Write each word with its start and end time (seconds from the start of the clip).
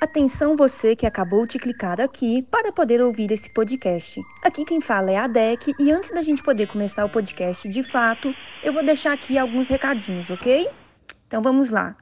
Atenção 0.00 0.56
você 0.56 0.96
que 0.96 1.04
acabou 1.04 1.46
de 1.46 1.58
clicar 1.58 2.00
aqui 2.00 2.42
para 2.42 2.72
poder 2.72 3.02
ouvir 3.02 3.30
esse 3.30 3.52
podcast. 3.52 4.22
Aqui 4.42 4.64
quem 4.64 4.80
fala 4.80 5.10
é 5.10 5.16
a 5.16 5.26
DEC 5.26 5.74
e 5.78 5.92
antes 5.92 6.10
da 6.10 6.22
gente 6.22 6.42
poder 6.42 6.68
começar 6.68 7.04
o 7.04 7.10
podcast 7.10 7.68
de 7.68 7.82
fato, 7.82 8.32
eu 8.62 8.72
vou 8.72 8.84
deixar 8.84 9.12
aqui 9.12 9.36
alguns 9.36 9.68
recadinhos, 9.68 10.30
ok? 10.30 10.68
Então 11.26 11.42
vamos 11.42 11.70
lá. 11.70 11.96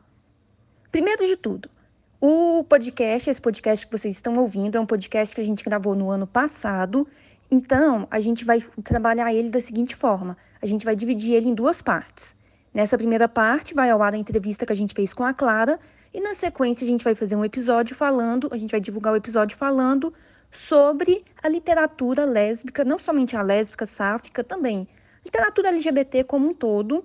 Primeiro 0.93 1.27
de 1.27 1.37
tudo, 1.37 1.69
o 2.21 2.65
podcast, 2.65 3.29
esse 3.29 3.41
podcast 3.41 3.87
que 3.87 3.93
vocês 3.93 4.15
estão 4.15 4.35
ouvindo, 4.35 4.77
é 4.77 4.81
um 4.81 4.87
podcast 4.87 5.35
que 5.35 5.41
a 5.41 5.45
gente 5.45 5.65
gravou 5.65 5.95
no 5.95 6.11
ano 6.11 6.27
passado. 6.27 7.07
Então, 7.51 8.07
a 8.11 8.21
gente 8.21 8.45
vai 8.45 8.61
trabalhar 8.83 9.35
ele 9.35 9.51
da 9.51 9.61
seguinte 9.61 9.95
forma: 9.95 10.37
a 10.61 10.67
gente 10.67 10.85
vai 10.85 10.97
dividir 10.97 11.35
ele 11.35 11.49
em 11.49 11.55
duas 11.55 11.83
partes. 11.83 12.35
Nessa 12.77 12.99
primeira 12.99 13.27
parte, 13.27 13.73
vai 13.73 13.89
ao 13.89 14.03
ar 14.03 14.13
a 14.13 14.19
entrevista 14.19 14.67
que 14.67 14.73
a 14.75 14.77
gente 14.77 14.93
fez 14.93 15.15
com 15.15 15.25
a 15.25 15.33
Clara 15.33 15.81
e 16.13 16.21
na 16.21 16.35
sequência 16.35 16.85
a 16.85 16.87
gente 16.87 17.03
vai 17.03 17.15
fazer 17.15 17.35
um 17.35 17.43
episódio 17.43 17.97
falando, 17.97 18.51
a 18.53 18.57
gente 18.59 18.71
vai 18.71 18.81
divulgar 18.81 19.15
o 19.15 19.17
episódio 19.17 19.57
falando 19.57 20.13
sobre 20.51 21.25
a 21.43 21.49
literatura 21.49 22.27
lésbica, 22.27 22.85
não 22.85 22.99
somente 22.99 23.35
a 23.35 23.41
lésbica, 23.41 23.87
sáfica, 23.87 24.45
também 24.45 24.87
literatura 25.25 25.69
LGBT 25.69 26.25
como 26.25 26.51
um 26.51 26.53
todo 26.53 27.03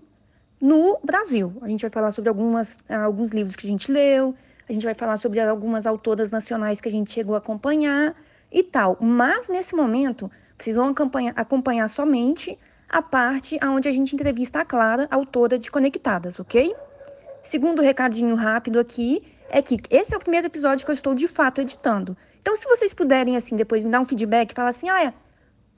no 0.59 0.99
Brasil. 1.05 1.53
A 1.61 1.69
gente 1.69 1.83
vai 1.83 1.89
falar 1.89 2.11
sobre 2.11 2.27
algumas, 2.27 2.77
alguns 2.89 3.31
livros 3.31 3.55
que 3.55 3.65
a 3.65 3.69
gente 3.69 3.89
leu, 3.89 4.35
a 4.67 4.73
gente 4.73 4.83
vai 4.83 4.93
falar 4.93 5.15
sobre 5.15 5.39
algumas 5.39 5.85
autoras 5.85 6.31
nacionais 6.31 6.81
que 6.81 6.89
a 6.89 6.91
gente 6.91 7.13
chegou 7.13 7.33
a 7.33 7.37
acompanhar 7.37 8.13
e 8.51 8.61
tal. 8.61 8.97
Mas 8.99 9.47
nesse 9.47 9.73
momento, 9.73 10.29
vocês 10.57 10.75
vão 10.75 10.89
acompanhar, 10.89 11.31
acompanhar 11.37 11.87
somente 11.87 12.59
a 12.91 13.01
parte 13.01 13.57
onde 13.63 13.87
a 13.87 13.91
gente 13.91 14.13
entrevista 14.13 14.59
a 14.59 14.65
Clara, 14.65 15.07
autora 15.09 15.57
de 15.57 15.71
Conectadas, 15.71 16.37
ok? 16.39 16.75
Segundo 17.41 17.81
recadinho 17.81 18.35
rápido 18.35 18.77
aqui 18.77 19.23
é 19.49 19.61
que 19.61 19.79
esse 19.89 20.13
é 20.13 20.17
o 20.17 20.19
primeiro 20.19 20.47
episódio 20.47 20.85
que 20.85 20.91
eu 20.91 20.95
estou 20.95 21.15
de 21.15 21.25
fato 21.25 21.61
editando. 21.61 22.17
Então, 22.41 22.53
se 22.57 22.65
vocês 22.65 22.93
puderem, 22.93 23.37
assim, 23.37 23.55
depois 23.55 23.81
me 23.81 23.89
dar 23.89 24.01
um 24.01 24.05
feedback, 24.05 24.53
falar 24.53 24.69
assim, 24.69 24.89
ah, 24.89 25.13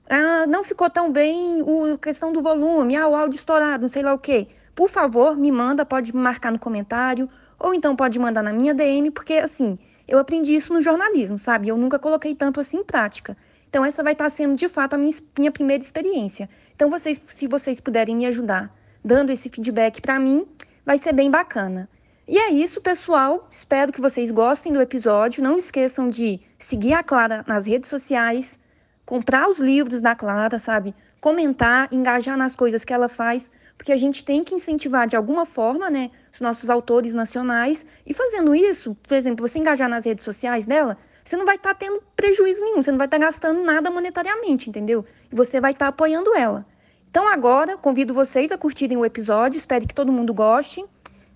ah 0.10 0.48
não 0.48 0.64
ficou 0.64 0.90
tão 0.90 1.12
bem 1.12 1.62
a 1.94 1.98
questão 2.00 2.34
do 2.34 2.42
volume, 2.42 2.96
ah, 2.96 3.08
o 3.08 3.16
áudio 3.16 3.38
estourado, 3.38 3.84
não 3.84 3.90
sei 3.90 4.02
lá 4.02 4.14
o 4.14 4.20
quê. 4.20 4.48
Por 4.74 4.90
favor, 4.90 5.38
me 5.38 5.52
manda, 5.52 5.86
pode 5.86 6.16
marcar 6.16 6.52
no 6.52 6.58
comentário, 6.58 7.30
ou 7.60 7.76
então 7.76 7.96
pode 7.96 8.18
mandar 8.18 8.42
na 8.42 8.52
minha 8.52 8.74
DM, 8.74 9.12
porque, 9.12 9.34
assim, 9.34 9.78
eu 10.08 10.18
aprendi 10.18 10.56
isso 10.56 10.74
no 10.74 10.82
jornalismo, 10.82 11.38
sabe? 11.38 11.68
Eu 11.68 11.78
nunca 11.78 12.00
coloquei 12.00 12.34
tanto 12.34 12.60
assim 12.60 12.78
em 12.78 12.84
prática. 12.84 13.38
Então, 13.74 13.84
essa 13.84 14.04
vai 14.04 14.14
estar 14.14 14.30
sendo, 14.30 14.56
de 14.56 14.70
fato, 14.70 14.94
a 14.94 15.00
minha, 15.00 15.12
minha 15.36 15.52
primeira 15.52 15.84
experiência. 15.84 16.48
Então, 16.76 16.92
vocês, 16.92 17.20
se 17.26 17.48
vocês 17.48 17.80
puderem 17.80 18.16
me 18.16 18.28
ajudar 18.28 18.72
dando 19.04 19.32
esse 19.32 19.50
feedback 19.50 20.00
para 20.00 20.20
mim, 20.20 20.46
vai 20.86 21.00
ser 21.00 21.12
bem 21.12 21.32
bacana. 21.32 21.90
E 22.28 22.38
é 22.38 22.52
isso, 22.52 22.80
pessoal. 22.80 23.48
Espero 23.50 23.92
que 23.92 24.00
vocês 24.00 24.30
gostem 24.30 24.72
do 24.72 24.80
episódio. 24.80 25.44
Não 25.44 25.58
esqueçam 25.58 26.08
de 26.08 26.40
seguir 26.60 26.94
a 26.94 27.02
Clara 27.02 27.44
nas 27.48 27.66
redes 27.66 27.90
sociais, 27.90 28.60
comprar 29.08 29.50
os 29.50 29.58
livros 29.58 30.04
da 30.04 30.14
Clara, 30.14 30.60
sabe? 30.60 30.94
Comentar, 31.20 31.92
engajar 31.92 32.38
nas 32.38 32.56
coisas 32.56 32.86
que 32.86 32.94
ela 32.94 33.10
faz, 33.10 33.50
porque 33.76 33.92
a 33.92 33.98
gente 33.98 34.24
tem 34.24 34.44
que 34.44 34.54
incentivar 34.54 35.08
de 35.08 35.16
alguma 35.16 35.48
forma, 35.48 35.90
né, 35.90 36.12
os 36.32 36.40
nossos 36.40 36.70
autores 36.70 37.16
nacionais. 37.16 37.84
E 38.06 38.14
fazendo 38.14 38.54
isso, 38.54 38.96
por 39.02 39.16
exemplo, 39.16 39.48
você 39.48 39.58
engajar 39.58 39.90
nas 39.90 40.06
redes 40.06 40.24
sociais 40.24 40.68
dela, 40.68 40.96
você 41.24 41.38
não 41.38 41.46
vai 41.46 41.56
estar 41.56 41.74
tá 41.74 41.76
tendo 41.76 42.02
prejuízo 42.16 42.62
nenhum, 42.64 42.84
você 42.84 42.92
não 42.92 42.98
vai 42.98 43.08
estar 43.08 43.20
tá 43.20 43.26
gastando 43.26 43.64
nada 43.64 43.90
monetariamente, 43.90 44.70
entendeu? 44.70 45.06
E 45.32 45.36
você 45.36 45.62
vai 45.62 45.72
estar 45.72 45.86
tá 45.86 45.90
apoiando 45.90 46.36
ela. 46.36 46.66
Então 47.10 47.28
agora 47.28 47.78
convido 47.78 48.14
vocês 48.14 48.52
a 48.52 48.58
curtirem 48.58 48.98
o 48.98 49.06
episódio, 49.06 49.58
espero 49.58 49.88
que 49.88 49.94
todo 49.94 50.12
mundo 50.12 50.34
goste. 50.34 50.84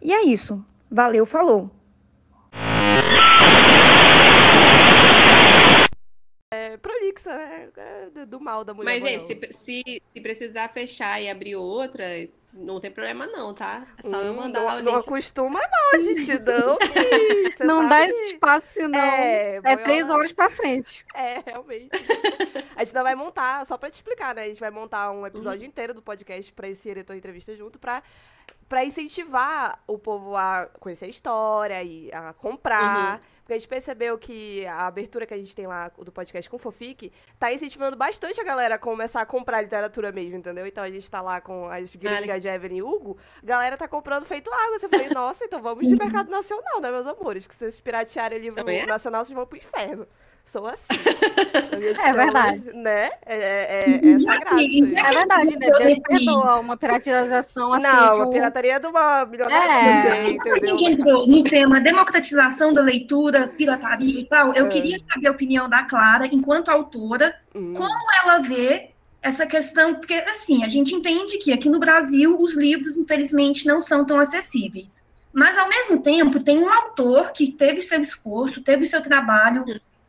E 0.02 0.14
é 0.14 0.24
isso. 0.24 0.64
Valeu, 0.90 1.26
falou. 1.26 1.70
É 6.52 6.78
prolixa, 6.78 7.34
né? 7.34 7.70
É 8.16 8.26
do 8.26 8.40
mal 8.40 8.64
da 8.64 8.74
mulher. 8.74 9.00
Mas, 9.00 9.10
gente, 9.10 9.28
se, 9.28 9.54
se, 9.54 10.02
se, 10.14 10.22
precisar 10.22 10.70
fechar 10.70 11.22
e 11.22 11.30
abrir 11.30 11.56
outra, 11.56 12.04
não 12.58 12.80
tem 12.80 12.92
problema 12.92 13.28
não, 13.28 13.54
tá? 13.54 13.86
É 13.98 14.02
só 14.02 14.18
hum, 14.18 14.22
eu 14.22 14.34
mandar 14.34 14.62
não, 14.62 14.68
o 14.68 14.76
link. 14.78 14.86
Não 14.86 14.96
acostuma 14.96 15.60
não, 15.60 16.00
gente, 16.00 16.40
não. 16.40 16.78
não 17.66 17.78
sabe? 17.78 17.90
dá 17.90 18.06
esse 18.06 18.34
espaço, 18.34 18.88
não. 18.88 19.00
É, 19.00 19.62
é 19.64 19.78
três 19.78 20.10
horas 20.10 20.34
pra 20.34 20.50
frente. 20.50 21.06
É, 21.14 21.42
realmente. 21.46 21.92
a 22.76 22.84
gente 22.84 22.96
não 22.96 23.04
vai 23.04 23.16
montar, 23.16 23.66
só 23.66 23.78
pra 23.78 23.90
te 23.90 23.96
explicar, 23.96 24.34
né? 24.34 24.44
A 24.44 24.48
gente 24.48 24.60
vai 24.60 24.72
montar 24.72 25.12
um 25.12 25.26
episódio 25.26 25.62
uhum. 25.62 25.68
inteiro 25.68 25.94
do 25.94 26.02
podcast 26.02 26.52
pra 26.52 26.68
esse 26.68 26.90
Eretor 26.90 27.16
Entrevista 27.16 27.56
junto 27.56 27.78
pra 27.78 28.02
para 28.68 28.84
incentivar 28.84 29.82
o 29.88 29.98
povo 29.98 30.36
a 30.36 30.68
conhecer 30.80 31.06
a 31.06 31.08
história 31.10 31.82
e 31.84 32.12
a 32.12 32.34
comprar. 32.34 33.14
Uhum. 33.14 33.37
Porque 33.48 33.54
a 33.54 33.60
gente 33.60 33.70
percebeu 33.70 34.18
que 34.18 34.66
a 34.66 34.88
abertura 34.88 35.26
que 35.26 35.34
a 35.34 35.38
gente 35.38 35.56
tem 35.56 35.66
lá 35.66 35.90
do 35.98 36.12
podcast 36.12 36.50
com 36.50 36.58
Fofique 36.58 37.14
tá 37.40 37.50
incentivando 37.50 37.96
bastante 37.96 38.42
a 38.42 38.44
galera 38.44 38.76
a 38.76 38.78
começar 38.78 39.22
a 39.22 39.26
comprar 39.26 39.62
literatura 39.62 40.12
mesmo, 40.12 40.36
entendeu? 40.36 40.68
Então 40.68 40.84
a 40.84 40.92
gente 40.92 41.10
tá 41.10 41.22
lá 41.22 41.40
com 41.40 41.66
as 41.70 41.96
gringas 41.96 42.42
de 42.42 42.50
Evelyn 42.50 42.80
e 42.80 42.84
Hugo, 42.84 43.18
a 43.42 43.46
galera 43.46 43.78
tá 43.78 43.88
comprando 43.88 44.26
feito 44.26 44.52
água. 44.52 44.78
Você 44.78 44.90
falei, 44.90 45.08
nossa, 45.08 45.46
então 45.46 45.62
vamos 45.62 45.88
de 45.88 45.96
mercado 45.96 46.30
nacional, 46.30 46.82
né, 46.82 46.92
meus 46.92 47.08
amores? 47.08 47.48
Que 47.48 47.54
se 47.54 47.60
vocês 47.60 47.80
piratearem 47.80 48.38
livro 48.38 48.70
é? 48.70 48.86
nacional, 48.86 49.24
vocês 49.24 49.34
vão 49.34 49.48
pro 49.48 49.58
inferno 49.58 50.06
sou 50.48 50.66
assim. 50.66 50.88
é 52.04 52.14
verdade. 52.14 52.74
Né? 52.74 53.12
É, 53.26 53.36
é, 53.36 54.00
é 54.02 54.12
essa 54.12 54.38
graça. 54.38 54.56
É 54.56 55.14
verdade, 55.14 55.58
né? 55.58 55.70
Deus 55.70 56.00
perdoa 56.08 56.60
uma 56.60 56.78
piratização 56.78 57.74
assim. 57.74 57.86
Não, 57.86 58.16
uma 58.16 58.26
um... 58.28 58.30
pirataria 58.32 58.80
de 58.80 58.88
uma 58.88 59.26
milionária 59.26 59.72
é. 59.72 60.04
também? 60.04 60.54
A 60.54 60.60
gente 60.60 60.86
entrou 60.86 61.28
no 61.28 61.44
tema 61.44 61.80
democratização 61.80 62.74
da 62.74 62.82
leitura, 62.82 63.48
pirataria 63.50 64.20
e 64.22 64.26
tal. 64.26 64.54
Eu 64.54 64.68
é. 64.68 64.70
queria 64.70 65.00
saber 65.04 65.28
a 65.28 65.32
opinião 65.32 65.70
da 65.70 65.84
Clara, 65.84 66.28
enquanto 66.28 66.70
autora, 66.70 67.36
hum. 67.54 67.74
como 67.74 68.12
ela 68.24 68.40
vê 68.40 68.92
essa 69.22 69.46
questão, 69.46 69.96
porque 69.96 70.14
assim, 70.14 70.64
a 70.64 70.70
gente 70.70 70.96
entende 70.96 71.38
que 71.38 71.52
aqui 71.52 71.70
no 71.70 71.80
Brasil 71.80 72.38
os 72.40 72.56
livros, 72.56 72.98
infelizmente, 72.98 73.66
não 73.66 73.82
são 73.82 74.06
tão 74.06 74.20
acessíveis. 74.20 75.06
Mas, 75.34 75.56
ao 75.56 75.70
mesmo 75.70 76.02
tempo, 76.02 76.44
tem 76.44 76.58
um 76.58 76.68
autor 76.68 77.32
que 77.32 77.52
teve 77.52 77.82
seu 77.82 78.02
esforço, 78.02 78.62
teve 78.62 78.88
seu 78.88 79.02
trabalho, 79.02 79.66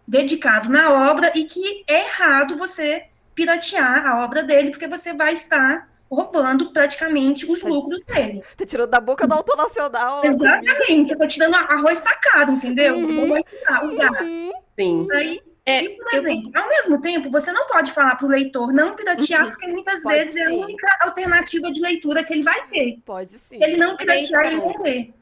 dedicado 0.09 0.71
na 0.71 1.11
obra 1.11 1.31
e 1.35 1.45
que 1.45 1.85
é 1.87 2.07
errado 2.07 2.57
você 2.57 3.05
piratear 3.35 4.07
a 4.07 4.25
obra 4.25 4.43
dele, 4.43 4.71
porque 4.71 4.89
você 4.89 5.13
vai 5.13 5.35
estar 5.35 5.87
roubando 6.11 6.73
praticamente 6.73 7.45
os 7.45 7.63
lucros 7.63 8.01
dele. 8.07 8.43
Tá 8.57 8.65
tirando 8.65 8.89
da 8.89 9.01
boca 9.01 9.27
do 9.27 9.35
autor 9.35 9.57
nacional. 9.59 10.25
Exatamente, 10.25 11.15
tá 11.15 11.27
tirando 11.27 11.55
arroz 11.55 12.01
tacado, 12.01 12.53
entendeu? 12.53 12.97
Uhum. 12.97 13.35
Uhum. 13.35 14.53
Sim. 14.75 15.07
Aí, 15.13 15.43
é, 15.67 15.85
e, 15.85 15.89
por 15.91 16.15
exemplo, 16.15 16.51
eu... 16.55 16.63
ao 16.63 16.69
mesmo 16.71 17.01
tempo, 17.03 17.31
você 17.31 17.53
não 17.53 17.67
pode 17.67 17.93
falar 17.93 18.17
para 18.17 18.27
o 18.27 18.31
leitor 18.31 18.73
não 18.73 18.97
piratear, 18.97 19.45
uhum. 19.45 19.51
porque 19.51 19.67
muitas 19.67 20.03
pode 20.03 20.17
vezes 20.17 20.33
sim. 20.33 20.41
é 20.41 20.47
a 20.47 20.51
única 20.51 20.99
alternativa 21.03 21.71
de 21.71 21.81
leitura 21.83 22.25
que 22.25 22.33
ele 22.33 22.43
vai 22.43 22.67
ter. 22.69 22.99
Pode 23.05 23.33
sim. 23.33 23.63
Ele 23.63 23.77
não 23.77 23.95
piratear, 23.95 24.47
ele 24.47 24.61
vai 24.61 24.79
ler. 24.79 25.15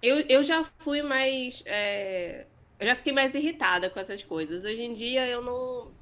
Eu, 0.00 0.20
eu 0.28 0.44
já 0.44 0.64
fui 0.78 1.02
mais. 1.02 1.64
É 1.66 2.46
eu 2.78 2.86
já 2.86 2.94
fiquei 2.94 3.12
mais 3.12 3.34
irritada 3.34 3.90
com 3.90 3.98
essas 3.98 4.22
coisas. 4.22 4.64
Hoje 4.64 4.82
em 4.82 4.92
dia 4.92 5.26
eu 5.26 5.42
não. 5.42 5.92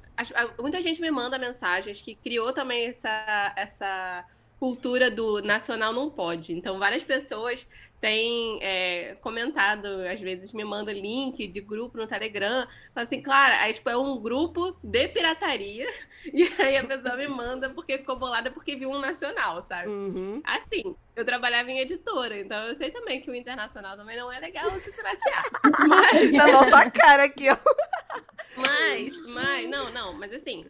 Muita 0.59 0.81
gente 0.81 0.99
me 0.99 1.11
manda 1.11 1.37
mensagens 1.37 2.01
que 2.01 2.15
criou 2.15 2.51
também 2.53 2.87
essa, 2.87 3.53
essa 3.55 4.25
cultura 4.59 5.11
do 5.11 5.41
nacional 5.41 5.93
não 5.93 6.09
pode. 6.09 6.53
Então, 6.53 6.79
várias 6.79 7.03
pessoas 7.03 7.67
têm 7.99 8.59
é, 8.61 9.15
comentado, 9.21 9.87
às 10.11 10.19
vezes 10.19 10.53
me 10.53 10.63
manda 10.63 10.93
link 10.93 11.47
de 11.47 11.61
grupo 11.61 11.97
no 11.97 12.05
Telegram, 12.05 12.67
fala 12.93 13.05
assim, 13.07 13.21
claro, 13.21 13.55
aí, 13.59 13.73
tipo, 13.73 13.89
é 13.89 13.97
um 13.97 14.19
grupo 14.19 14.77
de 14.83 15.07
pirataria, 15.07 15.87
e 16.31 16.43
aí 16.59 16.77
a 16.77 16.83
pessoa 16.83 17.15
me 17.15 17.27
manda 17.27 17.69
porque 17.71 17.97
ficou 17.97 18.15
bolada 18.15 18.51
porque 18.51 18.75
viu 18.75 18.91
um 18.91 18.99
nacional, 18.99 19.63
sabe? 19.63 19.89
Uhum. 19.89 20.41
Assim, 20.43 20.95
eu 21.15 21.25
trabalhava 21.25 21.71
em 21.71 21.79
editora, 21.79 22.39
então 22.39 22.57
eu 22.65 22.75
sei 22.75 22.91
também 22.91 23.19
que 23.19 23.31
o 23.31 23.35
internacional 23.35 23.97
também 23.97 24.17
não 24.17 24.31
é 24.31 24.39
legal 24.39 24.69
se 24.79 24.91
piratear. 24.91 25.45
mas... 25.87 26.33
Na 26.33 26.47
nossa 26.47 26.91
cara 26.91 27.23
aqui, 27.23 27.49
ó. 27.49 27.57
Mas, 28.57 29.15
mas, 29.27 29.69
não, 29.69 29.91
não, 29.91 30.13
mas 30.13 30.33
assim, 30.33 30.65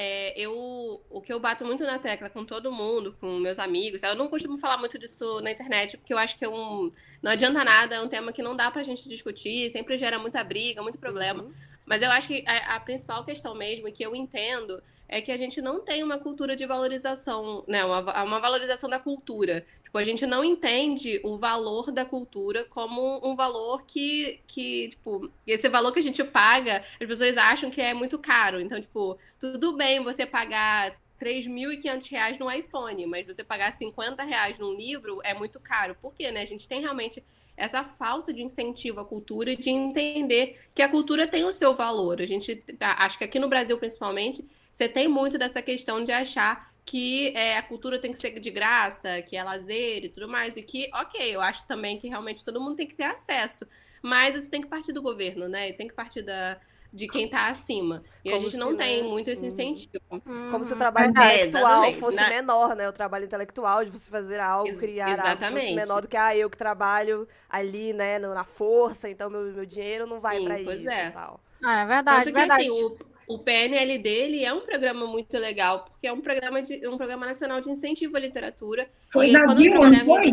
é, 0.00 0.32
eu, 0.40 1.02
o 1.10 1.20
que 1.20 1.32
eu 1.32 1.40
bato 1.40 1.64
muito 1.64 1.82
na 1.82 1.98
tecla 1.98 2.30
com 2.30 2.44
todo 2.44 2.70
mundo, 2.70 3.16
com 3.20 3.36
meus 3.40 3.58
amigos, 3.58 4.00
eu 4.04 4.14
não 4.14 4.28
costumo 4.28 4.56
falar 4.56 4.78
muito 4.78 4.96
disso 4.96 5.40
na 5.40 5.50
internet, 5.50 5.96
porque 5.96 6.14
eu 6.14 6.18
acho 6.18 6.38
que 6.38 6.44
é 6.44 6.48
um, 6.48 6.92
não 7.20 7.32
adianta 7.32 7.64
nada, 7.64 7.96
é 7.96 8.00
um 8.00 8.06
tema 8.06 8.32
que 8.32 8.40
não 8.40 8.54
dá 8.54 8.70
pra 8.70 8.84
gente 8.84 9.08
discutir, 9.08 9.72
sempre 9.72 9.98
gera 9.98 10.16
muita 10.16 10.44
briga, 10.44 10.80
muito 10.84 10.98
problema. 10.98 11.42
Uhum. 11.42 11.52
Mas 11.84 12.00
eu 12.00 12.12
acho 12.12 12.28
que 12.28 12.44
a, 12.46 12.76
a, 12.76 12.80
principal 12.80 13.24
questão 13.24 13.56
mesmo, 13.56 13.90
que 13.90 14.04
eu 14.06 14.14
entendo, 14.14 14.80
é 15.08 15.22
que 15.22 15.32
a 15.32 15.38
gente 15.38 15.62
não 15.62 15.80
tem 15.80 16.02
uma 16.04 16.18
cultura 16.18 16.54
de 16.54 16.66
valorização, 16.66 17.64
né? 17.66 17.84
Uma, 17.84 18.22
uma 18.24 18.40
valorização 18.40 18.90
da 18.90 18.98
cultura. 18.98 19.64
Tipo, 19.82 19.96
a 19.96 20.04
gente 20.04 20.26
não 20.26 20.44
entende 20.44 21.18
o 21.24 21.38
valor 21.38 21.90
da 21.90 22.04
cultura 22.04 22.64
como 22.64 23.18
um 23.26 23.34
valor 23.34 23.84
que, 23.86 24.40
que, 24.46 24.90
tipo, 24.90 25.30
esse 25.46 25.66
valor 25.68 25.92
que 25.92 25.98
a 25.98 26.02
gente 26.02 26.22
paga, 26.22 26.84
as 27.00 27.06
pessoas 27.06 27.38
acham 27.38 27.70
que 27.70 27.80
é 27.80 27.94
muito 27.94 28.18
caro. 28.18 28.60
Então, 28.60 28.78
tipo, 28.78 29.18
tudo 29.40 29.74
bem 29.74 30.04
você 30.04 30.26
pagar 30.26 30.94
3.500 31.18 32.10
reais 32.10 32.38
no 32.38 32.50
iPhone, 32.50 33.06
mas 33.06 33.26
você 33.26 33.42
pagar 33.42 33.72
50 33.72 34.22
reais 34.24 34.58
num 34.58 34.74
livro 34.74 35.20
é 35.24 35.32
muito 35.32 35.58
caro. 35.58 35.96
Por 36.02 36.14
quê, 36.14 36.30
né? 36.30 36.42
A 36.42 36.46
gente 36.46 36.68
tem 36.68 36.82
realmente 36.82 37.24
essa 37.56 37.82
falta 37.82 38.32
de 38.32 38.42
incentivo 38.42 39.00
à 39.00 39.04
cultura 39.04 39.50
e 39.50 39.56
de 39.56 39.70
entender 39.70 40.60
que 40.74 40.82
a 40.82 40.88
cultura 40.88 41.26
tem 41.26 41.44
o 41.44 41.52
seu 41.52 41.74
valor. 41.74 42.20
A 42.20 42.26
gente 42.26 42.62
acho 42.78 43.18
que 43.18 43.24
aqui 43.24 43.38
no 43.38 43.48
Brasil, 43.48 43.76
principalmente, 43.78 44.44
você 44.78 44.88
tem 44.88 45.08
muito 45.08 45.36
dessa 45.36 45.60
questão 45.60 46.04
de 46.04 46.12
achar 46.12 46.70
que 46.84 47.36
é, 47.36 47.58
a 47.58 47.62
cultura 47.62 47.98
tem 47.98 48.12
que 48.12 48.20
ser 48.20 48.38
de 48.38 48.50
graça, 48.50 49.20
que 49.22 49.36
é 49.36 49.42
lazer 49.42 50.04
e 50.04 50.08
tudo 50.08 50.28
mais, 50.28 50.56
e 50.56 50.62
que, 50.62 50.88
ok, 50.94 51.34
eu 51.34 51.40
acho 51.40 51.66
também 51.66 51.98
que 51.98 52.06
realmente 52.06 52.44
todo 52.44 52.60
mundo 52.60 52.76
tem 52.76 52.86
que 52.86 52.94
ter 52.94 53.02
acesso, 53.02 53.66
mas 54.00 54.36
isso 54.36 54.48
tem 54.48 54.62
que 54.62 54.68
partir 54.68 54.92
do 54.92 55.02
governo, 55.02 55.48
né? 55.48 55.68
E 55.68 55.72
tem 55.72 55.88
que 55.88 55.94
partir 55.94 56.22
da, 56.22 56.56
de 56.92 57.08
quem 57.08 57.24
está 57.24 57.48
acima. 57.48 58.04
E 58.24 58.30
Como 58.30 58.46
a 58.46 58.48
gente 58.48 58.56
não 58.56 58.76
tem 58.76 59.02
né? 59.02 59.08
muito 59.08 59.28
esse 59.28 59.42
uhum. 59.42 59.48
incentivo. 59.48 60.00
Hum. 60.12 60.48
Como 60.52 60.64
se 60.64 60.72
o 60.72 60.76
trabalho 60.76 61.06
é, 61.06 61.10
intelectual 61.10 61.92
fosse 61.94 62.16
Na... 62.16 62.28
menor, 62.30 62.76
né? 62.76 62.88
O 62.88 62.92
trabalho 62.92 63.24
intelectual 63.24 63.84
de 63.84 63.90
você 63.90 64.08
fazer 64.08 64.38
algo, 64.38 64.78
criar 64.78 65.10
exatamente. 65.10 65.44
algo 65.44 65.58
fosse 65.58 65.74
menor 65.74 66.02
do 66.02 66.08
que 66.08 66.16
ah, 66.16 66.36
eu 66.36 66.48
que 66.48 66.56
trabalho 66.56 67.26
ali, 67.50 67.92
né, 67.92 68.20
na 68.20 68.44
força, 68.44 69.10
então 69.10 69.28
meu, 69.28 69.42
meu 69.42 69.66
dinheiro 69.66 70.06
não 70.06 70.20
vai 70.20 70.40
para 70.40 70.60
isso 70.60 70.88
é. 70.88 71.08
e 71.08 71.10
tal. 71.10 71.40
Ah, 71.64 71.82
é 71.82 71.86
verdade, 71.86 72.18
Tanto 72.18 72.26
que, 72.32 72.38
verdade. 72.38 72.62
Assim, 72.62 72.82
o, 72.84 72.96
o 73.28 73.38
PNL 73.38 73.98
dele 73.98 74.42
é 74.42 74.52
um 74.52 74.62
programa 74.62 75.06
muito 75.06 75.36
legal, 75.36 75.84
porque 75.84 76.06
é 76.06 76.12
um 76.12 76.20
programa, 76.20 76.62
de, 76.62 76.88
um 76.88 76.96
programa 76.96 77.26
nacional 77.26 77.60
de 77.60 77.70
incentivo 77.70 78.16
à 78.16 78.20
literatura. 78.20 78.88
Foi 79.12 79.30
da 79.30 79.44
Dilma, 79.46 79.90
não 79.90 80.00
foi? 80.00 80.30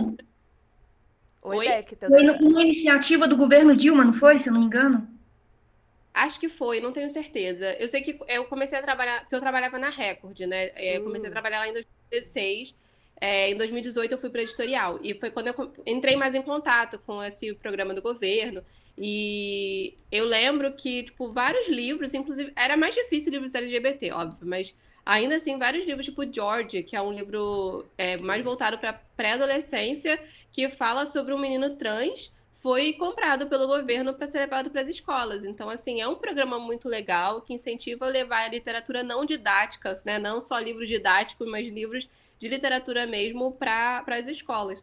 Oi, 1.42 1.58
Oi? 1.58 1.68
Deck, 1.68 1.96
foi 1.98 2.30
uma 2.30 2.62
iniciativa 2.64 3.28
do 3.28 3.36
governo 3.36 3.76
Dilma, 3.76 4.06
não 4.06 4.14
foi, 4.14 4.40
se 4.40 4.48
eu 4.48 4.54
não 4.54 4.62
me 4.62 4.66
engano? 4.66 5.08
Acho 6.14 6.40
que 6.40 6.48
foi, 6.48 6.80
não 6.80 6.94
tenho 6.94 7.10
certeza. 7.10 7.74
Eu 7.74 7.90
sei 7.90 8.02
que 8.02 8.18
eu 8.30 8.46
comecei 8.46 8.80
a 8.80 8.82
trabalhar, 8.82 9.20
porque 9.20 9.36
eu 9.36 9.42
trabalhava 9.42 9.78
na 9.78 9.90
Record, 9.90 10.40
né? 10.40 10.72
É, 10.76 10.98
eu 10.98 11.04
comecei 11.04 11.28
a 11.28 11.30
hum. 11.30 11.34
trabalhar 11.34 11.60
lá 11.60 11.68
em 11.68 11.74
2016. 11.74 12.74
É, 13.20 13.52
em 13.52 13.58
2018 13.58 14.14
eu 14.14 14.18
fui 14.18 14.30
para 14.30 14.42
editorial 14.42 15.00
e 15.02 15.14
foi 15.14 15.32
quando 15.32 15.48
eu 15.48 15.74
entrei 15.86 16.16
mais 16.16 16.34
em 16.34 16.42
contato 16.42 17.00
com 17.00 17.24
esse 17.24 17.54
programa 17.56 17.94
do 17.94 18.02
governo 18.02 18.62
e 18.98 19.98
eu 20.12 20.26
lembro 20.26 20.74
que 20.74 21.04
tipo 21.04 21.32
vários 21.32 21.68
livros, 21.68 22.14
inclusive 22.14 22.52
era 22.56 22.78
mais 22.78 22.96
difícil 22.96 23.32
livros 23.32 23.54
LGBT, 23.54 24.12
óbvio, 24.12 24.48
mas 24.48 24.76
ainda 25.06 25.36
assim 25.36 25.58
vários 25.58 25.86
livros 25.86 26.06
tipo 26.06 26.32
George, 26.32 26.84
que 26.84 26.96
é 26.96 27.02
um 27.02 27.12
livro 27.12 27.86
é, 27.98 28.18
mais 28.18 28.44
voltado 28.44 28.78
para 28.78 28.94
pré-adolescência, 29.16 30.20
que 30.52 30.70
fala 30.70 31.06
sobre 31.06 31.34
um 31.34 31.38
menino 31.38 31.76
trans 31.76 32.32
foi 32.66 32.94
comprado 32.94 33.46
pelo 33.46 33.68
governo 33.68 34.12
para 34.16 34.26
ser 34.26 34.40
levado 34.40 34.72
para 34.72 34.82
as 34.82 34.88
escolas. 34.88 35.46
Então, 35.46 35.70
assim, 35.70 36.02
é 36.02 36.08
um 36.08 36.16
programa 36.16 36.58
muito 36.58 36.90
legal 36.90 37.40
que 37.42 37.54
incentiva 37.54 38.08
a 38.08 38.10
levar 38.10 38.44
a 38.44 38.48
literatura 38.48 39.04
não 39.04 39.24
didática, 39.24 39.94
né? 40.04 40.18
Não 40.18 40.42
só 40.42 40.58
livros 40.58 40.88
didáticos, 40.88 41.48
mas 41.48 41.68
livros 41.68 42.10
de 42.40 42.48
literatura 42.48 43.06
mesmo 43.06 43.52
para 43.52 44.04
as 44.08 44.28
escolas. 44.28 44.82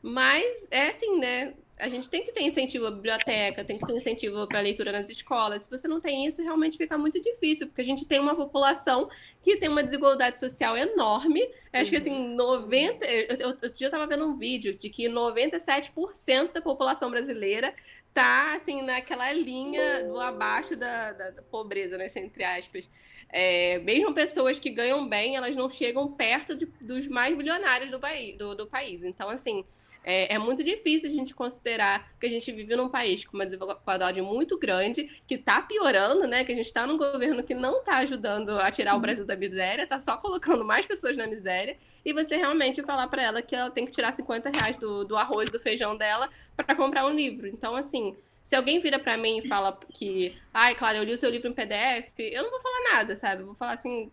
Mas 0.00 0.68
é 0.70 0.90
assim, 0.90 1.18
né? 1.18 1.54
A 1.78 1.88
gente 1.88 2.08
tem 2.08 2.24
que 2.24 2.32
ter 2.32 2.42
incentivo 2.42 2.86
à 2.86 2.90
biblioteca, 2.90 3.64
tem 3.64 3.78
que 3.78 3.86
ter 3.86 3.96
incentivo 3.96 4.46
para 4.46 4.60
leitura 4.60 4.92
nas 4.92 5.10
escolas. 5.10 5.64
Se 5.64 5.70
você 5.70 5.88
não 5.88 6.00
tem 6.00 6.24
isso, 6.24 6.42
realmente 6.42 6.76
fica 6.76 6.96
muito 6.96 7.20
difícil, 7.20 7.66
porque 7.66 7.80
a 7.80 7.84
gente 7.84 8.06
tem 8.06 8.20
uma 8.20 8.36
população 8.36 9.10
que 9.42 9.56
tem 9.56 9.68
uma 9.68 9.82
desigualdade 9.82 10.38
social 10.38 10.76
enorme. 10.76 11.48
Acho 11.72 11.90
que 11.90 11.96
assim, 11.96 12.34
90. 12.34 13.04
Eu, 13.06 13.48
outro 13.48 13.70
dia 13.70 13.86
eu 13.86 13.88
estava 13.88 14.06
vendo 14.06 14.24
um 14.24 14.36
vídeo 14.36 14.74
de 14.78 14.88
que 14.88 15.08
97% 15.08 16.52
da 16.52 16.62
população 16.62 17.10
brasileira 17.10 17.74
tá 18.12 18.54
assim 18.54 18.80
naquela 18.82 19.32
linha 19.32 20.04
do 20.04 20.20
abaixo 20.20 20.76
da, 20.76 21.12
da, 21.12 21.30
da 21.30 21.42
pobreza, 21.42 21.98
né? 21.98 22.08
Entre 22.14 22.44
aspas. 22.44 22.88
É, 23.28 23.80
mesmo 23.80 24.14
pessoas 24.14 24.60
que 24.60 24.70
ganham 24.70 25.08
bem, 25.08 25.34
elas 25.34 25.56
não 25.56 25.68
chegam 25.68 26.12
perto 26.12 26.54
de, 26.54 26.66
dos 26.80 27.08
mais 27.08 27.36
bilionários 27.36 27.90
do, 27.90 27.98
do, 28.38 28.54
do 28.54 28.66
país. 28.68 29.02
Então, 29.02 29.28
assim, 29.28 29.64
é, 30.04 30.34
é, 30.34 30.38
muito 30.38 30.62
difícil 30.62 31.08
a 31.08 31.12
gente 31.12 31.34
considerar 31.34 32.12
que 32.20 32.26
a 32.26 32.28
gente 32.28 32.52
vive 32.52 32.76
num 32.76 32.88
país 32.88 33.24
com 33.24 33.36
uma 33.36 33.46
desigualdade 33.46 34.20
muito 34.20 34.58
grande, 34.58 35.10
que 35.26 35.34
está 35.34 35.62
piorando, 35.62 36.26
né? 36.26 36.44
Que 36.44 36.52
a 36.52 36.54
gente 36.54 36.66
está 36.66 36.86
num 36.86 36.98
governo 36.98 37.42
que 37.42 37.54
não 37.54 37.80
está 37.80 37.96
ajudando 37.98 38.50
a 38.50 38.70
tirar 38.70 38.92
o 38.92 38.96
uhum. 38.96 39.02
Brasil 39.02 39.24
da 39.24 39.34
miséria, 39.34 39.84
está 39.84 39.98
só 39.98 40.16
colocando 40.18 40.64
mais 40.64 40.84
pessoas 40.84 41.16
na 41.16 41.26
miséria, 41.26 41.76
e 42.04 42.12
você 42.12 42.36
realmente 42.36 42.82
falar 42.82 43.08
para 43.08 43.22
ela 43.22 43.42
que 43.42 43.56
ela 43.56 43.70
tem 43.70 43.86
que 43.86 43.92
tirar 43.92 44.12
50 44.12 44.50
reais 44.50 44.76
do, 44.76 45.04
do 45.04 45.16
arroz, 45.16 45.48
do 45.48 45.58
feijão 45.58 45.96
dela, 45.96 46.28
para 46.54 46.76
comprar 46.76 47.06
um 47.06 47.10
livro. 47.10 47.46
Então, 47.46 47.74
assim, 47.74 48.14
se 48.42 48.54
alguém 48.54 48.78
vira 48.80 48.98
para 48.98 49.16
mim 49.16 49.38
e 49.38 49.48
fala 49.48 49.78
que, 49.94 50.36
ai, 50.52 50.74
claro, 50.74 50.98
eu 50.98 51.04
li 51.04 51.14
o 51.14 51.18
seu 51.18 51.30
livro 51.30 51.48
em 51.48 51.54
PDF, 51.54 52.12
eu 52.18 52.42
não 52.42 52.50
vou 52.50 52.60
falar 52.60 52.92
nada, 52.92 53.16
sabe? 53.16 53.40
Eu 53.40 53.46
vou 53.46 53.54
falar 53.54 53.72
assim, 53.72 54.12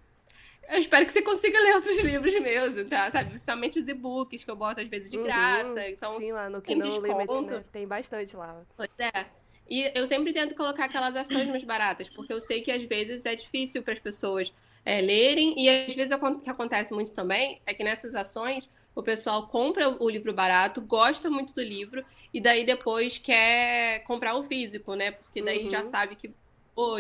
eu 0.72 0.80
espero 0.80 1.06
que 1.06 1.12
você 1.12 1.22
consiga 1.22 1.60
ler 1.60 1.76
outros 1.76 2.00
livros 2.00 2.34
meus, 2.42 2.88
tá? 2.88 3.12
sabe? 3.12 3.32
Principalmente 3.32 3.80
os 3.80 3.88
e-books 3.88 4.44
que 4.44 4.50
eu 4.50 4.56
boto 4.56 4.80
às 4.80 4.88
vezes 4.88 5.12
de 5.12 5.18
uhum. 5.18 5.24
graça. 5.24 5.90
Então, 5.90 6.18
Sim, 6.18 6.32
lá 6.32 6.50
no 6.50 6.62
Kindle 6.62 7.02
Limit, 7.02 7.42
né? 7.44 7.64
Tem 7.72 7.86
bastante 7.86 8.36
lá. 8.36 8.62
Pois 8.78 8.90
é. 8.98 9.26
E 9.70 9.92
eu 9.94 10.08
sempre 10.08 10.34
tento 10.34 10.56
colocar 10.56 10.86
aquelas 10.86 11.16
ações 11.16 11.48
mais 11.48 11.64
baratas, 11.64 12.10
porque 12.10 12.32
eu 12.34 12.42
sei 12.42 12.62
que 12.62 12.72
às 12.72 12.84
vezes 12.84 13.26
é 13.26 13.36
difícil 13.36 13.84
para 13.84 13.94
as 13.94 14.00
pessoas 14.00 14.54
é, 14.86 15.00
lerem, 15.00 15.54
e 15.58 15.70
às 15.70 15.94
vezes 15.94 16.12
o 16.12 16.40
que 16.40 16.50
acontece 16.50 16.94
muito 16.94 17.14
também 17.14 17.62
é 17.66 17.74
que 17.74 17.84
nessas 17.84 18.16
ações 18.16 18.70
o 18.94 19.02
pessoal 19.02 19.48
compra 19.48 19.90
o 19.90 20.10
livro 20.10 20.34
barato, 20.34 20.82
gosta 20.82 21.30
muito 21.30 21.54
do 21.54 21.62
livro, 21.62 22.04
e 22.34 22.42
daí 22.42 22.66
depois 22.66 23.18
quer 23.18 24.04
comprar 24.04 24.36
o 24.36 24.44
físico, 24.44 24.96
né? 24.96 25.12
Porque 25.12 25.42
daí 25.42 25.64
uhum. 25.64 25.70
já 25.70 25.86
sabe 25.86 26.16
que, 26.16 26.34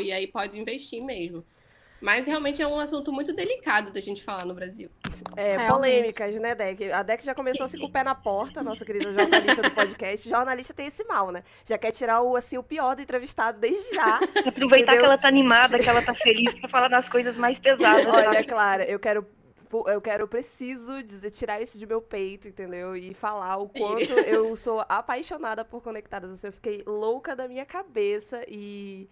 e 0.01 0.11
aí 0.11 0.27
pode 0.27 0.57
investir 0.59 1.03
mesmo. 1.03 1.43
Mas 2.01 2.25
realmente 2.25 2.61
é 2.61 2.67
um 2.67 2.79
assunto 2.79 3.13
muito 3.13 3.31
delicado 3.31 3.91
da 3.91 4.01
gente 4.01 4.23
falar 4.23 4.43
no 4.45 4.53
Brasil. 4.55 4.89
É, 5.35 5.67
polêmicas, 5.67 6.33
né, 6.39 6.55
Deck? 6.55 6.91
A 6.91 7.03
Deck 7.03 7.23
já 7.23 7.35
começou 7.35 7.65
assim 7.65 7.77
com 7.77 7.85
o 7.85 7.91
pé 7.91 8.03
na 8.03 8.15
porta, 8.15 8.63
nossa 8.63 8.83
querida 8.83 9.11
jornalista 9.11 9.61
do 9.61 9.71
podcast. 9.71 10.27
Jornalista 10.27 10.73
tem 10.73 10.87
esse 10.87 11.03
mal, 11.03 11.31
né? 11.31 11.43
Já 11.63 11.77
quer 11.77 11.91
tirar 11.91 12.21
o, 12.21 12.35
assim, 12.35 12.57
o 12.57 12.63
pior 12.63 12.95
do 12.95 13.01
entrevistado 13.01 13.59
desde 13.59 13.95
já. 13.95 14.19
Aproveitar 14.47 14.93
entendeu? 14.93 15.03
que 15.03 15.09
ela 15.11 15.17
tá 15.17 15.27
animada, 15.27 15.77
que 15.77 15.87
ela 15.87 16.01
tá 16.01 16.15
feliz 16.15 16.53
pra 16.55 16.69
falar 16.69 16.87
das 16.87 17.07
coisas 17.07 17.37
mais 17.37 17.59
pesadas. 17.59 18.07
Olha, 18.07 18.43
Clara, 18.43 18.83
eu 18.85 18.99
quero 18.99 19.25
eu 19.87 20.01
quero, 20.01 20.27
preciso 20.27 21.01
dizer, 21.01 21.31
tirar 21.31 21.61
isso 21.61 21.79
de 21.79 21.85
meu 21.85 22.01
peito, 22.01 22.47
entendeu? 22.47 22.95
E 22.95 23.13
falar 23.13 23.55
o 23.57 23.69
quanto 23.69 24.11
eu 24.11 24.53
sou 24.55 24.83
apaixonada 24.89 25.63
por 25.63 25.81
Conectadas. 25.81 26.31
Assim, 26.31 26.47
eu 26.47 26.53
fiquei 26.53 26.83
louca 26.85 27.35
da 27.35 27.47
minha 27.47 27.65
cabeça 27.65 28.43
e 28.47 29.09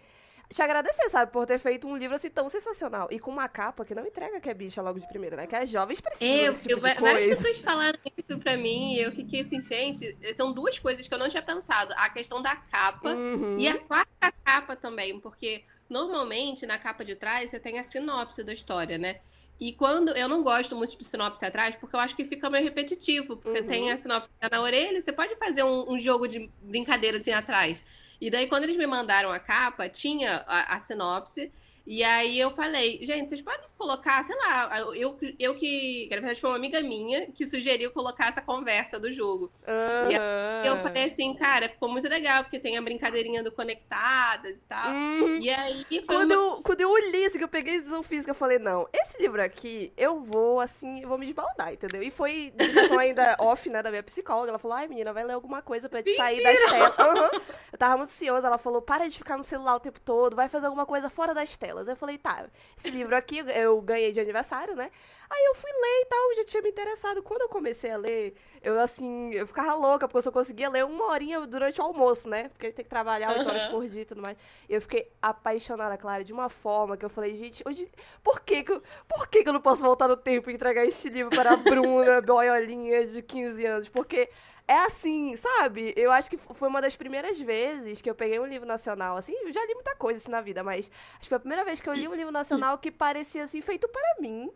te 0.49 0.61
agradecer, 0.63 1.09
sabe, 1.09 1.31
por 1.31 1.45
ter 1.45 1.59
feito 1.59 1.87
um 1.87 1.95
livro 1.95 2.15
assim 2.15 2.29
tão 2.29 2.49
sensacional. 2.49 3.07
E 3.11 3.19
com 3.19 3.29
uma 3.29 3.47
capa 3.47 3.85
que 3.85 3.93
não 3.93 4.05
entrega 4.05 4.41
que 4.41 4.49
é 4.49 4.53
bicha 4.53 4.81
logo 4.81 4.99
de 4.99 5.07
primeira, 5.07 5.37
né? 5.37 5.45
Que 5.45 5.55
as 5.55 5.69
jovens 5.69 6.01
precisam 6.01 6.35
eu, 6.35 6.51
desse 6.51 6.67
tipo 6.67 6.87
eu, 6.87 6.95
Várias 6.95 7.37
pessoas 7.37 7.59
falaram 7.59 7.99
isso 8.05 8.39
pra 8.39 8.57
mim 8.57 8.95
e 8.95 9.01
eu 9.01 9.11
fiquei 9.11 9.41
assim, 9.41 9.61
gente, 9.61 10.17
são 10.35 10.51
duas 10.51 10.79
coisas 10.79 11.07
que 11.07 11.13
eu 11.13 11.19
não 11.19 11.29
tinha 11.29 11.43
pensado. 11.43 11.93
A 11.95 12.09
questão 12.09 12.41
da 12.41 12.55
capa 12.55 13.13
uhum. 13.13 13.59
e 13.59 13.67
a 13.67 13.77
quarta 13.77 14.31
capa 14.43 14.75
também, 14.75 15.19
porque 15.19 15.63
normalmente 15.87 16.65
na 16.65 16.79
capa 16.79 17.05
de 17.05 17.15
trás 17.15 17.51
você 17.51 17.59
tem 17.59 17.77
a 17.77 17.83
sinopse 17.83 18.43
da 18.43 18.53
história, 18.53 18.97
né? 18.97 19.17
E 19.59 19.73
quando 19.73 20.15
eu 20.15 20.27
não 20.27 20.41
gosto 20.41 20.75
muito 20.75 20.97
de 20.97 21.03
sinopse 21.03 21.45
atrás, 21.45 21.75
porque 21.75 21.95
eu 21.95 21.99
acho 21.99 22.15
que 22.15 22.23
fica 22.23 22.49
meio 22.49 22.63
repetitivo, 22.63 23.37
porque 23.37 23.59
uhum. 23.59 23.67
tem 23.67 23.91
a 23.91 23.97
sinopse 23.97 24.31
na 24.49 24.61
orelha, 24.61 25.01
você 25.01 25.11
pode 25.11 25.35
fazer 25.35 25.63
um, 25.63 25.91
um 25.91 25.99
jogo 25.99 26.27
de 26.27 26.49
brincadeira 26.61 27.17
assim 27.17 27.31
atrás. 27.33 27.83
E 28.21 28.29
daí, 28.29 28.47
quando 28.47 28.63
eles 28.63 28.77
me 28.77 28.85
mandaram 28.87 29.31
a 29.31 29.39
capa, 29.39 29.87
tinha 29.89 30.43
a, 30.47 30.75
a 30.75 30.79
sinopse. 30.79 31.51
E 31.89 32.03
aí 32.03 32.39
eu 32.39 32.51
falei, 32.51 32.99
gente, 33.01 33.29
vocês 33.29 33.41
podem 33.41 33.67
colocar, 33.75 34.23
sei 34.23 34.35
lá, 34.35 34.79
eu, 34.93 35.17
eu 35.39 35.55
que, 35.55 36.07
na 36.11 36.17
verdade, 36.17 36.39
foi 36.39 36.51
uma 36.51 36.55
amiga 36.55 36.79
minha 36.81 37.31
que 37.31 37.47
sugeriu 37.47 37.89
colocar 37.89 38.27
essa 38.27 38.43
conversa 38.43 38.99
do 38.99 39.11
jogo. 39.11 39.51
Uhum. 39.67 40.11
E 40.11 40.67
eu 40.67 40.77
falei 40.83 41.05
assim, 41.05 41.33
cara, 41.33 41.67
ficou 41.67 41.89
muito 41.89 42.07
legal, 42.07 42.43
porque 42.43 42.59
tem 42.59 42.77
a 42.77 42.81
brincadeirinha 42.81 43.41
do 43.41 43.51
Conectadas 43.51 44.57
e 44.57 44.65
tal. 44.67 44.91
Uhum. 44.91 45.37
E 45.37 45.49
aí. 45.49 45.83
Quando, 46.05 46.31
uma... 46.31 46.57
eu, 46.57 46.61
quando 46.61 46.81
eu 46.81 46.95
li 47.09 47.25
assim, 47.25 47.39
que 47.39 47.43
eu 47.43 47.47
peguei 47.47 47.79
visão 47.79 48.03
física, 48.03 48.29
eu 48.29 48.35
falei, 48.35 48.59
não, 48.59 48.87
esse 48.93 49.19
livro 49.19 49.41
aqui, 49.41 49.91
eu 49.97 50.19
vou, 50.19 50.59
assim, 50.59 51.01
eu 51.01 51.09
vou 51.09 51.17
me 51.17 51.25
esbaldar, 51.25 51.73
entendeu? 51.73 52.03
E 52.03 52.11
foi 52.11 52.53
discussão 52.55 52.99
ainda 52.99 53.35
off, 53.41 53.67
né, 53.67 53.81
da 53.81 53.89
minha 53.89 54.03
psicóloga. 54.03 54.49
Ela 54.49 54.59
falou, 54.59 54.77
ai, 54.77 54.87
menina, 54.87 55.11
vai 55.11 55.23
ler 55.23 55.33
alguma 55.33 55.63
coisa 55.63 55.89
pra 55.89 56.03
te 56.03 56.15
sair 56.15 56.43
das 56.43 56.59
telas. 56.65 57.31
Uhum. 57.31 57.41
Eu 57.71 57.77
tava 57.79 57.97
muito 57.97 58.09
ansiosa, 58.09 58.45
ela 58.45 58.59
falou, 58.59 58.79
para 58.79 59.09
de 59.09 59.17
ficar 59.17 59.37
no 59.37 59.43
celular 59.43 59.73
o 59.75 59.79
tempo 59.79 59.99
todo, 59.99 60.35
vai 60.35 60.47
fazer 60.47 60.67
alguma 60.67 60.85
coisa 60.85 61.09
fora 61.09 61.33
das 61.33 61.57
telas 61.57 61.78
telas. 61.79 61.87
Eu 61.87 61.95
falei, 61.95 62.17
tá, 62.17 62.45
esse 62.77 62.89
livro 62.89 63.15
aqui 63.15 63.39
eu 63.55 63.81
ganhei 63.81 64.11
de 64.11 64.19
aniversário, 64.19 64.75
né? 64.75 64.91
Aí 65.29 65.45
eu 65.45 65.55
fui 65.55 65.71
ler 65.71 66.01
e 66.01 66.05
tal, 66.05 66.35
já 66.35 66.43
tinha 66.43 66.61
me 66.63 66.69
interessado. 66.69 67.21
Quando 67.21 67.41
eu 67.41 67.49
comecei 67.49 67.91
a 67.91 67.97
ler, 67.97 68.35
eu 68.63 68.79
assim, 68.79 69.31
eu 69.31 69.45
ficava 69.45 69.75
louca, 69.75 70.07
porque 70.07 70.17
eu 70.17 70.23
só 70.23 70.31
conseguia 70.31 70.69
ler 70.69 70.83
uma 70.83 71.05
horinha 71.05 71.45
durante 71.45 71.79
o 71.79 71.83
almoço, 71.83 72.27
né? 72.27 72.49
Porque 72.49 72.65
a 72.65 72.69
gente 72.69 72.77
tem 72.77 72.85
que 72.85 72.89
trabalhar 72.89 73.29
oito 73.29 73.43
uhum. 73.43 73.49
horas 73.49 73.63
por 73.67 73.87
dia 73.87 74.01
e 74.01 74.05
tudo 74.05 74.21
mais. 74.21 74.37
E 74.67 74.73
eu 74.73 74.81
fiquei 74.81 75.11
apaixonada, 75.21 75.97
Clara, 75.97 76.23
de 76.23 76.33
uma 76.33 76.49
forma 76.49 76.97
que 76.97 77.05
eu 77.05 77.09
falei, 77.09 77.35
gente, 77.35 77.63
hoje, 77.67 77.87
por 78.23 78.41
que 78.41 78.63
que 78.63 78.71
eu, 78.71 78.81
por 79.07 79.27
que 79.27 79.43
que 79.43 79.49
eu 79.49 79.53
não 79.53 79.61
posso 79.61 79.81
voltar 79.81 80.07
no 80.07 80.17
tempo 80.17 80.49
e 80.49 80.53
entregar 80.53 80.83
este 80.83 81.09
livro 81.09 81.29
para 81.29 81.53
a 81.53 81.57
Bruna, 81.57 82.21
boiolinha 82.25 83.05
de 83.05 83.21
15 83.21 83.65
anos? 83.65 83.89
Porque 83.89 84.29
é 84.69 84.85
assim, 84.85 85.35
sabe? 85.35 85.95
Eu 85.97 86.11
acho 86.11 86.29
que 86.29 86.37
foi 86.37 86.69
uma 86.69 86.79
das 86.79 86.95
primeiras 86.95 87.41
vezes 87.41 88.01
que 88.01 88.07
eu 88.07 88.13
peguei 88.13 88.39
um 88.39 88.45
livro 88.45 88.67
nacional, 88.67 89.17
assim, 89.17 89.33
eu 89.33 89.51
já 89.51 89.65
li 89.65 89.73
muita 89.73 89.95
coisa 89.95 90.21
assim 90.21 90.29
na 90.29 90.41
vida, 90.41 90.61
mas 90.61 90.91
acho 91.13 91.21
que 91.21 91.29
foi 91.29 91.37
a 91.37 91.39
primeira 91.39 91.65
vez 91.65 91.81
que 91.81 91.89
eu 91.89 91.93
li 91.93 92.07
um 92.07 92.13
livro 92.13 92.31
nacional 92.31 92.77
que 92.77 92.91
parecia 92.91 93.43
assim 93.45 93.61
feito 93.61 93.87
para 93.87 94.21
mim. 94.21 94.51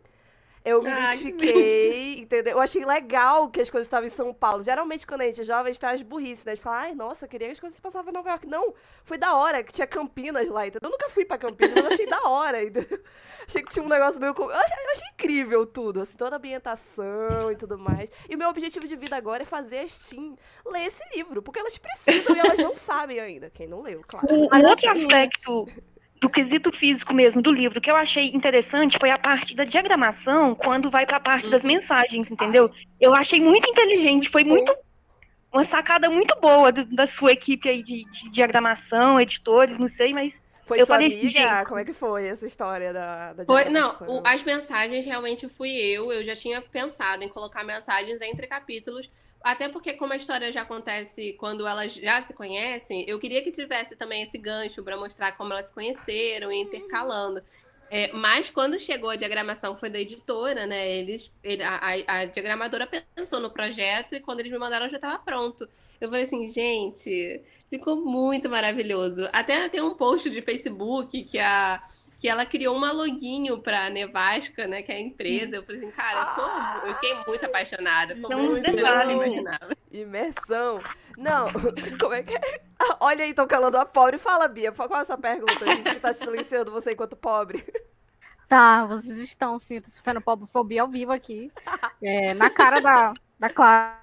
Eu 0.64 0.82
me 0.82 0.88
Ai, 0.88 1.16
identifiquei, 1.16 2.20
entendeu? 2.20 2.54
Eu 2.54 2.60
achei 2.60 2.86
legal 2.86 3.50
que 3.50 3.60
as 3.60 3.68
coisas 3.68 3.86
estavam 3.86 4.06
em 4.06 4.10
São 4.10 4.32
Paulo. 4.32 4.62
Geralmente, 4.62 5.06
quando 5.06 5.20
a 5.20 5.26
gente 5.26 5.42
é 5.42 5.44
jovem, 5.44 5.66
a 5.66 5.72
gente 5.72 5.80
tá 5.80 5.90
as 5.90 6.00
burrices, 6.00 6.42
né? 6.46 6.54
De 6.54 6.60
falar, 6.62 6.84
ai, 6.84 6.94
nossa, 6.94 7.28
queria 7.28 7.48
que 7.48 7.52
as 7.52 7.60
coisas 7.60 7.78
passavam 7.78 8.10
em 8.10 8.14
Nova 8.14 8.30
York. 8.30 8.46
Não, 8.46 8.72
foi 9.04 9.18
da 9.18 9.36
hora, 9.36 9.62
que 9.62 9.70
tinha 9.74 9.86
Campinas 9.86 10.48
lá, 10.48 10.66
entendeu? 10.66 10.88
Eu 10.88 10.92
nunca 10.92 11.10
fui 11.10 11.26
pra 11.26 11.36
Campinas, 11.36 11.74
mas 11.74 11.92
achei 11.92 12.06
da 12.06 12.22
hora, 12.22 12.64
entendeu? 12.64 12.98
Achei 13.46 13.62
que 13.62 13.70
tinha 13.70 13.84
um 13.84 13.88
negócio 13.88 14.18
meio... 14.18 14.32
Eu 14.34 14.50
achei, 14.50 14.84
eu 14.86 14.90
achei 14.90 15.08
incrível 15.12 15.66
tudo, 15.66 16.00
assim, 16.00 16.16
toda 16.16 16.36
a 16.36 16.38
ambientação 16.38 17.52
e 17.52 17.56
tudo 17.56 17.78
mais. 17.78 18.08
E 18.26 18.34
o 18.34 18.38
meu 18.38 18.48
objetivo 18.48 18.88
de 18.88 18.96
vida 18.96 19.16
agora 19.16 19.42
é 19.42 19.46
fazer 19.46 19.80
a 19.80 19.88
Steam 19.88 20.34
ler 20.64 20.86
esse 20.86 21.02
livro, 21.14 21.42
porque 21.42 21.58
elas 21.58 21.76
precisam 21.76 22.34
e 22.34 22.38
elas 22.38 22.58
não 22.58 22.74
sabem 22.74 23.20
ainda. 23.20 23.50
Quem 23.50 23.66
não 23.66 23.82
leu, 23.82 24.00
claro. 24.08 24.28
Um 24.32 24.66
outro 24.66 24.90
aspecto 24.90 25.68
do 26.24 26.30
quesito 26.30 26.72
físico 26.72 27.12
mesmo 27.12 27.42
do 27.42 27.52
livro, 27.52 27.82
que 27.82 27.90
eu 27.90 27.96
achei 27.96 28.30
interessante 28.30 28.96
foi 28.98 29.10
a 29.10 29.18
parte 29.18 29.54
da 29.54 29.62
diagramação, 29.62 30.54
quando 30.54 30.90
vai 30.90 31.04
para 31.04 31.18
a 31.18 31.20
parte 31.20 31.50
das 31.50 31.62
uhum. 31.62 31.68
mensagens, 31.68 32.30
entendeu? 32.30 32.70
Eu 32.98 33.14
achei 33.14 33.38
muito 33.42 33.68
inteligente, 33.68 34.30
foi 34.30 34.42
muito 34.42 34.74
uma 35.52 35.64
sacada 35.64 36.08
muito 36.08 36.34
boa 36.40 36.72
do, 36.72 36.86
da 36.86 37.06
sua 37.06 37.32
equipe 37.32 37.68
aí 37.68 37.82
de, 37.82 38.04
de, 38.04 38.30
diagramação, 38.30 39.20
editores, 39.20 39.78
não 39.78 39.86
sei, 39.86 40.14
mas 40.14 40.34
foi 40.64 40.80
eu 40.80 40.86
sua 40.86 40.96
amiga? 40.96 41.14
Gente... 41.14 41.66
Como 41.66 41.78
é 41.78 41.84
que 41.84 41.92
foi 41.92 42.26
essa 42.26 42.46
história 42.46 42.90
da, 42.90 43.34
da 43.34 43.44
foi, 43.44 43.68
Não, 43.68 43.94
o, 44.08 44.22
as 44.24 44.42
mensagens 44.42 45.04
realmente 45.04 45.46
fui 45.46 45.70
eu. 45.70 46.10
Eu 46.10 46.24
já 46.24 46.34
tinha 46.34 46.62
pensado 46.62 47.22
em 47.22 47.28
colocar 47.28 47.62
mensagens 47.64 48.18
entre 48.22 48.46
capítulos 48.46 49.10
até 49.44 49.68
porque, 49.68 49.92
como 49.92 50.14
a 50.14 50.16
história 50.16 50.50
já 50.50 50.62
acontece 50.62 51.34
quando 51.34 51.66
elas 51.66 51.92
já 51.92 52.22
se 52.22 52.32
conhecem, 52.32 53.04
eu 53.06 53.18
queria 53.18 53.42
que 53.42 53.52
tivesse 53.52 53.94
também 53.94 54.22
esse 54.22 54.38
gancho 54.38 54.82
para 54.82 54.96
mostrar 54.96 55.32
como 55.32 55.52
elas 55.52 55.66
se 55.66 55.74
conheceram 55.74 56.50
e 56.50 56.62
intercalando. 56.62 57.42
É, 57.90 58.10
mas 58.12 58.48
quando 58.48 58.80
chegou 58.80 59.10
a 59.10 59.16
diagramação 59.16 59.76
foi 59.76 59.90
da 59.90 60.00
editora, 60.00 60.66
né? 60.66 60.90
Eles, 60.90 61.30
ele, 61.42 61.62
a, 61.62 61.78
a, 62.06 62.24
diagramadora 62.24 62.88
pensou 63.14 63.38
no 63.38 63.50
projeto 63.50 64.14
e 64.14 64.20
quando 64.20 64.40
eles 64.40 64.50
me 64.50 64.58
mandaram 64.58 64.88
já 64.88 64.96
estava 64.96 65.18
pronto. 65.18 65.68
Eu 66.00 66.08
falei 66.08 66.24
assim, 66.24 66.50
gente, 66.50 67.42
ficou 67.68 67.96
muito 67.96 68.48
maravilhoso. 68.48 69.28
Até 69.30 69.68
tem 69.68 69.82
um 69.82 69.94
post 69.94 70.30
de 70.30 70.40
Facebook 70.40 71.22
que 71.24 71.38
a 71.38 71.86
que 72.24 72.28
ela 72.30 72.46
criou 72.46 72.74
uma 72.74 72.90
loginho 72.90 73.58
pra 73.58 73.90
Nevasca, 73.90 74.66
né? 74.66 74.80
Que 74.80 74.90
é 74.90 74.94
a 74.94 75.00
empresa. 75.00 75.56
Eu 75.56 75.62
falei 75.62 75.82
assim, 75.82 75.90
cara, 75.90 76.22
ah, 76.22 76.82
eu, 76.86 76.94
fiquei 76.94 77.14
muito 77.26 77.44
apaixonada. 77.44 78.16
Foi 78.16 78.34
muito 78.34 78.62
melhor 78.62 79.02
do 79.02 79.08
que 79.08 79.12
eu 79.12 79.16
imaginava. 79.16 79.76
Imersão. 79.92 80.80
Não, 81.18 81.48
como 82.00 82.14
é 82.14 82.22
que 82.22 82.34
é? 82.34 82.40
Olha 82.98 83.24
aí, 83.24 83.28
estão 83.28 83.46
calando 83.46 83.76
a 83.76 83.84
pobre. 83.84 84.16
Fala, 84.16 84.48
Bia, 84.48 84.72
qual 84.72 84.88
é 84.94 85.02
a 85.02 85.04
sua 85.04 85.18
pergunta? 85.18 85.66
A 85.66 85.74
gente 85.74 85.90
que 85.90 86.00
tá 86.00 86.14
silenciando 86.14 86.70
você 86.70 86.92
enquanto 86.92 87.14
pobre. 87.14 87.62
Tá, 88.46 88.84
vocês 88.84 89.16
estão 89.16 89.58
sim, 89.58 89.80
tô 89.80 89.88
sofrendo 89.88 90.20
pobofobia 90.20 90.82
ao 90.82 90.88
vivo 90.88 91.10
aqui. 91.10 91.50
É, 92.02 92.34
na 92.34 92.50
cara 92.50 92.78
da, 92.78 93.14
da 93.38 93.48
Clara. 93.48 93.98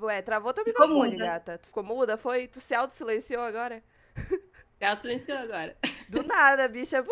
Ué, 0.00 0.22
travou 0.22 0.54
teu 0.54 0.64
microfone, 0.64 1.18
gata. 1.18 1.58
Tu 1.58 1.66
ficou 1.66 1.84
muda? 1.84 2.16
Foi? 2.16 2.48
Tu 2.48 2.58
se 2.58 2.74
auto-silenciou 2.74 3.42
agora? 3.42 3.82
Ela 4.84 5.00
silenciou 5.00 5.38
agora. 5.38 5.76
Do 6.08 6.22
nada, 6.22 6.68
bicha. 6.68 7.04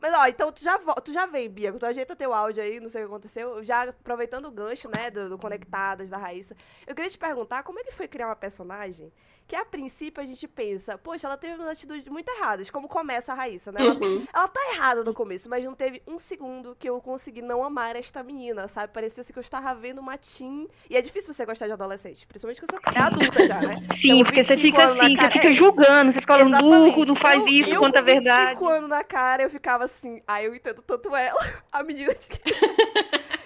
Mas, 0.00 0.12
ó, 0.12 0.26
então 0.26 0.52
tu 0.52 0.62
já, 0.62 0.78
tu 0.78 1.12
já 1.12 1.26
vem, 1.26 1.48
Bia. 1.48 1.72
Tu 1.72 1.86
ajeita 1.86 2.14
teu 2.14 2.34
áudio 2.34 2.62
aí, 2.62 2.78
não 2.78 2.90
sei 2.90 3.02
o 3.02 3.06
que 3.06 3.12
aconteceu. 3.12 3.64
Já 3.64 3.84
aproveitando 3.84 4.46
o 4.46 4.50
gancho, 4.50 4.88
né, 4.94 5.10
do, 5.10 5.30
do 5.30 5.38
Conectadas, 5.38 6.10
da 6.10 6.18
Raíssa. 6.18 6.54
Eu 6.86 6.94
queria 6.94 7.10
te 7.10 7.18
perguntar 7.18 7.62
como 7.62 7.80
é 7.80 7.84
que 7.84 7.90
foi 7.90 8.06
criar 8.06 8.28
uma 8.28 8.36
personagem 8.36 9.12
que, 9.46 9.54
a 9.54 9.64
princípio, 9.64 10.22
a 10.22 10.26
gente 10.26 10.48
pensa, 10.48 10.96
poxa, 10.96 11.26
ela 11.26 11.36
teve 11.36 11.54
umas 11.54 11.68
atitudes 11.68 12.06
muito 12.08 12.28
erradas, 12.28 12.70
como 12.70 12.88
começa 12.88 13.32
a 13.32 13.34
Raíssa, 13.34 13.70
né? 13.70 13.80
Ela, 13.80 13.94
uhum. 13.94 14.24
ela 14.32 14.48
tá 14.48 14.60
errada 14.72 15.04
no 15.04 15.12
começo, 15.12 15.48
mas 15.48 15.64
não 15.64 15.74
teve 15.74 16.02
um 16.06 16.18
segundo 16.18 16.76
que 16.78 16.88
eu 16.88 17.00
consegui 17.00 17.42
não 17.42 17.62
amar 17.62 17.96
esta 17.96 18.22
menina, 18.22 18.68
sabe? 18.68 18.92
Parecia 18.92 19.20
assim 19.20 19.32
que 19.32 19.38
eu 19.38 19.42
estava 19.42 19.74
vendo 19.74 20.00
uma 20.00 20.16
teen. 20.16 20.68
E 20.88 20.96
é 20.96 21.02
difícil 21.02 21.32
você 21.32 21.44
gostar 21.44 21.66
de 21.66 21.72
adolescente, 21.72 22.26
principalmente 22.26 22.60
quando 22.60 22.80
você 22.80 22.98
é 22.98 23.02
adulta 23.02 23.46
já, 23.46 23.60
né? 23.60 23.72
Sim, 23.94 24.12
então, 24.12 24.24
porque 24.24 24.42
você 24.42 24.56
fica 24.56 24.92
assim, 24.92 25.16
você 25.16 25.30
fica 25.30 25.52
julgando, 25.52 26.12
você 26.12 26.20
fica 26.20 26.38
falando, 26.38 26.58
burro, 26.58 27.04
não 27.04 27.16
faz 27.16 27.46
isso, 27.46 27.74
eu, 27.74 27.80
conta 27.80 27.98
a 27.98 28.02
verdade. 28.02 28.62
Eu, 28.62 28.68
anos 28.68 28.88
na 28.88 29.04
cara, 29.04 29.42
eu 29.42 29.50
ficava 29.50 29.84
assim, 29.84 30.22
ai, 30.26 30.46
eu 30.46 30.54
entendo 30.54 30.82
tanto 30.82 31.14
ela, 31.14 31.38
a 31.70 31.82
menina 31.82 32.14
de 32.14 32.28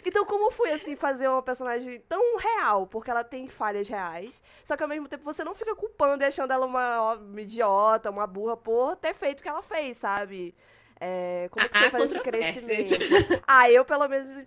Então, 0.09 0.25
como 0.25 0.50
foi, 0.50 0.73
assim, 0.73 0.97
fazer 0.97 1.29
uma 1.29 1.43
personagem 1.43 2.00
tão 2.09 2.38
real? 2.38 2.87
Porque 2.87 3.11
ela 3.11 3.23
tem 3.23 3.47
falhas 3.47 3.87
reais, 3.87 4.43
só 4.65 4.75
que 4.75 4.83
ao 4.83 4.88
mesmo 4.88 5.07
tempo 5.07 5.23
você 5.23 5.45
não 5.45 5.55
fica 5.55 5.77
culpando 5.77 6.25
e 6.25 6.27
achando 6.27 6.50
ela 6.50 6.65
uma, 6.65 7.12
uma 7.12 7.41
idiota, 7.43 8.09
uma 8.09 8.27
burra, 8.27 8.57
por 8.57 8.97
ter 8.97 9.12
feito 9.12 9.41
o 9.41 9.43
que 9.43 9.49
ela 9.50 9.62
fez, 9.62 9.99
sabe? 9.99 10.55
É, 10.99 11.49
como 11.50 11.67
é 11.67 11.69
que 11.69 11.79
você 11.79 11.91
faz 11.91 12.05
esse 12.11 12.21
crescimento? 12.21 13.45
ah, 13.47 13.71
eu 13.71 13.85
pelo 13.85 14.09
menos 14.09 14.47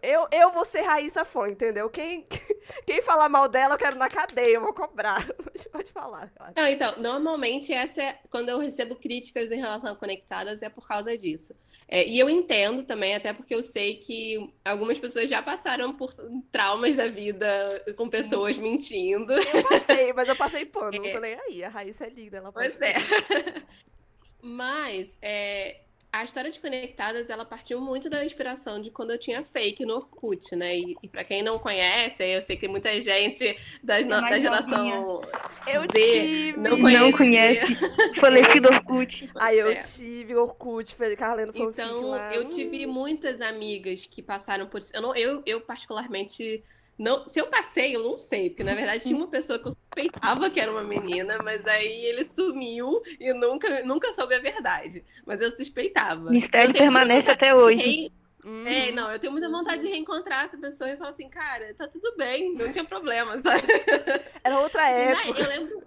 eu, 0.00 0.28
eu 0.30 0.52
vou 0.52 0.64
ser 0.64 0.82
Raíssa 0.82 1.24
Fon, 1.24 1.48
entendeu? 1.48 1.90
Quem, 1.90 2.24
quem 2.86 3.02
falar 3.02 3.28
mal 3.28 3.48
dela, 3.48 3.74
eu 3.74 3.78
quero 3.78 3.96
na 3.96 4.08
cadeia, 4.08 4.54
eu 4.54 4.60
vou 4.60 4.72
cobrar. 4.72 5.26
Pode 5.72 5.90
falar. 5.90 6.30
Não, 6.56 6.68
então, 6.68 6.94
normalmente 6.98 7.72
essa 7.72 8.00
é, 8.00 8.18
quando 8.30 8.48
eu 8.48 8.60
recebo 8.60 8.94
críticas 8.94 9.50
em 9.50 9.58
relação 9.58 9.92
a 9.92 9.96
conectadas, 9.96 10.62
é 10.62 10.68
por 10.68 10.86
causa 10.86 11.18
disso. 11.18 11.52
É, 11.86 12.06
e 12.06 12.18
eu 12.18 12.28
entendo 12.30 12.82
também, 12.82 13.14
até 13.14 13.32
porque 13.32 13.54
eu 13.54 13.62
sei 13.62 13.96
que 13.96 14.52
algumas 14.64 14.98
pessoas 14.98 15.28
já 15.28 15.42
passaram 15.42 15.94
por 15.94 16.14
traumas 16.50 16.96
da 16.96 17.06
vida 17.08 17.68
com 17.96 18.08
pessoas 18.08 18.56
Sim. 18.56 18.62
mentindo. 18.62 19.32
Eu 19.32 19.62
passei, 19.68 20.12
mas 20.12 20.28
eu 20.28 20.36
passei 20.36 20.64
pano, 20.64 20.90
é. 20.96 20.98
não 20.98 21.12
tô 21.12 21.20
nem 21.20 21.34
aí. 21.34 21.64
A 21.64 21.68
Raíssa 21.68 22.06
é 22.06 22.10
linda, 22.10 22.38
ela 22.38 22.52
Pois 22.52 22.80
é. 22.80 22.94
mas, 24.42 25.16
é, 25.20 25.83
a 26.20 26.24
história 26.24 26.50
de 26.50 26.60
Conectadas, 26.60 27.28
ela 27.28 27.44
partiu 27.44 27.80
muito 27.80 28.08
da 28.08 28.24
inspiração 28.24 28.80
de 28.80 28.90
quando 28.90 29.10
eu 29.10 29.18
tinha 29.18 29.44
fake 29.44 29.84
no 29.84 29.96
Orkut, 29.96 30.54
né? 30.54 30.78
E, 30.78 30.96
e 31.02 31.08
para 31.08 31.24
quem 31.24 31.42
não 31.42 31.58
conhece, 31.58 32.22
eu 32.22 32.40
sei 32.40 32.56
que 32.56 32.68
muita 32.68 33.00
gente 33.00 33.56
das 33.82 34.06
no, 34.06 34.20
da 34.20 34.38
geração 34.38 35.20
eu 35.66 35.80
Z 35.82 35.88
tive. 35.92 36.56
não 36.56 36.80
conhece, 36.80 37.02
não 37.02 37.12
conhece 37.12 37.74
falecido 38.20 38.68
Orkut. 38.68 39.30
Aí 39.34 39.58
eu 39.58 39.72
é. 39.72 39.76
tive 39.76 40.36
Orkut, 40.36 40.94
Carleno 41.16 41.52
foi 41.52 41.66
Então, 41.66 42.16
eu 42.32 42.48
tive 42.48 42.86
muitas 42.86 43.40
amigas 43.40 44.06
que 44.06 44.22
passaram 44.22 44.66
por 44.66 44.78
isso. 44.78 44.94
Eu, 44.94 45.02
não, 45.02 45.16
eu, 45.16 45.42
eu 45.44 45.60
particularmente 45.60 46.62
não, 46.98 47.26
se 47.26 47.40
eu 47.40 47.46
passei, 47.46 47.96
eu 47.96 48.02
não 48.02 48.16
sei, 48.18 48.50
porque 48.50 48.62
na 48.62 48.74
verdade 48.74 49.04
tinha 49.04 49.16
uma 49.16 49.28
pessoa 49.28 49.58
que 49.58 49.66
eu 49.66 49.72
suspeitava 49.72 50.48
que 50.50 50.60
era 50.60 50.70
uma 50.70 50.84
menina, 50.84 51.38
mas 51.42 51.66
aí 51.66 52.04
ele 52.04 52.24
sumiu 52.24 53.02
e 53.18 53.32
nunca, 53.32 53.82
nunca 53.84 54.12
soube 54.12 54.34
a 54.34 54.40
verdade. 54.40 55.04
Mas 55.26 55.40
eu 55.40 55.50
suspeitava. 55.50 56.30
Mistério 56.30 56.72
permanece 56.72 57.30
até 57.30 57.54
hoje. 57.54 58.12
Hum. 58.44 58.66
É, 58.66 58.92
não, 58.92 59.10
eu 59.10 59.18
tenho 59.18 59.32
muita 59.32 59.48
vontade 59.48 59.80
de 59.80 59.88
reencontrar 59.88 60.44
essa 60.44 60.58
pessoa 60.58 60.90
e 60.90 60.96
falar 60.96 61.10
assim, 61.10 61.28
cara, 61.30 61.74
tá 61.74 61.88
tudo 61.88 62.14
bem, 62.16 62.54
não 62.54 62.70
tinha 62.70 62.84
problema, 62.84 63.40
sabe? 63.40 63.64
Era 64.44 64.60
outra 64.60 64.86
época. 64.90 65.40
Eu 65.40 65.48
lembro, 65.48 65.82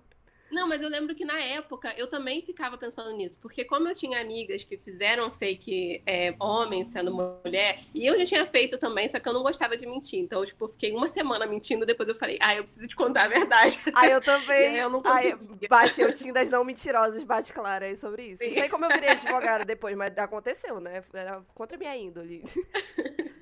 não, 0.49 0.67
mas 0.67 0.81
eu 0.81 0.89
lembro 0.89 1.13
que 1.13 1.25
na 1.25 1.39
época 1.39 1.93
eu 1.97 2.07
também 2.07 2.41
ficava 2.41 2.77
pensando 2.77 3.11
nisso, 3.11 3.37
porque 3.41 3.65
como 3.65 3.87
eu 3.87 3.95
tinha 3.95 4.21
amigas 4.21 4.63
que 4.63 4.77
fizeram 4.77 5.29
fake 5.31 6.01
é, 6.05 6.33
homem 6.39 6.85
sendo 6.85 7.13
mulher, 7.13 7.81
e 7.93 8.05
eu 8.05 8.17
já 8.19 8.25
tinha 8.25 8.45
feito 8.45 8.77
também, 8.77 9.07
só 9.09 9.19
que 9.19 9.27
eu 9.27 9.33
não 9.33 9.43
gostava 9.43 9.75
de 9.75 9.85
mentir. 9.85 10.19
Então, 10.19 10.45
tipo, 10.45 10.65
eu 10.65 10.69
fiquei 10.69 10.91
uma 10.93 11.09
semana 11.09 11.45
mentindo, 11.45 11.85
depois 11.85 12.07
eu 12.07 12.15
falei, 12.15 12.37
ah, 12.41 12.55
eu 12.55 12.63
preciso 12.63 12.87
te 12.87 12.95
contar 12.95 13.23
a 13.23 13.27
verdade. 13.27 13.79
Ah, 13.97 14.07
eu 14.07 14.21
também. 14.21 14.67
aí 14.67 14.79
eu 14.79 14.89
não 14.89 15.01
consegui. 15.01 15.27
Aí, 15.27 15.67
bate, 15.67 16.01
eu 16.01 16.13
tinha 16.13 16.31
das 16.31 16.49
não 16.49 16.63
mentirosas, 16.63 17.23
bate 17.23 17.51
clara 17.51 17.85
aí 17.85 17.95
sobre 17.95 18.27
isso. 18.27 18.43
Sim. 18.43 18.49
Não 18.49 18.53
sei 18.53 18.69
como 18.69 18.85
eu 18.85 18.89
virei 18.91 19.09
advogada 19.09 19.65
depois, 19.65 19.95
mas 19.95 20.15
aconteceu, 20.17 20.79
né? 20.79 21.03
Era 21.13 21.41
contra 21.55 21.75
a 21.75 21.79
minha 21.79 21.95
índole. 21.97 22.43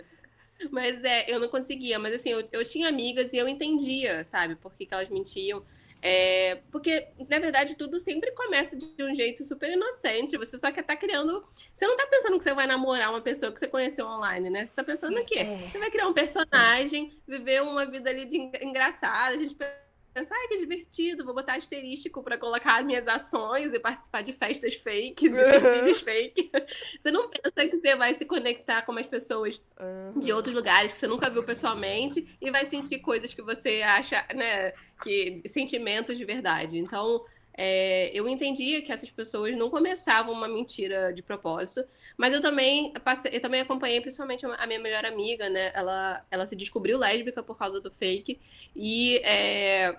Mas 0.71 1.03
é, 1.03 1.29
eu 1.31 1.39
não 1.39 1.49
conseguia. 1.49 1.99
Mas 1.99 2.13
assim, 2.13 2.29
eu, 2.29 2.47
eu 2.51 2.63
tinha 2.63 2.87
amigas 2.87 3.33
e 3.33 3.37
eu 3.37 3.47
entendia, 3.47 4.23
sabe, 4.25 4.55
por 4.55 4.73
que, 4.73 4.85
que 4.85 4.93
elas 4.93 5.09
mentiam. 5.09 5.63
É, 6.07 6.61
porque, 6.71 7.07
na 7.27 7.39
verdade, 7.39 7.73
tudo 7.73 7.99
sempre 7.99 8.31
começa 8.33 8.75
de 8.75 9.03
um 9.03 9.15
jeito 9.15 9.43
super 9.43 9.71
inocente. 9.71 10.37
Você 10.37 10.55
só 10.55 10.71
quer 10.71 10.81
estar 10.81 10.93
tá 10.93 10.99
criando. 10.99 11.43
Você 11.73 11.87
não 11.87 11.95
está 11.95 12.05
pensando 12.05 12.37
que 12.37 12.43
você 12.43 12.53
vai 12.53 12.67
namorar 12.67 13.09
uma 13.09 13.21
pessoa 13.21 13.51
que 13.51 13.57
você 13.57 13.67
conheceu 13.67 14.05
online, 14.05 14.51
né? 14.51 14.59
Você 14.59 14.65
está 14.65 14.83
pensando 14.83 15.19
o 15.19 15.25
quê? 15.25 15.39
É. 15.39 15.69
Você 15.71 15.79
vai 15.79 15.89
criar 15.89 16.07
um 16.07 16.13
personagem, 16.13 17.11
viver 17.27 17.63
uma 17.63 17.87
vida 17.87 18.11
ali 18.11 18.25
de 18.25 18.37
engraçada. 18.63 19.33
A 19.33 19.37
gente 19.39 19.55
pensa, 19.55 19.84
ai, 20.15 20.47
que 20.47 20.57
divertido, 20.57 21.25
vou 21.25 21.33
botar 21.33 21.55
asterístico 21.55 22.23
para 22.23 22.37
colocar 22.37 22.83
minhas 22.83 23.07
ações 23.07 23.73
e 23.73 23.79
participar 23.79 24.21
de 24.21 24.31
festas 24.31 24.75
fakes 24.75 25.23
e 25.23 25.29
ter 25.29 25.75
vídeos 25.75 25.99
fake. 25.99 26.51
Você 26.99 27.11
não 27.11 27.29
pensa 27.29 27.69
que 27.69 27.77
você 27.77 27.95
vai 27.95 28.13
se 28.13 28.25
conectar 28.25 28.83
com 28.83 28.93
as 28.93 29.05
pessoas 29.05 29.61
uhum. 29.79 30.19
de 30.19 30.31
outros 30.31 30.55
lugares 30.55 30.93
que 30.93 30.97
você 30.97 31.07
nunca 31.07 31.29
viu 31.29 31.43
pessoalmente 31.43 32.37
e 32.41 32.49
vai 32.49 32.65
sentir 32.65 32.99
coisas 32.99 33.33
que 33.33 33.41
você 33.41 33.81
acha, 33.81 34.25
né, 34.33 34.71
que 35.03 35.41
sentimentos 35.47 36.17
de 36.17 36.25
verdade. 36.25 36.77
Então, 36.77 37.23
é, 37.57 38.11
eu 38.13 38.27
entendia 38.27 38.81
que 38.81 38.91
essas 38.91 39.09
pessoas 39.09 39.55
não 39.57 39.69
começavam 39.69 40.33
uma 40.33 40.47
mentira 40.47 41.13
de 41.13 41.23
propósito, 41.23 41.87
mas 42.17 42.33
eu 42.33 42.41
também 42.41 42.91
passei, 43.03 43.31
eu 43.35 43.41
também 43.41 43.61
acompanhei 43.61 44.01
principalmente 44.01 44.45
a 44.45 44.67
minha 44.67 44.79
melhor 44.79 45.05
amiga, 45.05 45.49
né? 45.49 45.71
Ela, 45.73 46.25
ela 46.29 46.45
se 46.45 46.55
descobriu 46.55 46.97
lésbica 46.97 47.41
por 47.41 47.57
causa 47.57 47.79
do 47.79 47.89
fake 47.91 48.39
e 48.75 49.17
é, 49.23 49.95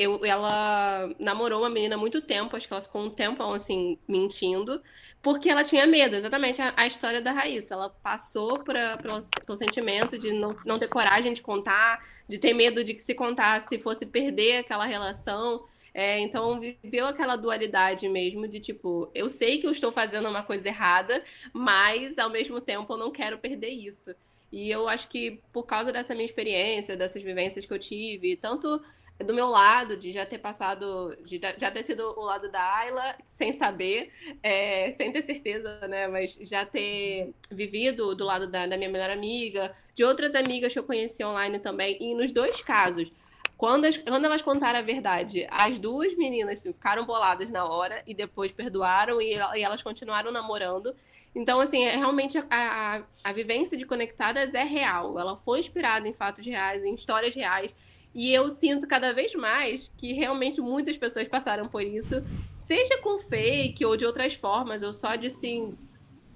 eu, 0.00 0.24
ela 0.24 1.10
namorou 1.18 1.60
uma 1.60 1.68
menina 1.68 1.94
há 1.94 1.98
muito 1.98 2.22
tempo, 2.22 2.56
acho 2.56 2.66
que 2.66 2.72
ela 2.72 2.82
ficou 2.82 3.02
um 3.02 3.10
tempão 3.10 3.52
assim, 3.52 3.98
mentindo, 4.08 4.80
porque 5.20 5.50
ela 5.50 5.62
tinha 5.62 5.86
medo, 5.86 6.16
exatamente 6.16 6.62
a, 6.62 6.72
a 6.74 6.86
história 6.86 7.20
da 7.20 7.32
Raíssa. 7.32 7.74
Ela 7.74 7.90
passou 7.90 8.60
pra, 8.60 8.96
pelo, 8.96 9.56
sentimento 9.58 10.18
de 10.18 10.32
não, 10.32 10.52
não 10.64 10.78
ter 10.78 10.88
coragem 10.88 11.34
de 11.34 11.42
contar, 11.42 12.02
de 12.26 12.38
ter 12.38 12.54
medo 12.54 12.82
de 12.82 12.94
que 12.94 13.02
se 13.02 13.14
contasse 13.14 13.78
fosse 13.78 14.06
perder 14.06 14.58
aquela 14.60 14.86
relação. 14.86 15.64
É, 15.92 16.18
então 16.20 16.60
viveu 16.60 17.06
aquela 17.06 17.36
dualidade 17.36 18.08
mesmo 18.08 18.46
de 18.46 18.60
tipo, 18.60 19.10
eu 19.14 19.28
sei 19.28 19.58
que 19.58 19.66
eu 19.66 19.70
estou 19.70 19.90
fazendo 19.90 20.28
uma 20.28 20.42
coisa 20.42 20.68
errada, 20.68 21.22
mas 21.52 22.18
ao 22.18 22.30
mesmo 22.30 22.60
tempo 22.60 22.92
eu 22.92 22.96
não 22.96 23.10
quero 23.10 23.38
perder 23.38 23.70
isso. 23.70 24.14
E 24.52 24.70
eu 24.70 24.88
acho 24.88 25.08
que 25.08 25.40
por 25.52 25.64
causa 25.64 25.92
dessa 25.92 26.14
minha 26.14 26.26
experiência, 26.26 26.96
dessas 26.96 27.22
vivências 27.22 27.66
que 27.66 27.72
eu 27.72 27.78
tive, 27.78 28.36
tanto 28.36 28.80
do 29.24 29.34
meu 29.34 29.46
lado, 29.46 29.96
de 29.96 30.12
já 30.12 30.24
ter 30.24 30.38
passado, 30.38 31.16
de 31.24 31.40
já 31.58 31.70
ter 31.70 31.82
sido 31.82 32.02
o 32.18 32.22
lado 32.22 32.50
da 32.50 32.62
Ayla, 32.76 33.16
sem 33.28 33.52
saber, 33.52 34.10
é, 34.42 34.92
sem 34.92 35.12
ter 35.12 35.22
certeza, 35.22 35.86
né? 35.88 36.08
Mas 36.08 36.34
já 36.42 36.64
ter 36.64 37.32
vivido 37.50 38.14
do 38.14 38.24
lado 38.24 38.46
da, 38.46 38.66
da, 38.66 38.76
minha 38.76 38.88
melhor 38.88 39.10
amiga, 39.10 39.74
de 39.94 40.04
outras 40.04 40.34
amigas 40.34 40.72
que 40.72 40.78
eu 40.78 40.84
conheci 40.84 41.22
online 41.24 41.58
também. 41.58 41.98
E 42.00 42.14
nos 42.14 42.32
dois 42.32 42.60
casos, 42.62 43.12
quando, 43.60 43.84
as, 43.84 43.94
quando 43.98 44.24
elas 44.24 44.40
contaram 44.40 44.78
a 44.78 44.82
verdade, 44.82 45.46
as 45.50 45.78
duas 45.78 46.16
meninas 46.16 46.62
ficaram 46.62 47.04
boladas 47.04 47.50
na 47.50 47.66
hora 47.66 48.02
e 48.06 48.14
depois 48.14 48.50
perdoaram 48.50 49.20
e, 49.20 49.34
e 49.34 49.62
elas 49.62 49.82
continuaram 49.82 50.32
namorando. 50.32 50.96
Então, 51.34 51.60
assim, 51.60 51.84
é, 51.84 51.94
realmente 51.94 52.38
a, 52.38 52.46
a, 52.48 53.02
a 53.22 53.32
vivência 53.34 53.76
de 53.76 53.84
Conectadas 53.84 54.54
é 54.54 54.64
real. 54.64 55.18
Ela 55.18 55.36
foi 55.36 55.60
inspirada 55.60 56.08
em 56.08 56.14
fatos 56.14 56.46
reais, 56.46 56.86
em 56.86 56.94
histórias 56.94 57.34
reais. 57.34 57.74
E 58.14 58.32
eu 58.32 58.48
sinto 58.48 58.88
cada 58.88 59.12
vez 59.12 59.34
mais 59.34 59.92
que 59.94 60.14
realmente 60.14 60.58
muitas 60.58 60.96
pessoas 60.96 61.28
passaram 61.28 61.68
por 61.68 61.82
isso, 61.82 62.24
seja 62.56 62.96
com 63.02 63.18
fake 63.18 63.84
ou 63.84 63.94
de 63.94 64.06
outras 64.06 64.32
formas, 64.32 64.82
ou 64.82 64.94
só 64.94 65.16
de 65.16 65.30
se, 65.30 65.70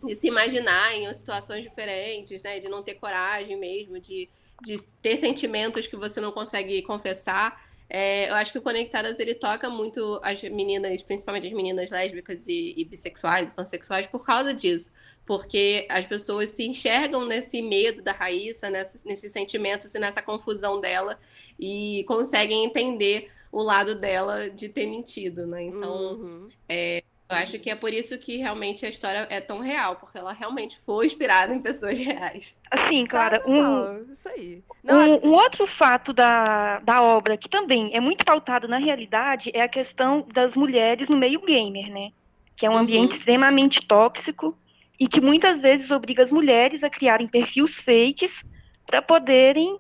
de 0.05 0.15
se 0.15 0.27
imaginar 0.27 0.95
em 0.95 1.11
situações 1.15 1.63
diferentes, 1.63 2.43
né? 2.43 2.61
De 2.61 2.69
não 2.69 2.83
ter 2.83 2.97
coragem 2.97 3.57
mesmo, 3.59 3.99
de, 3.99 4.29
de 4.65 4.81
ter 5.03 5.17
sentimentos 5.19 5.87
que 5.87 5.97
você 5.97 6.21
não 6.21 6.33
consegue 6.33 6.83
confessar. 6.83 7.63
É, 7.89 8.31
eu 8.31 8.35
acho 8.35 8.51
que 8.51 8.59
o 8.59 8.63
Conectadas 8.63 9.19
ele 9.21 9.35
toca 9.35 9.69
muito 9.69 10.19
as 10.23 10.43
meninas, 10.43 11.03
principalmente 11.03 11.47
as 11.47 11.53
meninas 11.53 11.91
lésbicas 11.91 12.49
e, 12.49 12.75
e 12.77 12.85
bissexuais 12.85 13.49
e 13.49 13.53
pansexuais, 13.53 14.07
por 14.07 14.25
causa 14.25 14.55
disso 14.55 14.91
porque 15.27 15.87
as 15.89 16.07
pessoas 16.07 16.51
se 16.51 16.65
enxergam 16.67 17.25
nesse 17.25 17.63
medo 17.63 18.03
da 18.03 18.13
Raíssa, 18.13 18.69
nesse, 18.69 19.07
nesses 19.07 19.33
sentimentos 19.33 19.95
e 19.95 19.99
nessa 19.99 20.21
confusão 20.21 20.81
dela 20.81 21.19
e 21.59 22.05
conseguem 22.07 22.65
entender 22.65 23.31
o 23.51 23.63
lado 23.63 23.95
dela 23.95 24.51
de 24.51 24.69
ter 24.69 24.87
mentido, 24.87 25.47
né? 25.47 25.63
Então, 25.63 26.15
uhum. 26.15 26.49
é, 26.69 27.03
eu 27.29 27.37
acho 27.37 27.59
que 27.59 27.71
é 27.71 27.75
por 27.75 27.93
isso 27.93 28.19
que 28.19 28.37
realmente 28.37 28.85
a 28.85 28.89
história 28.89 29.27
é 29.31 29.41
tão 29.41 29.61
real, 29.61 29.97
porque 29.97 30.19
ela 30.19 30.33
realmente 30.33 30.79
foi 30.85 31.07
inspirada 31.07 31.55
em 31.55 31.61
pessoas 31.61 31.97
reais. 31.99 32.57
Assim, 32.71 33.07
Clara, 33.07 33.41
tá, 33.41 33.49
um, 33.49 33.99
isso 34.01 34.29
aí. 34.29 34.63
Não, 34.83 35.15
um, 35.15 35.29
um, 35.29 35.33
outro 35.33 35.67
fato 35.67 36.13
da, 36.13 36.81
da 36.81 37.03
obra 37.03 37.37
que 37.37 37.49
também 37.49 37.91
é 37.95 38.01
muito 38.01 38.25
pautado 38.25 38.69
na 38.69 38.77
realidade 38.77 39.51
é 39.55 39.63
a 39.63 39.69
questão 39.69 40.27
das 40.33 40.55
mulheres 40.55 41.09
no 41.09 41.17
meio 41.17 41.41
gamer, 41.41 41.91
né? 41.91 42.11
Que 42.55 42.67
é 42.67 42.71
um 42.71 42.77
ambiente 42.77 43.13
uhum. 43.13 43.19
extremamente 43.19 43.81
tóxico 43.87 44.57
e 45.01 45.09
que 45.09 45.21
muitas 45.21 45.61
vezes 45.61 45.91
obriga 45.91 46.23
as 46.23 46.31
mulheres 46.31 46.85
a 46.85 46.91
criarem 46.91 47.27
perfis 47.27 47.75
fakes 47.75 48.45
para 48.87 49.01
poderem 49.01 49.79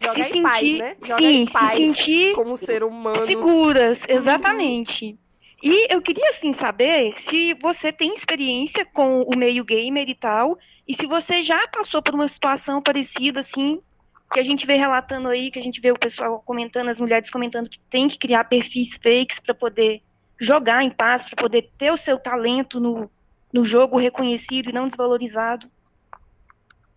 Jogar 0.00 0.14
se 0.14 0.20
em 0.20 0.24
sentir, 0.32 0.42
paz, 0.42 0.74
né? 0.74 0.96
Jogar 1.02 1.18
sim, 1.18 1.42
em 1.42 1.46
paz 1.46 1.76
se 1.76 1.86
sentir 1.86 2.34
como 2.34 2.56
ser 2.56 2.82
humano. 2.82 3.26
Seguras, 3.26 4.00
exatamente. 4.08 5.18
E 5.62 5.92
eu 5.92 6.00
queria 6.00 6.30
assim 6.30 6.52
saber 6.52 7.14
se 7.28 7.54
você 7.54 7.92
tem 7.92 8.14
experiência 8.14 8.84
com 8.86 9.22
o 9.22 9.36
meio 9.36 9.64
gamer 9.64 10.08
e 10.08 10.14
tal, 10.14 10.56
e 10.86 10.94
se 10.94 11.06
você 11.06 11.42
já 11.42 11.66
passou 11.68 12.00
por 12.00 12.14
uma 12.14 12.28
situação 12.28 12.80
parecida 12.80 13.40
assim, 13.40 13.80
que 14.32 14.38
a 14.38 14.44
gente 14.44 14.66
vê 14.66 14.76
relatando 14.76 15.28
aí, 15.28 15.50
que 15.50 15.58
a 15.58 15.62
gente 15.62 15.80
vê 15.80 15.90
o 15.90 15.98
pessoal 15.98 16.42
comentando, 16.44 16.88
as 16.88 17.00
mulheres 17.00 17.30
comentando 17.30 17.68
que 17.68 17.80
tem 17.90 18.08
que 18.08 18.18
criar 18.18 18.44
perfis 18.44 18.90
fakes 19.02 19.40
para 19.40 19.54
poder 19.54 20.02
jogar 20.40 20.84
em 20.84 20.90
paz, 20.90 21.24
para 21.24 21.42
poder 21.42 21.70
ter 21.76 21.90
o 21.90 21.96
seu 21.96 22.18
talento 22.18 22.78
no, 22.78 23.10
no 23.52 23.64
jogo 23.64 23.98
reconhecido 23.98 24.70
e 24.70 24.72
não 24.72 24.86
desvalorizado. 24.86 25.68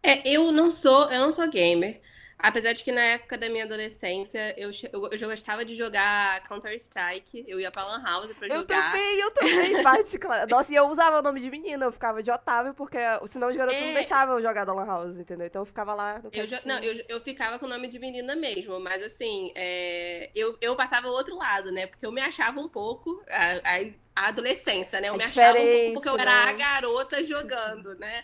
É, 0.04 0.28
eu 0.28 0.52
não 0.52 0.72
sou, 0.72 1.10
eu 1.12 1.22
não 1.22 1.32
sou 1.32 1.50
gamer. 1.50 2.02
Apesar 2.42 2.74
de 2.74 2.84
que 2.84 2.92
na 2.92 3.02
época 3.02 3.38
da 3.38 3.50
minha 3.50 3.66
adolescência 3.66 4.56
eu, 4.58 4.72
eu, 4.92 5.10
eu 5.12 5.30
gostava 5.30 5.64
de 5.64 5.76
jogar 5.76 6.48
Counter-Strike, 6.48 7.46
eu 7.48 7.60
ia 7.60 7.70
pra 7.70 7.84
Lan 7.84 8.04
House 8.04 8.32
pra 8.38 8.48
eu 8.48 8.60
jogar. 8.60 8.92
Também, 8.92 9.20
eu 9.20 9.32
também, 9.32 9.84
particular. 9.84 10.48
Nossa, 10.48 10.72
e 10.72 10.76
eu 10.76 10.88
usava 10.88 11.20
o 11.20 11.22
nome 11.22 11.40
de 11.40 11.50
menina, 11.50 11.86
eu 11.86 11.92
ficava 11.92 12.24
de 12.24 12.32
Otávio, 12.32 12.74
porque 12.74 12.98
senão 13.28 13.50
os 13.50 13.56
garotos 13.56 13.82
é... 13.82 13.86
não 13.86 13.94
deixavam 13.94 14.36
eu 14.36 14.42
jogar 14.42 14.66
da 14.66 14.74
Lan 14.74 14.86
House, 14.86 15.18
entendeu? 15.18 15.46
Então 15.46 15.62
eu 15.62 15.66
ficava 15.66 15.94
lá 15.94 16.20
no 16.20 16.30
eu 16.34 16.48
Não, 16.66 16.80
eu, 16.80 17.06
eu 17.08 17.22
ficava 17.22 17.60
com 17.60 17.66
o 17.66 17.70
nome 17.70 17.88
de 17.88 18.00
menina 18.00 18.36
mesmo, 18.36 18.80
mas 18.80 19.04
assim, 19.04 19.52
é... 19.56 20.32
eu, 20.34 20.58
eu 20.60 20.76
passava 20.76 21.08
o 21.08 21.12
outro 21.12 21.36
lado, 21.38 21.72
né? 21.72 21.86
Porque 21.86 22.06
eu 22.06 22.12
me 22.12 22.22
achava 22.22 22.60
um 22.60 22.68
pouco. 22.68 23.24
A, 23.30 23.76
a, 23.76 24.02
a 24.16 24.28
adolescência, 24.28 25.00
né? 25.00 25.10
Eu 25.10 25.16
é 25.16 25.18
me 25.18 25.24
achava 25.24 25.58
um 25.58 25.64
pouco 25.64 25.94
porque 25.94 26.10
eu 26.10 26.20
era 26.20 26.44
a 26.44 26.46
né? 26.48 26.54
garota 26.54 27.24
jogando, 27.24 27.96
né? 27.96 28.24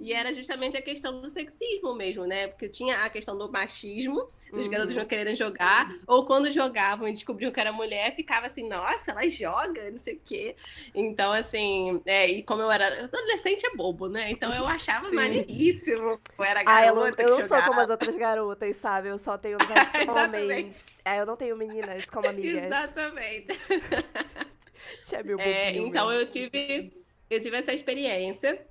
E 0.00 0.12
era 0.12 0.32
justamente 0.32 0.76
a 0.76 0.82
questão 0.82 1.20
do 1.20 1.28
sexismo 1.28 1.94
mesmo, 1.94 2.24
né? 2.24 2.48
Porque 2.48 2.68
tinha 2.68 3.04
a 3.04 3.10
questão 3.10 3.36
do 3.36 3.50
machismo, 3.50 4.28
dos 4.52 4.66
uhum. 4.66 4.72
garotos 4.72 4.94
não 4.94 5.04
quererem 5.04 5.36
jogar, 5.36 5.94
ou 6.06 6.24
quando 6.26 6.50
jogavam 6.52 7.06
e 7.08 7.12
descobriam 7.12 7.52
que 7.52 7.60
era 7.60 7.72
mulher, 7.72 8.14
ficava 8.14 8.46
assim, 8.46 8.68
nossa, 8.68 9.10
ela 9.10 9.28
joga, 9.28 9.90
não 9.90 9.98
sei 9.98 10.14
o 10.14 10.20
quê. 10.24 10.56
Então, 10.94 11.32
assim, 11.32 12.00
é, 12.06 12.26
e 12.28 12.42
como 12.42 12.62
eu 12.62 12.70
era. 12.70 13.04
Adolescente 13.04 13.66
é 13.66 13.74
bobo, 13.74 14.08
né? 14.08 14.30
Então 14.30 14.52
eu 14.54 14.66
achava 14.66 15.08
Sim. 15.10 15.16
maneiríssimo. 15.16 16.20
Eu 16.38 16.44
era 16.44 16.62
garota. 16.62 16.82
Ah, 16.82 16.86
eu 16.86 16.94
não, 16.94 17.06
eu 17.06 17.40
não 17.40 17.46
sou 17.46 17.62
como 17.62 17.80
as 17.80 17.90
outras 17.90 18.16
garotas, 18.16 18.76
sabe? 18.76 19.08
Eu 19.08 19.18
só 19.18 19.36
tenho 19.36 19.58
homens. 20.16 21.00
É, 21.04 21.20
eu 21.20 21.26
não 21.26 21.36
tenho 21.36 21.56
meninas 21.56 22.08
como 22.08 22.28
amigas. 22.28 22.64
Exatamente. 22.64 23.52
é 25.12 25.22
meu 25.22 25.38
é, 25.40 25.72
então 25.72 26.10
eu 26.12 26.26
tive, 26.28 26.92
eu 27.28 27.40
tive 27.40 27.56
essa 27.56 27.72
experiência. 27.72 28.66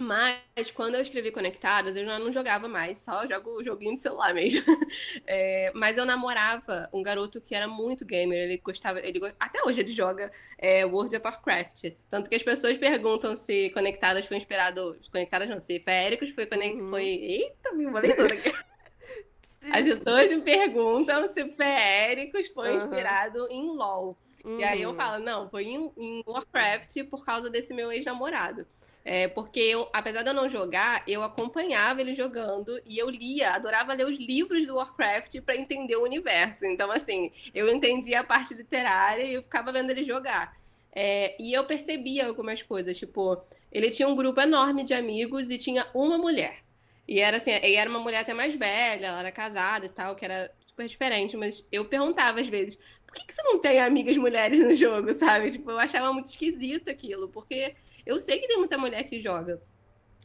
Mas 0.00 0.70
quando 0.72 0.94
eu 0.94 1.02
escrevi 1.02 1.30
Conectadas, 1.30 1.94
eu 1.94 2.06
já 2.06 2.18
não 2.18 2.32
jogava 2.32 2.66
mais, 2.66 3.00
só 3.00 3.26
jogo 3.26 3.58
o 3.58 3.62
joguinho 3.62 3.92
de 3.92 4.00
celular 4.00 4.32
mesmo. 4.32 4.62
É, 5.26 5.70
mas 5.74 5.96
eu 5.96 6.04
namorava 6.04 6.88
um 6.92 7.02
garoto 7.02 7.40
que 7.40 7.54
era 7.54 7.68
muito 7.68 8.04
gamer, 8.04 8.38
ele 8.38 8.56
gostava, 8.58 8.98
ele 9.00 9.20
até 9.38 9.60
hoje 9.64 9.80
ele 9.80 9.92
joga 9.92 10.32
é, 10.58 10.84
World 10.84 11.14
of 11.14 11.24
Warcraft. 11.24 11.92
Tanto 12.08 12.28
que 12.28 12.34
as 12.34 12.42
pessoas 12.42 12.76
perguntam 12.78 13.36
se 13.36 13.70
Conectadas 13.70 14.24
foi 14.24 14.38
inspirado. 14.38 14.98
Conectadas 15.12 15.48
não, 15.48 15.60
se 15.60 15.78
Féricos 15.80 16.30
foi 16.30 16.46
conectado. 16.46 16.82
Uhum. 16.82 16.90
Foi. 16.90 17.04
Eita, 17.04 17.72
me 17.72 17.90
falei 17.92 18.14
tudo 18.14 18.32
aqui. 18.32 18.52
As 19.70 19.84
pessoas 19.84 20.30
me 20.30 20.40
perguntam 20.40 21.28
se 21.28 21.44
Féricos 21.52 22.48
foi 22.48 22.70
uhum. 22.70 22.84
inspirado 22.84 23.46
em 23.50 23.66
LOL. 23.66 24.18
Uhum. 24.44 24.58
E 24.58 24.64
aí 24.64 24.82
eu 24.82 24.90
uhum. 24.90 24.96
falo, 24.96 25.22
não, 25.22 25.48
foi 25.50 25.64
em, 25.64 25.92
em 25.96 26.24
Warcraft 26.26 27.04
por 27.10 27.24
causa 27.24 27.50
desse 27.50 27.74
meu 27.74 27.92
ex-namorado. 27.92 28.66
É, 29.04 29.28
porque 29.28 29.60
eu, 29.60 29.88
apesar 29.92 30.22
de 30.22 30.28
eu 30.28 30.34
não 30.34 30.48
jogar, 30.48 31.02
eu 31.06 31.22
acompanhava 31.22 32.00
ele 32.00 32.14
jogando 32.14 32.80
e 32.84 32.98
eu 32.98 33.08
lia, 33.08 33.52
adorava 33.52 33.94
ler 33.94 34.06
os 34.06 34.18
livros 34.18 34.66
do 34.66 34.76
Warcraft 34.76 35.40
para 35.40 35.56
entender 35.56 35.96
o 35.96 36.02
universo. 36.02 36.66
Então, 36.66 36.92
assim, 36.92 37.30
eu 37.54 37.72
entendia 37.74 38.20
a 38.20 38.24
parte 38.24 38.52
literária 38.54 39.24
e 39.24 39.34
eu 39.34 39.42
ficava 39.42 39.72
vendo 39.72 39.90
ele 39.90 40.04
jogar. 40.04 40.54
É, 40.92 41.34
e 41.40 41.52
eu 41.52 41.64
percebia 41.64 42.26
algumas 42.26 42.62
coisas, 42.62 42.98
tipo, 42.98 43.40
ele 43.72 43.90
tinha 43.90 44.08
um 44.08 44.16
grupo 44.16 44.40
enorme 44.40 44.84
de 44.84 44.92
amigos 44.92 45.50
e 45.50 45.56
tinha 45.56 45.86
uma 45.94 46.18
mulher. 46.18 46.58
E 47.06 47.20
era 47.20 47.38
assim, 47.38 47.50
e 47.50 47.76
era 47.76 47.88
uma 47.88 48.00
mulher 48.00 48.20
até 48.20 48.34
mais 48.34 48.54
velha, 48.54 49.06
ela 49.06 49.20
era 49.20 49.32
casada 49.32 49.86
e 49.86 49.88
tal, 49.88 50.14
que 50.14 50.24
era 50.24 50.52
super 50.66 50.86
diferente, 50.86 51.36
mas 51.36 51.64
eu 51.70 51.84
perguntava 51.84 52.40
às 52.40 52.48
vezes, 52.48 52.78
por 53.06 53.14
que, 53.14 53.26
que 53.26 53.34
você 53.34 53.42
não 53.42 53.58
tem 53.58 53.80
amigas 53.80 54.16
mulheres 54.16 54.60
no 54.60 54.74
jogo, 54.74 55.12
sabe? 55.18 55.52
Tipo, 55.52 55.70
eu 55.70 55.78
achava 55.78 56.12
muito 56.12 56.26
esquisito 56.26 56.88
aquilo, 56.90 57.28
porque 57.28 57.74
eu 58.04 58.20
sei 58.20 58.38
que 58.38 58.48
tem 58.48 58.58
muita 58.58 58.78
mulher 58.78 59.04
que 59.04 59.20
joga. 59.20 59.60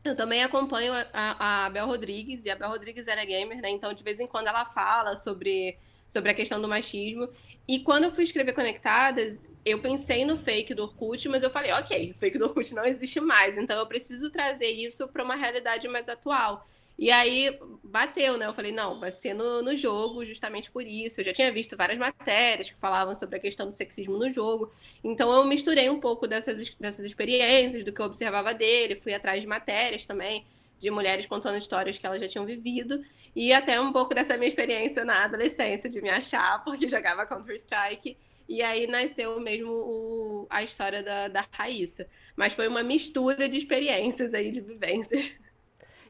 Eu 0.04 0.16
também 0.16 0.44
acompanho 0.44 0.94
a, 1.12 1.66
a 1.66 1.70
Bel 1.70 1.88
Rodrigues, 1.88 2.46
e 2.46 2.50
a 2.50 2.56
Bel 2.56 2.70
Rodrigues 2.70 3.08
era 3.08 3.26
gamer, 3.26 3.60
né? 3.60 3.70
Então, 3.70 3.92
de 3.94 4.04
vez 4.04 4.20
em 4.20 4.28
quando, 4.28 4.48
ela 4.48 4.66
fala 4.66 5.16
sobre, 5.16 5.78
sobre 6.08 6.30
a 6.32 6.34
questão 6.34 6.62
do 6.62 6.68
machismo. 6.68 7.28
E 7.68 7.80
quando 7.80 8.04
eu 8.04 8.12
fui 8.12 8.24
escrever 8.24 8.54
Conectadas, 8.54 9.48
eu 9.66 9.80
pensei 9.82 10.24
no 10.24 10.38
fake 10.38 10.76
do 10.76 10.84
Orkut, 10.84 11.28
mas 11.28 11.42
eu 11.42 11.50
falei, 11.50 11.72
ok, 11.72 12.12
o 12.12 12.14
fake 12.20 12.38
do 12.38 12.46
Orkut 12.46 12.72
não 12.76 12.86
existe 12.86 13.20
mais, 13.20 13.58
então 13.58 13.78
eu 13.80 13.88
preciso 13.88 14.30
trazer 14.30 14.70
isso 14.70 15.08
para 15.08 15.24
uma 15.24 15.36
realidade 15.36 15.88
mais 15.88 16.08
atual. 16.08 16.68
E 16.98 17.12
aí 17.12 17.58
bateu, 17.84 18.38
né? 18.38 18.48
Eu 18.48 18.54
falei, 18.54 18.72
não, 18.72 19.00
vai 19.00 19.12
ser 19.12 19.34
no, 19.34 19.62
no 19.62 19.76
jogo, 19.76 20.26
justamente 20.26 20.72
por 20.72 20.84
isso. 20.86 21.20
Eu 21.20 21.26
já 21.26 21.34
tinha 21.34 21.52
visto 21.52 21.76
várias 21.76 21.98
matérias 22.00 22.70
que 22.70 22.76
falavam 22.78 23.14
sobre 23.16 23.36
a 23.38 23.40
questão 23.40 23.66
do 23.66 23.72
sexismo 23.74 24.18
no 24.18 24.30
jogo. 24.30 24.72
Então 25.04 25.32
eu 25.34 25.46
misturei 25.46 25.90
um 25.90 26.00
pouco 26.00 26.28
dessas, 26.28 26.70
dessas 26.80 27.06
experiências, 27.06 27.84
do 27.84 27.92
que 27.92 28.02
eu 28.02 28.06
observava 28.06 28.54
dele, 28.54 28.96
fui 29.02 29.14
atrás 29.14 29.42
de 29.42 29.48
matérias 29.48 30.06
também. 30.06 30.46
de 30.80 30.90
mulheres 30.92 31.26
contando 31.26 31.58
histórias 31.58 31.98
que 31.98 32.06
elas 32.06 32.20
já 32.22 32.28
tinham 32.28 32.46
vivido. 32.46 33.04
E 33.36 33.52
até 33.54 33.80
um 33.80 33.92
pouco 33.92 34.14
dessa 34.16 34.38
minha 34.38 34.48
experiência 34.50 35.04
na 35.04 35.26
adolescência, 35.26 35.90
de 35.90 36.02
me 36.02 36.10
achar, 36.10 36.64
porque 36.66 36.88
jogava 36.88 37.26
Counter-Strike. 37.26 38.18
E 38.48 38.62
aí 38.62 38.86
nasceu 38.88 39.40
mesmo 39.40 39.72
o, 39.72 40.48
a 40.50 40.64
história 40.64 41.02
da, 41.04 41.28
da 41.28 41.46
Raíssa. 41.52 42.08
Mas 42.36 42.54
foi 42.54 42.68
uma 42.68 42.84
mistura 42.84 43.50
de 43.50 43.58
experiências 43.58 44.34
aí, 44.34 44.52
de 44.52 44.62
vivências. 44.62 45.34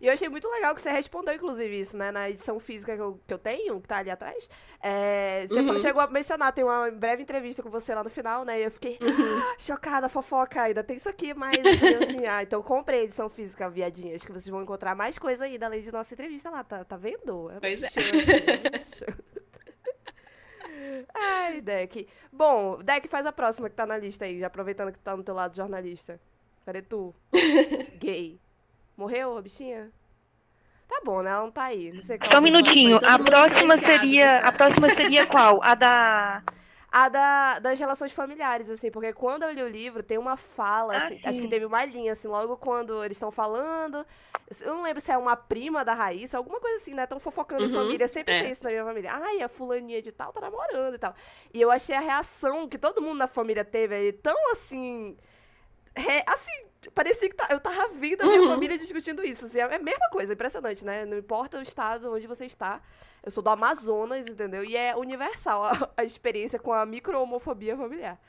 E 0.06 0.08
eu 0.08 0.14
achei 0.14 0.30
muito 0.30 0.48
legal 0.48 0.76
que 0.76 0.82
você 0.82 0.92
respondeu, 0.92 1.34
inclusive, 1.34 1.80
isso, 1.80 1.98
né? 1.98 2.12
Na 2.12 2.30
edição 2.30 2.60
física 2.60 2.96
que 2.96 3.02
eu, 3.02 3.20
que 3.26 3.34
eu 3.34 3.40
tenho, 3.40 3.82
que 3.82 3.88
tá 3.88 3.98
ali 3.98 4.12
atrás. 4.12 4.48
É, 4.80 5.48
você 5.48 5.60
uhum. 5.60 5.80
chegou 5.80 6.00
a 6.00 6.06
mencionar, 6.06 6.54
tem 6.54 6.64
uma 6.64 6.92
breve 6.92 7.24
entrevista 7.24 7.64
com 7.64 7.72
você 7.72 7.96
lá 7.96 8.04
no 8.04 8.10
final, 8.12 8.46
né? 8.46 8.62
E 8.62 8.66
eu 8.66 8.70
fiquei 8.70 9.00
uhum. 9.02 9.40
ah, 9.40 9.54
chocada, 9.58 10.08
fofoca, 10.08 10.62
ainda 10.62 10.84
tem 10.84 10.98
isso 10.98 11.10
aqui, 11.10 11.34
mas 11.34 11.58
assim, 11.58 12.24
ah, 12.28 12.44
então 12.44 12.62
comprei 12.62 13.00
a 13.00 13.04
edição 13.06 13.32
física, 13.32 13.68
viadinhas, 13.68 14.24
que 14.24 14.32
vocês 14.32 14.48
vão 14.48 14.62
encontrar 14.62 14.94
mais 14.94 15.18
coisa 15.18 15.46
aí 15.46 15.58
lei 15.58 15.82
de 15.82 15.92
nossa 15.92 16.14
entrevista 16.14 16.52
lá, 16.52 16.64
tá, 16.64 16.86
tá 16.86 16.98
vendo? 16.98 17.50
É 17.50 17.60
pois 17.60 17.84
é. 17.84 17.90
Ai, 21.16 21.62
Deck. 21.62 22.08
Bom, 22.32 22.78
Deck, 22.84 23.08
faz 23.08 23.26
a 23.26 23.32
próxima 23.32 23.72
que 23.72 23.76
tá 23.76 23.88
na 23.88 23.98
lista 23.98 24.26
aí, 24.26 24.40
já 24.40 24.46
aproveitando 24.46 24.92
que 24.92 25.00
tá 25.00 25.18
no 25.18 25.24
teu 25.24 25.34
lado 25.34 25.56
jornalista. 25.56 26.22
Cadê 26.64 26.84
tu? 26.84 27.12
Gay. 27.98 28.45
Morreu 28.98 29.38
a 29.38 29.42
bichinha? 29.42 29.92
Tá 30.88 31.02
bom, 31.04 31.22
né? 31.22 31.32
Ela 31.32 31.42
não 31.42 31.52
tá 31.52 31.66
aí. 31.66 31.92
Não 31.92 32.04
sei 32.04 32.20
Só 32.24 32.38
um 32.38 32.42
minutinho. 32.42 32.98
A 33.04 33.18
próxima 33.18 33.78
seria. 33.78 34.38
A 34.40 34.52
próxima 34.52 34.90
seria 34.90 35.26
qual? 35.28 35.60
A 35.64 35.76
da. 35.76 36.44
A 36.92 37.10
da, 37.10 37.60
das 37.60 37.78
relações 37.78 38.14
familiares, 38.14 38.70
assim, 38.70 38.90
porque 38.90 39.12
quando 39.12 39.44
eu 39.44 39.52
li 39.52 39.62
o 39.62 39.68
livro, 39.68 40.02
tem 40.02 40.18
uma 40.18 40.38
fala, 40.38 40.94
ah, 40.94 41.04
assim, 41.04 41.20
acho 41.26 41.42
que 41.42 41.48
teve 41.50 41.66
uma 41.66 41.84
linha, 41.84 42.14
assim, 42.14 42.30
logo 42.30 42.56
quando 42.56 43.04
eles 43.04 43.18
estão 43.18 43.32
falando. 43.32 44.06
Eu 44.62 44.76
não 44.76 44.82
lembro 44.82 45.02
se 45.02 45.12
é 45.12 45.18
uma 45.18 45.36
prima 45.36 45.84
da 45.84 45.94
Raíssa, 45.94 46.38
alguma 46.38 46.58
coisa 46.58 46.78
assim, 46.78 46.94
né? 46.94 47.04
Estão 47.04 47.20
fofocando 47.20 47.66
uhum, 47.66 47.70
em 47.70 47.74
família, 47.74 48.08
sempre 48.08 48.34
é. 48.34 48.44
tem 48.44 48.52
isso 48.52 48.64
na 48.64 48.70
minha 48.70 48.86
família. 48.86 49.12
Ai, 49.12 49.42
a 49.42 49.50
fulaninha 49.50 50.02
de 50.02 50.14
tal 50.14 50.32
tá 50.32 50.40
namorando 50.40 50.96
e 50.96 50.98
tal. 50.98 51.14
E 51.54 51.60
eu 51.60 51.70
achei 51.70 51.94
a 51.94 52.00
reação 52.00 52.66
que 52.66 52.78
todo 52.78 53.02
mundo 53.02 53.18
na 53.18 53.28
família 53.28 53.66
teve 53.66 54.14
tão 54.14 54.52
assim. 54.52 55.18
Re, 55.94 56.24
assim, 56.28 56.66
parecia 56.94 57.30
que 57.30 57.36
tá, 57.36 57.48
eu 57.52 57.60
tava 57.60 57.90
vendo 57.90 58.22
a 58.22 58.26
minha 58.26 58.42
uhum. 58.42 58.48
família 58.50 58.78
discutindo 58.78 59.24
isso. 59.24 59.46
Assim, 59.46 59.60
é 59.60 59.64
a 59.64 59.80
mesma 59.80 60.10
coisa, 60.12 60.34
impressionante, 60.34 60.86
né? 60.86 61.06
Não 61.06 61.18
importa 61.18 61.58
o 61.58 61.62
estado 61.62 62.12
onde 62.14 62.28
você 62.28 62.46
está. 62.46 62.82
Eu 63.24 63.32
sou 63.32 63.42
do 63.42 63.50
Amazonas, 63.50 64.28
entendeu? 64.28 64.64
E 64.64 64.76
é 64.76 64.96
universal 64.96 65.64
a, 65.64 65.90
a 65.98 66.04
experiência 66.04 66.60
com 66.60 66.74
a 66.74 66.86
micro-homofobia 66.86 67.76
familiar. 67.76 68.20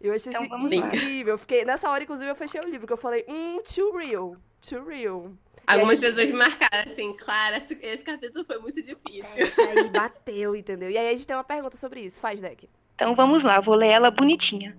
Eu 0.00 0.14
achei 0.14 0.32
então, 0.32 0.42
isso 0.44 0.74
incrível. 0.74 1.34
Eu 1.34 1.38
fiquei, 1.38 1.64
nessa 1.64 1.88
hora, 1.90 2.02
inclusive, 2.02 2.30
eu 2.30 2.36
fechei 2.36 2.60
o 2.60 2.68
livro, 2.68 2.86
que 2.86 2.92
eu 2.92 2.96
falei, 2.96 3.24
hum, 3.28 3.60
too 3.62 3.96
real. 3.96 4.36
Too 4.60 4.84
real. 4.84 5.32
Algumas 5.66 5.98
gente... 5.98 6.10
pessoas 6.10 6.30
me 6.30 6.36
marcaram 6.36 6.92
assim, 6.92 7.12
Clara, 7.16 7.56
esse, 7.56 7.78
esse 7.80 8.04
capítulo 8.04 8.44
foi 8.44 8.58
muito 8.58 8.82
difícil. 8.82 9.24
É, 9.34 9.42
isso 9.42 9.60
aí 9.60 9.88
bateu, 9.88 10.54
entendeu? 10.54 10.90
E 10.90 10.98
aí 10.98 11.08
a 11.08 11.12
gente 11.12 11.26
tem 11.26 11.34
uma 11.34 11.44
pergunta 11.44 11.76
sobre 11.76 12.00
isso. 12.00 12.20
Faz, 12.20 12.40
Deck. 12.40 12.68
Então 12.94 13.14
vamos 13.14 13.42
lá, 13.42 13.60
vou 13.60 13.74
ler 13.74 13.88
ela 13.88 14.10
bonitinha. 14.10 14.76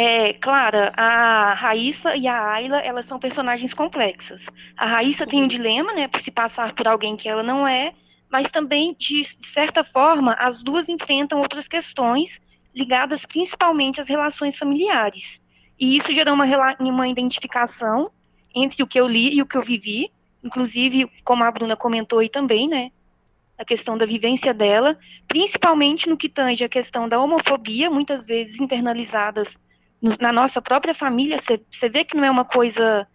É, 0.00 0.32
Clara, 0.34 0.92
a 0.96 1.54
Raíssa 1.54 2.14
e 2.14 2.28
a 2.28 2.52
Ayla, 2.52 2.78
elas 2.78 3.04
são 3.04 3.18
personagens 3.18 3.74
complexas. 3.74 4.46
A 4.76 4.86
Raíssa 4.86 5.26
tem 5.26 5.42
um 5.42 5.48
dilema, 5.48 5.92
né, 5.92 6.06
por 6.06 6.20
se 6.20 6.30
passar 6.30 6.72
por 6.72 6.86
alguém 6.86 7.16
que 7.16 7.28
ela 7.28 7.42
não 7.42 7.66
é, 7.66 7.92
mas 8.30 8.48
também, 8.48 8.94
de 8.96 9.24
certa 9.24 9.82
forma, 9.82 10.34
as 10.34 10.62
duas 10.62 10.88
enfrentam 10.88 11.40
outras 11.40 11.66
questões 11.66 12.38
ligadas 12.72 13.26
principalmente 13.26 14.00
às 14.00 14.08
relações 14.08 14.56
familiares. 14.56 15.40
E 15.76 15.96
isso 15.96 16.14
gerou 16.14 16.34
uma, 16.34 16.44
uma 16.78 17.08
identificação 17.08 18.08
entre 18.54 18.84
o 18.84 18.86
que 18.86 19.00
eu 19.00 19.08
li 19.08 19.34
e 19.34 19.42
o 19.42 19.46
que 19.46 19.56
eu 19.56 19.62
vivi, 19.64 20.12
inclusive, 20.44 21.10
como 21.24 21.42
a 21.42 21.50
Bruna 21.50 21.74
comentou 21.74 22.20
aí 22.20 22.28
também, 22.28 22.68
né, 22.68 22.92
a 23.58 23.64
questão 23.64 23.98
da 23.98 24.06
vivência 24.06 24.54
dela, 24.54 24.96
principalmente 25.26 26.08
no 26.08 26.16
que 26.16 26.28
tange 26.28 26.62
a 26.62 26.68
questão 26.68 27.08
da 27.08 27.20
homofobia, 27.20 27.90
muitas 27.90 28.24
vezes 28.24 28.60
internalizadas 28.60 29.58
na 30.00 30.32
nossa 30.32 30.62
própria 30.62 30.94
família, 30.94 31.38
você 31.40 31.88
vê 31.88 32.04
que 32.04 32.16
não 32.16 32.24
é 32.24 32.30
uma 32.30 32.44
coisa 32.44 33.06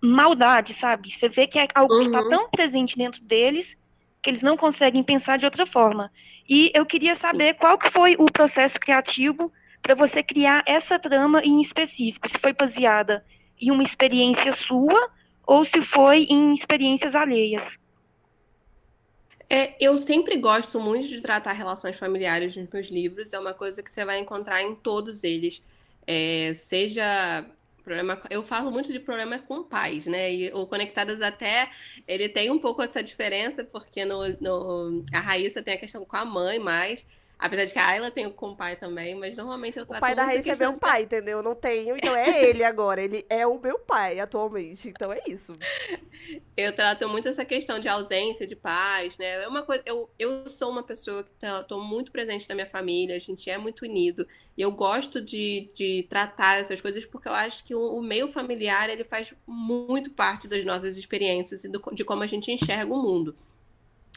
maldade, 0.00 0.72
sabe? 0.74 1.10
Você 1.10 1.28
vê 1.28 1.46
que 1.46 1.58
é 1.58 1.68
algo 1.74 1.88
tá 1.88 1.94
uhum. 1.94 2.10
que 2.10 2.16
está 2.16 2.28
tão 2.28 2.50
presente 2.50 2.96
dentro 2.96 3.22
deles 3.22 3.76
que 4.22 4.30
eles 4.30 4.42
não 4.42 4.56
conseguem 4.56 5.02
pensar 5.02 5.36
de 5.36 5.44
outra 5.44 5.66
forma. 5.66 6.10
E 6.48 6.70
eu 6.74 6.86
queria 6.86 7.14
saber 7.14 7.54
qual 7.54 7.76
que 7.76 7.90
foi 7.90 8.16
o 8.18 8.24
processo 8.24 8.80
criativo 8.80 9.52
para 9.82 9.94
você 9.94 10.22
criar 10.22 10.62
essa 10.66 10.98
trama 10.98 11.42
em 11.42 11.60
específico, 11.60 12.26
se 12.28 12.38
foi 12.38 12.54
baseada 12.54 13.24
em 13.60 13.70
uma 13.70 13.82
experiência 13.82 14.52
sua 14.54 15.10
ou 15.46 15.62
se 15.64 15.82
foi 15.82 16.24
em 16.24 16.54
experiências 16.54 17.14
alheias. 17.14 17.78
É, 19.48 19.74
eu 19.78 19.98
sempre 19.98 20.38
gosto 20.38 20.80
muito 20.80 21.06
de 21.06 21.20
tratar 21.20 21.52
relações 21.52 21.96
familiares 21.96 22.56
nos 22.56 22.68
meus 22.70 22.88
livros, 22.88 23.32
é 23.34 23.38
uma 23.38 23.52
coisa 23.52 23.82
que 23.82 23.90
você 23.90 24.04
vai 24.06 24.18
encontrar 24.18 24.62
em 24.62 24.74
todos 24.74 25.22
eles. 25.22 25.62
É, 26.06 26.54
seja 26.54 27.44
problema, 27.84 28.20
eu 28.30 28.42
falo 28.42 28.70
muito 28.70 28.90
de 28.92 28.98
problema 28.98 29.38
com 29.38 29.62
pais, 29.62 30.06
né? 30.06 30.32
E 30.32 30.52
o 30.52 30.66
Conectadas 30.66 31.20
até 31.20 31.70
ele 32.08 32.28
tem 32.28 32.50
um 32.50 32.58
pouco 32.58 32.82
essa 32.82 33.02
diferença, 33.02 33.62
porque 33.64 34.04
no, 34.04 34.26
no 34.40 35.04
a 35.12 35.20
Raíssa 35.20 35.62
tem 35.62 35.74
a 35.74 35.78
questão 35.78 36.04
com 36.04 36.16
a 36.16 36.24
mãe 36.24 36.58
mais. 36.58 37.06
Apesar 37.44 37.66
de 37.66 37.72
que 37.74 37.78
a 37.78 37.86
Ayla 37.88 38.10
tem 38.10 38.30
com 38.30 38.52
o 38.52 38.56
pai 38.56 38.74
também, 38.74 39.14
mas 39.14 39.36
normalmente 39.36 39.78
eu 39.78 39.84
trato 39.84 39.98
O 39.98 40.00
pai 40.00 40.14
da 40.14 40.24
Raíssa 40.24 40.52
é 40.52 40.56
meu 40.56 40.72
de... 40.72 40.80
pai, 40.80 41.02
entendeu? 41.02 41.36
Eu 41.36 41.42
não 41.42 41.54
tenho, 41.54 41.94
então 41.94 42.16
é 42.16 42.42
ele 42.42 42.64
agora. 42.64 43.02
Ele 43.02 43.26
é 43.28 43.46
o 43.46 43.60
meu 43.60 43.78
pai 43.78 44.18
atualmente, 44.18 44.88
então 44.88 45.12
é 45.12 45.20
isso. 45.26 45.54
Eu 46.56 46.74
trato 46.74 47.06
muito 47.06 47.28
essa 47.28 47.44
questão 47.44 47.78
de 47.78 47.86
ausência 47.86 48.46
de 48.46 48.56
pais, 48.56 49.18
né? 49.18 49.42
É 49.42 49.48
uma 49.48 49.60
coisa, 49.60 49.82
eu, 49.84 50.08
eu 50.18 50.48
sou 50.48 50.70
uma 50.70 50.82
pessoa 50.82 51.22
que 51.24 51.30
tá, 51.38 51.62
tô 51.64 51.80
muito 51.80 52.10
presente 52.10 52.48
na 52.48 52.54
minha 52.54 52.66
família, 52.66 53.16
a 53.16 53.18
gente 53.18 53.50
é 53.50 53.58
muito 53.58 53.84
unido. 53.84 54.26
E 54.56 54.62
eu 54.62 54.70
gosto 54.70 55.20
de, 55.20 55.68
de 55.74 56.06
tratar 56.08 56.60
essas 56.60 56.80
coisas 56.80 57.04
porque 57.04 57.28
eu 57.28 57.34
acho 57.34 57.62
que 57.64 57.74
o, 57.74 57.96
o 57.96 58.02
meio 58.02 58.28
familiar, 58.28 58.88
ele 58.88 59.04
faz 59.04 59.34
muito 59.46 60.12
parte 60.12 60.48
das 60.48 60.64
nossas 60.64 60.96
experiências 60.96 61.62
e 61.64 61.68
do, 61.68 61.82
de 61.92 62.04
como 62.04 62.22
a 62.22 62.26
gente 62.26 62.50
enxerga 62.50 62.94
o 62.94 63.02
mundo. 63.02 63.36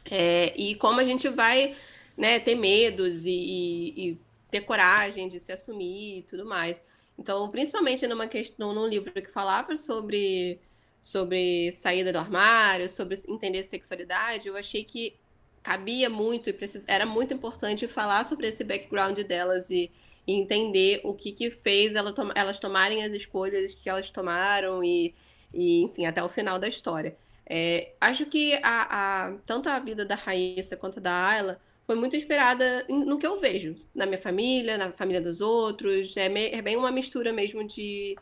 É, 0.10 0.54
e 0.56 0.76
como 0.76 1.02
a 1.02 1.04
gente 1.04 1.28
vai 1.28 1.76
né, 2.18 2.40
ter 2.40 2.56
medos 2.56 3.26
e, 3.26 3.30
e, 3.30 4.10
e 4.10 4.22
ter 4.50 4.62
coragem 4.62 5.30
de 5.30 5.40
se 5.40 5.52
assumir 5.52 6.20
e 6.20 6.22
tudo 6.24 6.46
mais. 6.46 6.84
Então, 7.18 7.50
principalmente 7.50 8.08
numa 8.08 8.28
questão, 8.28 8.74
num 8.74 8.88
livro 8.88 9.12
que 9.12 9.32
falava 9.32 9.76
sobre, 9.76 10.60
sobre 11.02 11.72
saída 11.72 12.12
do 12.12 12.20
armário, 12.20 12.90
sobre 12.90 13.18
entender 13.28 13.64
sexualidade, 13.64 14.48
eu 14.48 14.56
achei 14.56 14.84
que 14.84 15.16
cabia 15.64 16.10
muito 16.10 16.50
e 16.50 16.54
precis... 16.54 16.84
era 16.88 17.06
muito 17.06 17.34
importante 17.34 17.88
falar 17.88 18.24
sobre 18.26 18.48
esse 18.48 18.64
background 18.64 19.20
delas 19.20 19.70
e, 19.70 19.92
e 20.26 20.34
entender 20.34 21.02
o 21.04 21.14
que, 21.14 21.32
que 21.32 21.52
fez 21.52 21.96
ela 21.96 22.14
tom... 22.14 22.30
elas 22.36 22.60
tomarem 22.60 23.04
as 23.04 23.14
escolhas 23.14 23.74
que 23.74 23.90
elas 23.90 24.10
tomaram 24.10 24.84
e, 24.84 25.14
e 25.54 25.84
enfim, 25.84 26.06
até 26.06 26.24
o 26.24 26.30
final 26.30 26.58
da 26.60 26.68
história. 26.68 27.18
É, 27.50 27.94
acho 28.00 28.26
que 28.28 28.54
a, 28.64 29.28
a, 29.28 29.38
tanto 29.46 29.70
a 29.70 29.80
vida 29.80 30.06
da 30.06 30.16
Raíssa 30.16 30.76
quanto 30.78 31.00
da 31.00 31.28
Ayla 31.28 31.62
foi 31.88 31.96
muito 31.96 32.18
inspirada 32.18 32.86
no 32.90 33.18
que 33.18 33.26
eu 33.26 33.40
vejo 33.40 33.76
na 33.96 34.06
minha 34.06 34.18
família, 34.18 34.78
na 34.78 34.92
família 34.92 35.22
dos 35.22 35.40
outros. 35.40 36.16
É, 36.18 36.28
me, 36.28 36.50
é 36.50 36.62
bem 36.62 36.76
uma 36.76 36.92
mistura 36.92 37.32
mesmo 37.32 37.64
de, 37.66 38.14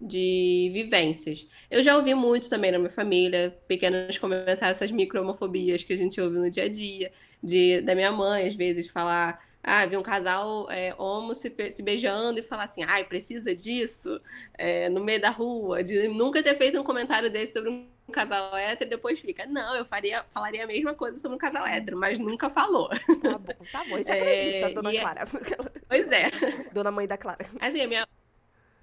de 0.00 0.70
vivências. 0.72 1.46
Eu 1.70 1.82
já 1.82 1.96
ouvi 1.96 2.14
muito 2.14 2.48
também 2.48 2.72
na 2.72 2.78
minha 2.78 2.90
família, 2.90 3.54
pequenos 3.68 4.16
comentários, 4.16 4.62
essas 4.62 4.90
micro-homofobias 4.90 5.84
que 5.84 5.92
a 5.92 5.96
gente 5.96 6.18
ouve 6.18 6.38
no 6.38 6.50
dia 6.50 6.64
a 6.64 6.68
dia, 6.68 7.12
de, 7.42 7.82
da 7.82 7.94
minha 7.94 8.10
mãe, 8.10 8.46
às 8.46 8.54
vezes, 8.54 8.88
falar. 8.88 9.44
Ah, 9.62 9.86
vi 9.86 9.96
um 9.96 10.02
casal 10.02 10.70
é, 10.70 10.94
homo 10.98 11.34
se, 11.34 11.52
se 11.72 11.82
beijando 11.82 12.38
e 12.38 12.42
falar 12.42 12.64
assim, 12.64 12.82
ai, 12.84 13.04
precisa 13.04 13.54
disso? 13.54 14.20
É, 14.58 14.88
no 14.90 15.02
meio 15.04 15.20
da 15.20 15.30
rua, 15.30 15.82
de 15.82 16.08
nunca 16.08 16.42
ter 16.42 16.56
feito 16.56 16.80
um 16.80 16.84
comentário 16.84 17.30
desse 17.30 17.54
sobre 17.54 17.70
um 17.70 17.93
um 18.08 18.12
casal 18.12 18.54
hétero 18.56 18.88
e 18.88 18.90
depois 18.90 19.18
fica, 19.18 19.46
não, 19.46 19.74
eu 19.74 19.84
faria, 19.84 20.24
falaria 20.32 20.64
a 20.64 20.66
mesma 20.66 20.94
coisa 20.94 21.18
sobre 21.18 21.36
um 21.36 21.38
casal 21.38 21.66
hétero, 21.66 21.96
mas 21.96 22.18
nunca 22.18 22.50
falou. 22.50 22.88
Tá 22.88 23.38
bom, 23.38 23.54
tá 23.72 23.84
bom, 23.88 23.94
a 23.94 23.98
gente 23.98 24.10
é, 24.12 24.20
acredita, 24.20 24.74
dona 24.74 24.92
é 24.92 25.00
Clara. 25.00 25.24
Pois 25.88 26.12
é. 26.12 26.30
Dona 26.72 26.90
mãe 26.90 27.06
da 27.06 27.16
Clara. 27.16 27.46
Assim, 27.60 27.80
a 27.80 27.88
minha... 27.88 28.06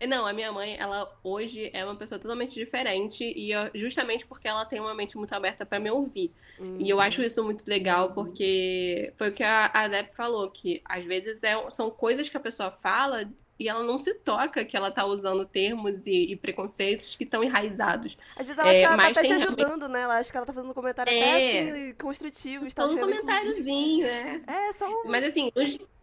Não, 0.07 0.25
a 0.25 0.34
minha 0.34 0.51
mãe, 0.51 0.75
ela 0.79 1.15
hoje 1.23 1.69
é 1.73 1.86
uma 1.86 1.95
pessoa 1.95 2.17
totalmente 2.17 2.55
diferente 2.55 3.23
e 3.23 3.51
eu, 3.51 3.69
justamente 3.75 4.25
porque 4.25 4.47
ela 4.47 4.65
tem 4.65 4.79
uma 4.79 4.95
mente 4.95 5.15
muito 5.15 5.34
aberta 5.34 5.63
para 5.63 5.79
me 5.79 5.91
ouvir. 5.91 6.34
Uhum. 6.57 6.77
E 6.79 6.89
eu 6.89 6.99
acho 6.99 7.21
isso 7.21 7.43
muito 7.43 7.67
legal 7.67 8.12
porque 8.12 9.13
foi 9.15 9.29
o 9.29 9.31
que 9.31 9.43
a, 9.43 9.67
a 9.67 9.88
Deb 9.88 10.07
falou, 10.15 10.49
que 10.49 10.81
às 10.86 11.05
vezes 11.05 11.43
é, 11.43 11.69
são 11.69 11.91
coisas 11.91 12.27
que 12.27 12.36
a 12.36 12.39
pessoa 12.39 12.71
fala 12.71 13.29
e 13.62 13.69
ela 13.69 13.84
não 13.84 14.00
se 14.00 14.15
toca 14.15 14.65
que 14.65 14.76
ela 14.76 14.89
tá 14.89 15.06
usando 15.06 15.45
termos 15.45 16.08
e, 16.08 16.32
e 16.32 16.36
preconceitos 16.36 17.15
que 17.15 17.24
estão 17.24 17.43
enraizados. 17.43 18.17
Às 18.36 18.47
vezes 18.47 18.60
ela 18.60 18.69
é, 18.69 18.71
acha 18.71 18.80
que 18.80 18.86
ela 18.86 18.97
tá 18.97 19.08
até 19.08 19.24
te 19.24 19.34
ajudando, 19.34 19.88
né? 19.88 20.02
Ela 20.02 20.17
acha 20.17 20.32
que 20.32 20.38
ela 20.38 20.45
tá 20.45 20.54
fazendo 20.54 20.71
um 20.71 20.74
comentário 20.74 21.13
é, 21.13 21.19
até 21.19 21.69
assim, 21.69 21.93
construtivo. 21.93 22.65
Está 22.65 22.86
um 22.86 22.97
comentáriozinho, 22.97 24.06
é. 24.08 24.41
É, 24.47 24.74
só 24.74 24.88
um... 24.88 25.04
Mas 25.06 25.26
assim, 25.26 25.52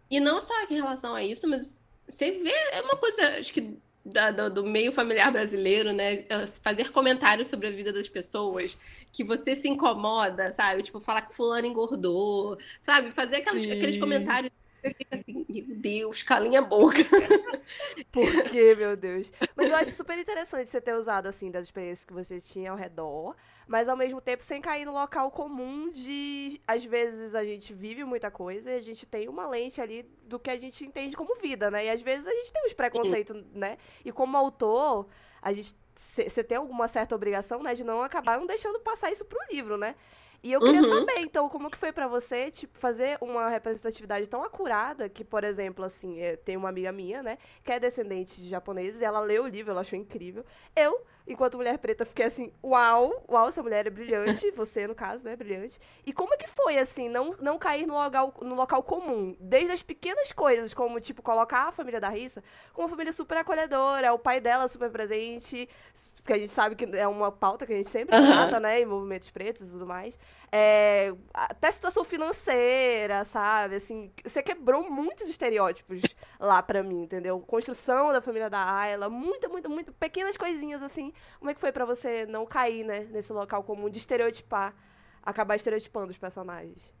e 0.09 0.19
não 0.21 0.41
só 0.41 0.53
em 0.69 0.75
relação 0.75 1.13
a 1.13 1.21
isso, 1.21 1.47
mas 1.49 1.81
você 2.07 2.31
vê, 2.31 2.53
é 2.71 2.81
uma 2.81 2.95
coisa, 2.95 3.39
acho 3.39 3.53
que 3.53 3.77
da, 4.05 4.31
do, 4.31 4.49
do, 4.49 4.63
meio 4.63 4.93
familiar 4.93 5.31
brasileiro, 5.31 5.91
né? 5.91 6.23
Fazer 6.63 6.91
comentários 6.91 7.49
sobre 7.49 7.67
a 7.67 7.71
vida 7.71 7.91
das 7.91 8.07
pessoas, 8.07 8.77
que 9.11 9.23
você 9.23 9.53
se 9.55 9.67
incomoda, 9.67 10.53
sabe? 10.53 10.81
Tipo, 10.81 11.01
falar 11.01 11.23
que 11.23 11.35
fulano 11.35 11.67
engordou, 11.67 12.57
sabe? 12.85 13.11
Fazer 13.11 13.37
aquelas, 13.37 13.63
aqueles 13.63 13.97
comentários 13.97 14.51
você 14.81 14.93
fica 14.93 15.15
assim, 15.15 15.45
meu 15.47 15.75
Deus, 15.77 16.23
calinha 16.23 16.59
a 16.59 16.63
boca. 16.63 16.97
Por 18.11 18.43
quê, 18.43 18.75
meu 18.75 18.95
Deus? 18.95 19.31
Mas 19.55 19.69
eu 19.69 19.75
acho 19.75 19.91
super 19.91 20.17
interessante 20.17 20.69
você 20.69 20.81
ter 20.81 20.93
usado, 20.93 21.27
assim, 21.27 21.51
das 21.51 21.63
experiências 21.63 22.05
que 22.05 22.13
você 22.13 22.39
tinha 22.39 22.71
ao 22.71 22.77
redor, 22.77 23.35
mas 23.67 23.89
ao 23.89 23.97
mesmo 23.97 24.19
tempo 24.21 24.43
sem 24.43 24.61
cair 24.61 24.85
no 24.85 24.93
local 24.93 25.29
comum 25.31 25.89
de, 25.91 26.61
às 26.67 26.83
vezes, 26.83 27.35
a 27.35 27.43
gente 27.43 27.73
vive 27.73 28.03
muita 28.03 28.31
coisa 28.31 28.71
e 28.71 28.75
a 28.75 28.81
gente 28.81 29.05
tem 29.05 29.27
uma 29.27 29.47
lente 29.47 29.81
ali 29.81 30.03
do 30.23 30.39
que 30.39 30.49
a 30.49 30.57
gente 30.57 30.85
entende 30.85 31.15
como 31.15 31.35
vida, 31.35 31.69
né? 31.69 31.85
E 31.85 31.89
às 31.89 32.01
vezes 32.01 32.27
a 32.27 32.31
gente 32.31 32.51
tem 32.51 32.65
uns 32.65 32.73
preconceitos, 32.73 33.43
né? 33.53 33.77
E 34.03 34.11
como 34.11 34.37
autor, 34.37 35.07
a 35.41 35.53
gente 35.53 35.75
você 35.99 36.41
tem 36.43 36.57
alguma 36.57 36.87
certa 36.87 37.13
obrigação, 37.13 37.61
né, 37.61 37.73
de 37.73 37.83
não 37.83 38.01
acabar 38.01 38.39
não 38.39 38.45
deixando 38.45 38.79
passar 38.79 39.11
isso 39.11 39.25
pro 39.25 39.37
livro, 39.51 39.77
né? 39.77 39.95
E 40.41 40.53
eu 40.53 40.59
queria 40.59 40.81
uhum. 40.81 40.99
saber, 40.99 41.19
então, 41.19 41.49
como 41.49 41.69
que 41.69 41.77
foi 41.77 41.91
para 41.91 42.07
você, 42.07 42.49
tipo, 42.49 42.77
fazer 42.77 43.17
uma 43.19 43.49
representatividade 43.49 44.29
tão 44.29 44.43
acurada 44.43 45.09
que, 45.09 45.23
por 45.23 45.43
exemplo, 45.43 45.83
assim, 45.83 46.17
tem 46.45 46.55
uma 46.55 46.69
amiga 46.69 46.91
minha, 46.91 47.21
né, 47.21 47.37
que 47.63 47.71
é 47.71 47.79
descendente 47.79 48.41
de 48.41 48.47
japoneses, 48.47 49.01
e 49.01 49.05
ela 49.05 49.19
leu 49.19 49.43
o 49.43 49.47
livro, 49.47 49.71
ela 49.71 49.81
achou 49.81 49.99
incrível. 49.99 50.45
Eu 50.75 51.01
enquanto 51.29 51.57
mulher 51.57 51.77
preta, 51.77 52.05
fiquei 52.05 52.25
assim, 52.25 52.51
uau, 52.63 53.23
uau, 53.29 53.47
essa 53.47 53.61
mulher 53.61 53.85
é 53.85 53.89
brilhante, 53.89 54.49
você, 54.57 54.87
no 54.87 54.95
caso, 54.95 55.23
né, 55.23 55.35
brilhante. 55.35 55.79
E 56.05 56.11
como 56.11 56.33
é 56.33 56.37
que 56.37 56.47
foi, 56.47 56.77
assim, 56.79 57.07
não, 57.07 57.29
não 57.39 57.57
cair 57.59 57.85
no 57.85 57.93
local, 57.93 58.33
no 58.41 58.55
local 58.55 58.81
comum? 58.81 59.37
Desde 59.39 59.71
as 59.71 59.83
pequenas 59.83 60.31
coisas, 60.31 60.73
como, 60.73 60.99
tipo, 60.99 61.21
colocar 61.21 61.67
a 61.67 61.71
família 61.71 62.01
da 62.01 62.09
Rissa 62.09 62.43
como 62.73 62.87
uma 62.87 62.89
família 62.89 63.13
super 63.13 63.37
acolhedora, 63.37 64.11
o 64.11 64.19
pai 64.19 64.41
dela 64.41 64.67
super 64.67 64.89
presente, 64.89 65.69
porque 66.15 66.33
a 66.33 66.37
gente 66.37 66.51
sabe 66.51 66.75
que 66.75 66.85
é 66.97 67.07
uma 67.07 67.31
pauta 67.31 67.65
que 67.65 67.73
a 67.73 67.77
gente 67.77 67.89
sempre 67.89 68.15
uhum. 68.15 68.25
trata, 68.25 68.59
né, 68.59 68.81
em 68.81 68.85
movimentos 68.85 69.29
pretos 69.29 69.67
e 69.67 69.71
tudo 69.71 69.85
mais. 69.85 70.17
É, 70.51 71.13
até 71.33 71.71
situação 71.71 72.03
financeira, 72.03 73.23
sabe? 73.23 73.75
Assim, 73.75 74.11
você 74.23 74.41
quebrou 74.41 74.89
muitos 74.89 75.27
estereótipos 75.27 76.01
lá 76.39 76.61
pra 76.63 76.81
mim, 76.81 77.03
entendeu? 77.03 77.39
Construção 77.39 78.11
da 78.11 78.19
família 78.19 78.49
da 78.49 78.77
Ayla, 78.77 79.09
muita, 79.09 79.47
muito, 79.47 79.69
muito 79.69 79.93
pequenas 79.93 80.37
coisinhas 80.37 80.81
assim. 80.81 81.13
Como 81.39 81.49
é 81.49 81.53
que 81.53 81.61
foi 81.61 81.71
para 81.71 81.85
você 81.85 82.25
não 82.25 82.45
cair, 82.45 82.83
né, 82.83 83.07
nesse 83.11 83.31
local 83.31 83.63
comum 83.63 83.89
de 83.89 83.97
estereotipar, 83.97 84.75
acabar 85.23 85.55
estereotipando 85.55 86.11
os 86.11 86.17
personagens? 86.17 86.93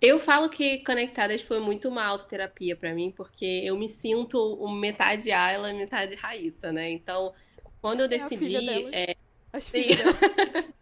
Eu 0.00 0.18
falo 0.18 0.48
que 0.50 0.78
Conectadas 0.84 1.40
foi 1.42 1.58
muito 1.60 1.88
uma 1.88 2.04
autoterapia 2.04 2.76
para 2.76 2.92
mim, 2.92 3.10
porque 3.10 3.62
eu 3.64 3.76
me 3.76 3.88
sinto 3.88 4.68
metade 4.68 5.32
Ayla, 5.32 5.72
metade 5.72 6.14
Raíssa, 6.14 6.70
né? 6.70 6.90
Então, 6.90 7.32
quando 7.80 8.00
eu 8.00 8.08
decidi. 8.08 8.56
É, 8.92 9.12
é... 9.12 9.16
As 9.52 9.68
filhas. 9.68 9.98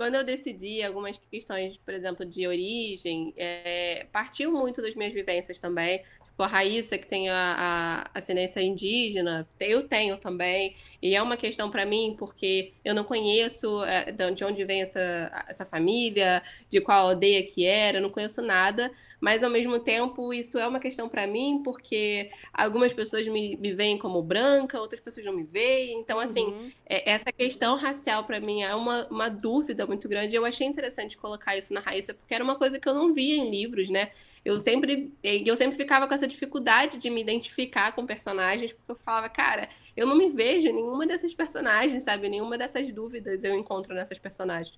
quando 0.00 0.14
eu 0.14 0.24
decidi 0.24 0.82
algumas 0.82 1.18
questões, 1.30 1.76
por 1.78 1.92
exemplo, 1.92 2.24
de 2.24 2.46
origem, 2.46 3.34
é, 3.36 4.06
partiu 4.10 4.50
muito 4.50 4.80
das 4.80 4.94
minhas 4.94 5.12
vivências 5.12 5.60
também. 5.60 6.02
A 6.42 6.46
Raíssa, 6.46 6.98
que 6.98 7.06
tem 7.06 7.28
a, 7.28 8.06
a 8.14 8.18
ascendência 8.18 8.60
indígena, 8.60 9.48
eu 9.58 9.86
tenho 9.86 10.16
também. 10.16 10.74
E 11.02 11.14
é 11.14 11.22
uma 11.22 11.36
questão 11.36 11.70
para 11.70 11.86
mim, 11.86 12.14
porque 12.18 12.72
eu 12.84 12.94
não 12.94 13.04
conheço 13.04 13.84
é, 13.84 14.12
de 14.12 14.44
onde 14.44 14.64
vem 14.64 14.82
essa, 14.82 15.44
essa 15.48 15.66
família, 15.66 16.42
de 16.68 16.80
qual 16.80 17.08
aldeia 17.08 17.42
que 17.46 17.64
era, 17.64 18.00
não 18.00 18.10
conheço 18.10 18.42
nada 18.42 18.90
mas 19.20 19.44
ao 19.44 19.50
mesmo 19.50 19.78
tempo 19.78 20.32
isso 20.32 20.58
é 20.58 20.66
uma 20.66 20.80
questão 20.80 21.08
para 21.08 21.26
mim, 21.26 21.60
porque 21.62 22.30
algumas 22.52 22.92
pessoas 22.92 23.28
me, 23.28 23.56
me 23.56 23.72
veem 23.72 23.98
como 23.98 24.22
branca, 24.22 24.80
outras 24.80 25.00
pessoas 25.00 25.26
não 25.26 25.34
me 25.34 25.42
veem. 25.42 25.98
Então, 26.00 26.18
assim, 26.18 26.44
uhum. 26.46 26.72
é, 26.86 27.10
essa 27.10 27.30
questão 27.30 27.76
racial 27.76 28.24
para 28.24 28.40
mim 28.40 28.62
é 28.62 28.74
uma, 28.74 29.06
uma 29.08 29.28
dúvida 29.28 29.86
muito 29.86 30.08
grande. 30.08 30.34
Eu 30.34 30.46
achei 30.46 30.66
interessante 30.66 31.18
colocar 31.18 31.56
isso 31.56 31.74
na 31.74 31.80
Raíssa, 31.80 32.14
porque 32.14 32.34
era 32.34 32.42
uma 32.42 32.56
coisa 32.56 32.80
que 32.80 32.88
eu 32.88 32.94
não 32.94 33.12
via 33.12 33.36
em 33.36 33.50
livros, 33.50 33.90
né? 33.90 34.10
Eu 34.42 34.58
sempre, 34.58 35.12
eu 35.22 35.54
sempre 35.54 35.76
ficava 35.76 36.08
com 36.08 36.14
essa 36.14 36.26
dificuldade 36.26 36.98
de 36.98 37.10
me 37.10 37.20
identificar 37.20 37.92
com 37.92 38.06
personagens, 38.06 38.72
porque 38.72 38.92
eu 38.92 38.96
falava, 38.96 39.28
cara, 39.28 39.68
eu 39.94 40.06
não 40.06 40.16
me 40.16 40.30
vejo 40.30 40.66
em 40.66 40.72
nenhuma 40.72 41.06
dessas 41.06 41.34
personagens, 41.34 42.04
sabe? 42.04 42.26
Nenhuma 42.26 42.56
dessas 42.56 42.90
dúvidas 42.90 43.44
eu 43.44 43.54
encontro 43.54 43.94
nessas 43.94 44.18
personagens. 44.18 44.74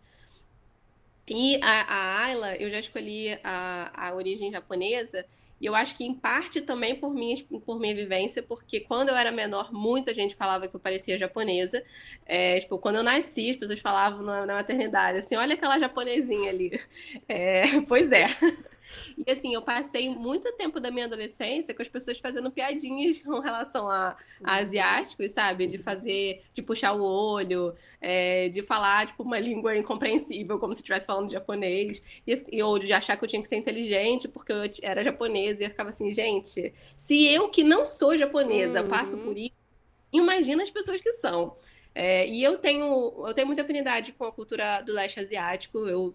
E 1.35 1.59
a, 1.63 1.83
a 1.83 2.25
Ayla, 2.25 2.55
eu 2.57 2.71
já 2.71 2.79
escolhi 2.79 3.39
a, 3.43 4.09
a 4.09 4.15
origem 4.15 4.51
japonesa, 4.53 5.25
e 5.59 5.65
eu 5.65 5.75
acho 5.75 5.97
que 5.97 6.05
em 6.05 6.13
parte 6.13 6.61
também 6.61 6.95
por 6.95 7.15
minha, 7.15 7.43
por 7.65 7.81
minha 7.81 7.95
vivência, 7.95 8.43
porque 8.43 8.81
quando 8.81 9.09
eu 9.09 9.17
era 9.17 9.33
menor, 9.33 9.73
muita 9.73 10.13
gente 10.13 10.35
falava 10.37 10.69
que 10.69 10.75
eu 10.77 10.81
parecia 10.81 11.17
japonesa. 11.17 11.83
É, 12.27 12.61
tipo, 12.61 12.79
quando 12.79 12.97
eu 12.97 13.03
nasci, 13.03 13.51
as 13.53 13.57
pessoas 13.57 13.79
falavam 13.79 14.23
na, 14.23 14.45
na 14.45 14.55
maternidade, 14.57 15.19
assim, 15.19 15.37
olha 15.37 15.55
aquela 15.55 15.79
japonesinha 15.79 16.51
ali. 16.51 16.79
É, 17.29 17.81
pois 17.89 18.13
é. 18.13 18.27
E 19.27 19.31
assim, 19.31 19.55
eu 19.55 19.63
passei 19.63 20.09
muito 20.09 20.51
tempo 20.53 20.81
da 20.81 20.91
minha 20.91 21.07
adolescência 21.07 21.75
com 21.75 21.83
as 21.83 21.89
pessoas 21.89 22.19
fazendo 22.19 22.51
piadinhas 22.51 23.19
com 23.21 23.39
relação 23.41 23.89
a, 23.89 24.17
a 24.43 24.57
asiáticos, 24.57 25.33
sabe? 25.33 25.67
De 25.67 25.79
fazer, 25.79 26.43
de 26.53 26.63
puxar 26.63 26.93
o 26.93 27.03
olho, 27.03 27.75
é, 28.01 28.49
de 28.49 28.63
falar, 28.63 29.07
tipo, 29.07 29.23
uma 29.23 29.39
língua 29.39 29.77
incompreensível, 29.77 30.59
como 30.59 30.75
se 30.75 30.81
estivesse 30.81 31.07
falando 31.07 31.31
japonês, 31.31 32.03
e, 32.27 32.63
ou 32.63 32.79
de 32.79 32.93
achar 32.93 33.17
que 33.17 33.25
eu 33.25 33.29
tinha 33.29 33.43
que 33.43 33.49
ser 33.49 33.57
inteligente 33.57 34.29
porque 34.29 34.53
eu 34.53 34.59
era 34.83 35.03
japonesa, 35.03 35.63
e 35.63 35.67
eu 35.67 35.71
ficava 35.71 35.91
assim, 35.91 36.13
gente, 36.13 36.73
se 36.97 37.27
eu 37.27 37.49
que 37.49 37.63
não 37.63 37.87
sou 37.87 38.17
japonesa 38.17 38.83
uhum. 38.83 38.89
passo 38.89 39.19
por 39.19 39.37
isso, 39.37 39.53
imagina 40.13 40.63
as 40.63 40.71
pessoas 40.71 41.01
que 41.01 41.13
são. 41.13 41.57
É, 41.95 42.27
e 42.27 42.43
eu 42.43 42.59
tenho, 42.59 43.25
eu 43.27 43.35
tenho 43.35 43.47
muita 43.47 43.63
afinidade 43.63 44.13
com 44.13 44.25
a 44.25 44.33
cultura 44.33 44.81
do 44.81 44.93
leste 44.93 45.21
asiático. 45.21 45.79
Eu 45.87 46.15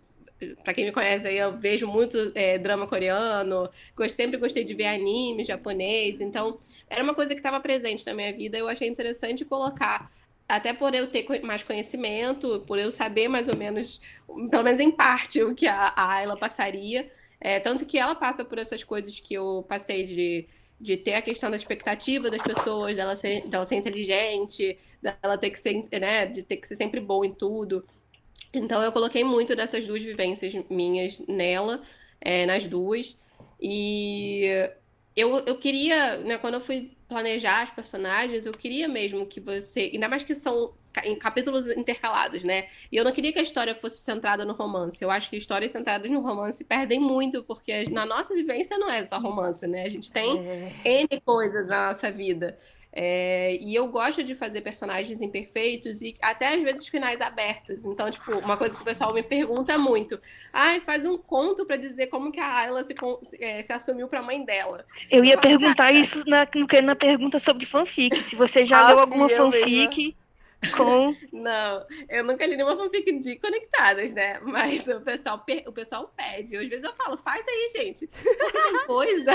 para 0.64 0.74
quem 0.74 0.86
me 0.86 0.92
conhece 0.92 1.28
aí, 1.28 1.38
eu 1.38 1.58
vejo 1.58 1.88
muito 1.88 2.32
é, 2.36 2.58
drama 2.58 2.88
coreano, 2.88 3.70
sempre 4.10 4.38
gostei 4.38 4.64
de 4.64 4.74
ver 4.74 4.88
anime 4.88 5.44
japonês, 5.44 6.22
então 6.22 6.60
era 6.90 7.04
uma 7.04 7.14
coisa 7.14 7.34
que 7.34 7.40
estava 7.40 7.60
presente 7.60 8.06
na 8.06 8.14
minha 8.14 8.32
vida. 8.34 8.58
Eu 8.58 8.68
achei 8.68 8.88
interessante 8.88 9.44
colocar, 9.46 10.12
até 10.48 10.74
por 10.74 10.94
eu 10.94 11.08
ter 11.08 11.26
mais 11.44 11.64
conhecimento, 11.64 12.64
por 12.68 12.80
eu 12.80 12.92
saber 12.92 13.28
mais 13.28 13.48
ou 13.48 13.56
menos, 13.56 14.00
pelo 14.50 14.64
menos 14.64 14.80
em 14.80 14.92
parte, 14.92 15.44
o 15.44 15.54
que 15.54 15.68
a, 15.68 15.94
a 15.96 16.14
Ayla 16.14 16.38
passaria. 16.38 17.12
É, 17.40 17.60
tanto 17.60 17.86
que 17.86 17.98
ela 18.00 18.16
passa 18.16 18.44
por 18.44 18.58
essas 18.58 18.84
coisas 18.84 19.20
que 19.20 19.34
eu 19.34 19.66
passei 19.68 20.04
de, 20.06 20.48
de 20.80 20.98
ter 20.98 21.14
a 21.16 21.22
questão 21.22 21.50
da 21.52 21.56
expectativa 21.56 22.32
das 22.32 22.42
pessoas, 22.42 22.96
dela 22.96 23.16
ser, 23.16 23.48
dela 23.48 23.66
ser 23.66 23.76
inteligente, 23.76 24.78
dela 25.02 25.38
ter 25.38 25.52
que 25.52 25.60
ser, 25.60 25.88
né, 26.00 26.26
de 26.26 26.42
ter 26.44 26.58
que 26.58 26.68
ser 26.68 26.76
sempre 26.76 27.00
boa 27.00 27.26
em 27.28 27.34
tudo. 27.34 27.86
Então 28.54 28.82
eu 28.82 28.92
coloquei 28.92 29.24
muito 29.24 29.56
dessas 29.56 29.86
duas 29.86 30.02
vivências 30.02 30.54
minhas 30.70 31.20
nela, 31.28 31.82
é, 32.20 32.46
nas 32.46 32.66
duas. 32.68 33.18
E 33.60 34.70
eu, 35.16 35.40
eu 35.40 35.58
queria, 35.58 36.18
né, 36.18 36.38
quando 36.38 36.56
eu 36.56 36.62
fui 36.62 36.92
planejar 37.08 37.64
as 37.64 37.72
personagens, 37.72 38.46
eu 38.46 38.54
queria 38.54 38.88
mesmo 38.88 39.26
que 39.26 39.40
você. 39.40 39.92
Ainda 39.94 40.08
mais 40.08 40.24
que 40.24 40.36
são 40.36 40.74
em 41.04 41.16
capítulos 41.16 41.68
intercalados, 41.68 42.44
né? 42.44 42.68
E 42.92 42.96
eu 42.96 43.04
não 43.04 43.12
queria 43.12 43.32
que 43.32 43.40
a 43.40 43.44
história 43.44 43.76
fosse 43.76 43.98
centrada 43.98 44.46
no 44.46 44.54
romance. 44.54 45.04
Eu 45.04 45.12
acho 45.12 45.30
que 45.30 45.38
histórias 45.38 45.72
centradas 45.72 46.10
no 46.10 46.22
romance 46.22 46.64
perdem 46.64 47.00
muito, 47.00 47.44
porque 47.44 47.90
na 47.90 48.06
nossa 48.06 48.34
vivência 48.34 48.78
não 48.78 48.90
é 48.90 49.06
só 49.06 49.20
romance, 49.20 49.66
né? 49.68 49.84
A 49.84 49.90
gente 49.90 50.12
tem 50.12 50.40
é. 50.84 51.02
N 51.04 51.22
coisas 51.22 51.68
na 51.68 51.90
nossa 51.90 52.12
vida. 52.12 52.58
É, 52.92 53.58
e 53.62 53.76
eu 53.76 53.88
gosto 53.90 54.24
de 54.24 54.34
fazer 54.34 54.62
personagens 54.62 55.22
imperfeitos 55.22 56.02
e 56.02 56.18
até 56.22 56.56
às 56.56 56.62
vezes 56.62 56.88
finais 56.88 57.22
abertos. 57.22 57.86
Então, 57.86 58.10
tipo, 58.10 58.38
uma 58.40 58.58
coisa 58.58 58.76
que 58.76 58.82
o 58.82 58.86
pessoal 58.86 59.14
me 59.14 59.22
pergunta 59.22 59.78
muito: 59.78 60.20
ai, 60.52 60.80
faz 60.80 61.06
um 61.06 61.18
conto 61.18 61.66
para 61.66 61.78
dizer 61.78 62.08
como 62.08 62.32
que 62.32 62.40
a 62.40 62.58
Ayla 62.58 62.84
se, 62.84 62.96
é, 63.40 63.62
se 63.62 63.72
assumiu 63.72 64.08
para 64.08 64.22
mãe 64.22 64.44
dela. 64.44 64.86
Eu 65.12 65.24
ia 65.24 65.38
perguntar 65.38 65.92
isso 65.92 66.24
na, 66.26 66.48
na 66.84 66.96
pergunta 66.96 67.40
sobre 67.40 67.66
fanfic. 67.66 68.18
Se 68.24 68.36
você 68.36 68.66
já 68.66 68.80
ah, 68.80 68.88
leu 68.90 69.00
alguma 69.00 69.30
fanfic. 69.30 69.98
Mesmo 69.98 70.27
com. 70.76 71.16
Não, 71.32 71.86
eu 72.10 72.24
nunca 72.24 72.46
li 72.46 72.56
nenhuma 72.56 72.76
fanfic 72.76 73.20
de 73.20 73.36
conectadas, 73.38 74.14
né? 74.14 74.40
Mas 74.42 74.88
o 74.88 75.02
pessoal, 75.02 75.46
o 75.66 75.72
pessoal 75.72 76.14
pede. 76.16 76.58
Às 76.58 76.68
vezes 76.68 76.84
eu 76.84 76.94
falo, 76.94 77.18
faz 77.18 77.46
aí, 77.48 77.70
gente. 77.76 78.08
Porque 78.08 78.62
tem 78.62 78.86
coisa. 78.88 79.32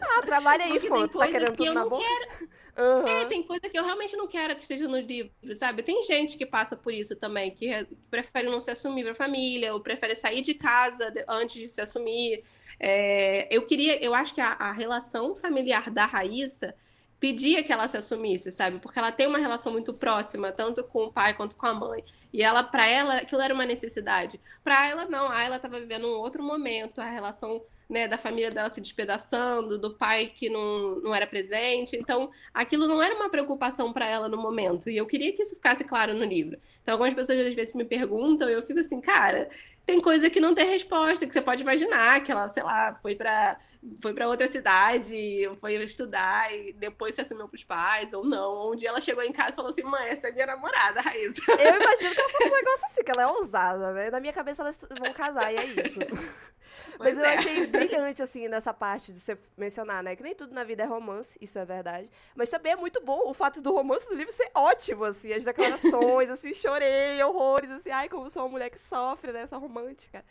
Ah, 0.00 0.22
trabalha 0.22 0.64
aí, 0.64 0.80
foto. 0.80 1.18
Tá 1.18 1.28
querendo 1.28 1.56
tudo 1.56 1.74
na 1.74 1.86
boca? 1.86 2.04
Quero... 2.04 2.48
Uhum. 2.78 3.08
É, 3.08 3.24
tem 3.24 3.42
coisa 3.42 3.70
que 3.70 3.78
eu 3.78 3.84
realmente 3.84 4.14
não 4.16 4.26
quero 4.26 4.54
que 4.54 4.60
esteja 4.60 4.86
no 4.86 4.98
livro, 4.98 5.32
sabe? 5.54 5.82
Tem 5.82 6.02
gente 6.02 6.36
que 6.36 6.44
passa 6.44 6.76
por 6.76 6.92
isso 6.92 7.16
também, 7.16 7.50
que, 7.50 7.68
que 7.84 8.06
prefere 8.10 8.50
não 8.50 8.60
se 8.60 8.70
assumir 8.70 9.02
pra 9.02 9.14
família, 9.14 9.72
ou 9.72 9.80
prefere 9.80 10.14
sair 10.14 10.42
de 10.42 10.52
casa 10.52 11.12
antes 11.26 11.56
de 11.56 11.68
se 11.68 11.80
assumir. 11.80 12.44
É, 12.78 13.48
eu 13.50 13.62
queria, 13.62 14.04
eu 14.04 14.14
acho 14.14 14.34
que 14.34 14.42
a, 14.42 14.48
a 14.52 14.72
relação 14.72 15.34
familiar 15.34 15.90
da 15.90 16.04
Raíssa 16.04 16.74
pedia 17.18 17.62
que 17.62 17.72
ela 17.72 17.88
se 17.88 17.96
assumisse, 17.96 18.52
sabe? 18.52 18.78
Porque 18.78 18.98
ela 18.98 19.12
tem 19.12 19.26
uma 19.26 19.38
relação 19.38 19.72
muito 19.72 19.92
próxima, 19.94 20.52
tanto 20.52 20.84
com 20.84 21.04
o 21.04 21.12
pai 21.12 21.34
quanto 21.34 21.56
com 21.56 21.66
a 21.66 21.74
mãe. 21.74 22.04
E 22.32 22.42
ela, 22.42 22.62
para 22.62 22.86
ela, 22.86 23.16
aquilo 23.18 23.40
era 23.40 23.54
uma 23.54 23.64
necessidade. 23.64 24.40
Para 24.62 24.88
ela, 24.88 25.06
não. 25.06 25.30
Ah, 25.30 25.42
ela 25.42 25.56
estava 25.56 25.80
vivendo 25.80 26.06
um 26.06 26.18
outro 26.18 26.42
momento, 26.42 27.00
a 27.00 27.08
relação 27.08 27.62
né, 27.88 28.08
da 28.08 28.18
família 28.18 28.50
dela 28.50 28.68
se 28.68 28.80
despedaçando, 28.80 29.78
do 29.78 29.94
pai 29.94 30.26
que 30.34 30.50
não, 30.50 30.96
não 31.00 31.14
era 31.14 31.26
presente. 31.26 31.96
Então, 31.96 32.30
aquilo 32.52 32.86
não 32.86 33.02
era 33.02 33.14
uma 33.14 33.30
preocupação 33.30 33.92
para 33.92 34.06
ela 34.06 34.28
no 34.28 34.36
momento. 34.36 34.90
E 34.90 34.96
eu 34.96 35.06
queria 35.06 35.32
que 35.32 35.42
isso 35.42 35.54
ficasse 35.54 35.84
claro 35.84 36.12
no 36.14 36.24
livro. 36.24 36.58
Então, 36.82 36.94
algumas 36.94 37.14
pessoas 37.14 37.38
às 37.40 37.54
vezes 37.54 37.74
me 37.74 37.84
perguntam 37.84 38.50
e 38.50 38.52
eu 38.52 38.62
fico 38.66 38.80
assim, 38.80 39.00
cara, 39.00 39.48
tem 39.86 40.00
coisa 40.00 40.28
que 40.28 40.40
não 40.40 40.54
tem 40.54 40.68
resposta, 40.68 41.26
que 41.26 41.32
você 41.32 41.40
pode 41.40 41.62
imaginar, 41.62 42.22
que 42.22 42.32
ela, 42.32 42.48
sei 42.48 42.62
lá, 42.62 42.98
foi 43.00 43.14
para 43.14 43.58
foi 44.00 44.14
para 44.14 44.28
outra 44.28 44.48
cidade, 44.48 45.48
foi 45.60 45.74
estudar 45.84 46.52
e 46.54 46.72
depois 46.72 47.14
se 47.14 47.20
assumiu 47.20 47.48
pros 47.48 47.64
pais, 47.64 48.12
ou 48.12 48.24
não. 48.24 48.72
Um 48.72 48.76
dia 48.76 48.88
ela 48.88 49.00
chegou 49.00 49.22
em 49.22 49.32
casa 49.32 49.50
e 49.50 49.56
falou 49.56 49.70
assim: 49.70 49.82
mãe, 49.82 50.08
essa 50.08 50.28
é 50.28 50.32
minha 50.32 50.46
namorada, 50.46 51.00
Raíssa. 51.00 51.42
Eu 51.58 51.80
imagino 51.80 52.14
que 52.14 52.20
ela 52.20 52.30
fosse 52.30 52.48
um 52.48 52.54
negócio 52.54 52.86
assim, 52.86 53.04
que 53.04 53.10
ela 53.10 53.22
é 53.22 53.26
ousada, 53.26 53.92
né? 53.92 54.10
Na 54.10 54.20
minha 54.20 54.32
cabeça 54.32 54.62
elas 54.62 54.78
vão 54.98 55.12
casar 55.12 55.52
e 55.52 55.56
é 55.56 55.64
isso. 55.64 55.98
Mas 56.98 57.16
eu 57.16 57.24
é. 57.24 57.34
achei 57.34 57.66
brilhante, 57.66 58.22
assim, 58.22 58.48
nessa 58.48 58.72
parte 58.72 59.12
de 59.12 59.20
você 59.20 59.38
mencionar, 59.56 60.02
né? 60.02 60.16
Que 60.16 60.22
nem 60.22 60.34
tudo 60.34 60.54
na 60.54 60.64
vida 60.64 60.82
é 60.82 60.86
romance, 60.86 61.38
isso 61.40 61.58
é 61.58 61.64
verdade. 61.64 62.10
Mas 62.34 62.50
também 62.50 62.72
é 62.72 62.76
muito 62.76 63.00
bom 63.02 63.22
o 63.26 63.34
fato 63.34 63.60
do 63.60 63.72
romance 63.72 64.08
do 64.08 64.14
livro 64.14 64.32
ser 64.32 64.50
ótimo, 64.54 65.04
assim, 65.04 65.32
as 65.32 65.44
declarações, 65.44 66.28
assim, 66.30 66.52
chorei, 66.54 67.22
horrores, 67.22 67.70
assim, 67.70 67.90
ai, 67.90 68.08
como 68.08 68.28
sou 68.30 68.42
uma 68.42 68.48
mulher 68.48 68.70
que 68.70 68.78
sofre, 68.78 69.32
né? 69.32 69.46
Sou 69.46 69.58
romântica. 69.58 70.24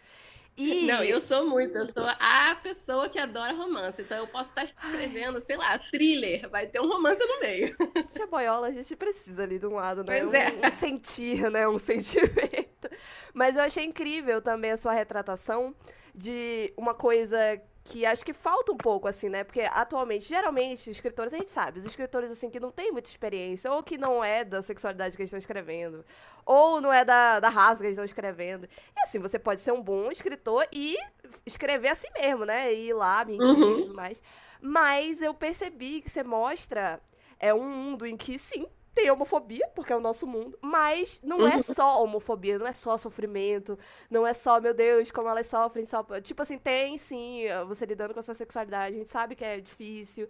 E... 0.58 0.86
Não, 0.86 1.04
eu 1.04 1.20
sou 1.20 1.46
muito, 1.46 1.78
eu 1.78 1.86
sou 1.88 2.06
a 2.08 2.56
pessoa 2.56 3.10
que 3.10 3.20
adora 3.20 3.54
romance. 3.54 4.02
Então 4.02 4.18
eu 4.18 4.28
posso 4.28 4.50
estar 4.50 4.64
escrevendo, 4.64 5.42
sei 5.42 5.58
lá, 5.58 5.78
thriller, 5.78 6.50
vai 6.50 6.66
ter 6.68 6.80
um 6.80 6.88
romance 6.88 7.20
no 7.20 7.40
meio. 7.42 7.76
Tia 8.14 8.26
Boiola, 8.26 8.68
a 8.68 8.72
gente 8.72 8.96
precisa 8.96 9.44
ali 9.44 9.60
de 9.60 9.68
um 9.68 9.74
lado, 9.74 10.04
né? 10.04 10.22
Pois 10.22 10.32
um, 10.32 10.36
é. 10.36 10.68
um 10.68 10.72
sentir, 10.72 11.52
né? 11.52 11.68
Um 11.68 11.78
sentimento. 11.80 12.90
Mas 13.34 13.58
eu 13.58 13.64
achei 13.64 13.84
incrível 13.84 14.42
também 14.42 14.72
a 14.72 14.78
sua 14.78 14.94
retratação 14.94 15.76
de 16.14 16.74
uma 16.78 16.94
coisa 16.94 17.38
que 17.86 18.04
acho 18.04 18.26
que 18.26 18.34
falta 18.34 18.72
um 18.72 18.78
pouco, 18.78 19.08
assim, 19.08 19.30
né? 19.30 19.44
Porque 19.44 19.62
atualmente, 19.62 20.28
geralmente, 20.28 20.90
escritores, 20.90 21.32
a 21.36 21.38
gente 21.38 21.52
sabe, 21.52 21.78
os 21.78 21.86
escritores, 21.86 22.32
assim, 22.32 22.50
que 22.50 22.60
não 22.60 22.72
têm 22.72 22.92
muita 22.92 23.08
experiência, 23.08 23.72
ou 23.72 23.84
que 23.84 23.96
não 23.96 24.24
é 24.24 24.44
da 24.44 24.64
sexualidade 24.64 25.16
que 25.16 25.22
eles 25.22 25.30
estão 25.30 25.38
escrevendo, 25.38 26.04
ou 26.44 26.82
não 26.82 26.92
é 26.92 27.06
da, 27.06 27.40
da 27.40 27.48
raça 27.48 27.82
que 27.82 27.86
eles 27.86 27.94
estão 27.94 28.04
escrevendo. 28.04 28.66
E 28.66 29.02
assim, 29.04 29.20
você 29.20 29.38
pode 29.38 29.62
ser 29.62 29.72
um 29.72 29.84
bom 29.84 30.10
escritor 30.10 30.68
e 30.74 30.98
escrever 31.46 31.90
assim 31.90 32.08
mesmo, 32.16 32.44
né? 32.44 32.74
E 32.74 32.88
ir 32.88 32.94
lá, 32.94 33.24
mentir 33.24 33.46
uhum. 33.46 33.80
e 33.80 33.82
tudo 33.84 33.94
mais. 33.94 34.22
Mas 34.60 35.22
eu 35.22 35.34
percebi 35.36 36.02
que 36.02 36.10
você 36.10 36.24
mostra 36.24 37.00
é 37.40 37.54
um 37.54 37.70
mundo 37.70 38.08
em 38.08 38.18
que, 38.18 38.40
sim, 38.40 38.66
tem 38.96 39.12
homofobia, 39.12 39.70
porque 39.76 39.92
é 39.92 39.96
o 39.96 40.00
nosso 40.00 40.26
mundo, 40.26 40.58
mas 40.62 41.22
não 41.22 41.46
é 41.46 41.58
uhum. 41.58 41.62
só 41.62 42.02
homofobia, 42.02 42.58
não 42.58 42.66
é 42.66 42.72
só 42.72 42.98
sofrimento, 42.98 43.78
não 44.10 44.26
é 44.26 44.34
só, 44.34 44.60
meu 44.62 44.74
Deus, 44.74 45.12
como 45.12 45.28
elas 45.30 45.48
sofrem, 45.48 45.86
só. 45.86 46.04
Tipo 46.22 46.42
assim, 46.42 46.58
tem 46.58 46.98
sim, 46.98 47.44
você 47.68 47.86
lidando 47.86 48.14
com 48.14 48.22
a 48.22 48.24
sua 48.24 48.34
sexualidade, 48.34 48.96
a 48.96 48.98
gente 49.00 49.10
sabe 49.10 49.36
que 49.36 49.44
é 49.44 49.60
difícil, 49.60 50.30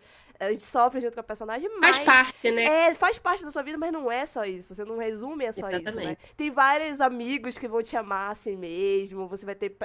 sofre 0.59 0.99
junto 1.01 1.13
com 1.13 1.19
a 1.19 1.23
personagem, 1.23 1.69
mas. 1.79 1.97
Faz 1.97 2.05
parte, 2.05 2.51
né? 2.51 2.63
É, 2.63 2.95
faz 2.95 3.17
parte 3.17 3.43
da 3.43 3.51
sua 3.51 3.63
vida, 3.63 3.77
mas 3.77 3.91
não 3.91 4.11
é 4.11 4.25
só 4.25 4.45
isso. 4.45 4.73
Você 4.73 4.85
não 4.85 4.97
resume 4.97 5.45
é 5.45 5.51
só 5.51 5.69
Exatamente. 5.69 5.89
isso, 5.89 5.99
né? 5.99 6.17
Tem 6.35 6.51
vários 6.51 7.01
amigos 7.01 7.57
que 7.57 7.67
vão 7.67 7.81
te 7.81 7.95
amar 7.95 8.31
assim 8.31 8.55
mesmo, 8.55 9.27
você 9.27 9.45
vai 9.45 9.55
ter 9.55 9.75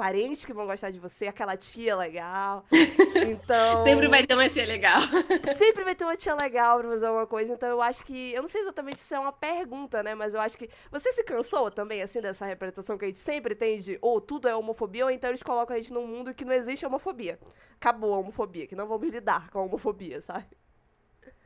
parentes 0.00 0.46
que 0.46 0.54
vão 0.54 0.64
gostar 0.64 0.90
de 0.90 0.98
você, 0.98 1.26
aquela 1.26 1.58
tia 1.58 1.94
legal. 1.94 2.64
Então. 3.20 3.84
sempre 3.84 4.08
vai 4.08 4.26
ter 4.26 4.34
uma 4.34 4.48
tia 4.48 4.64
legal. 4.64 5.00
sempre 5.56 5.84
vai 5.84 5.94
ter 5.94 6.04
uma 6.04 6.16
tia 6.16 6.34
legal 6.40 6.78
pra 6.78 6.88
fazer 6.88 7.10
uma 7.10 7.26
coisa. 7.26 7.52
Então 7.52 7.68
eu 7.68 7.82
acho 7.82 8.04
que. 8.04 8.32
Eu 8.32 8.40
não 8.40 8.48
sei 8.48 8.62
exatamente 8.62 8.98
se 8.98 9.14
é 9.14 9.18
uma 9.18 9.32
pergunta, 9.32 10.02
né? 10.02 10.14
Mas 10.14 10.32
eu 10.32 10.40
acho 10.40 10.56
que. 10.56 10.70
Você 10.90 11.12
se 11.12 11.22
cansou 11.22 11.70
também, 11.70 12.00
assim, 12.02 12.20
dessa 12.20 12.46
representação 12.46 12.96
que 12.96 13.04
a 13.04 13.08
gente 13.08 13.18
sempre 13.18 13.54
tem 13.54 13.78
de 13.78 13.98
ou 14.00 14.20
tudo 14.20 14.48
é 14.48 14.56
homofobia, 14.56 15.04
ou 15.04 15.10
então 15.10 15.28
eles 15.28 15.42
colocam 15.42 15.76
a 15.76 15.78
gente 15.78 15.92
num 15.92 16.06
mundo 16.06 16.32
que 16.32 16.44
não 16.44 16.54
existe 16.54 16.86
homofobia. 16.86 17.38
Acabou 17.74 18.14
a 18.14 18.18
homofobia, 18.18 18.66
que 18.66 18.74
não 18.74 18.86
vamos 18.86 19.08
lidar 19.08 19.50
com 19.50 19.58
a 19.58 19.62
homofobia, 19.62 19.99
sabe? 20.20 20.46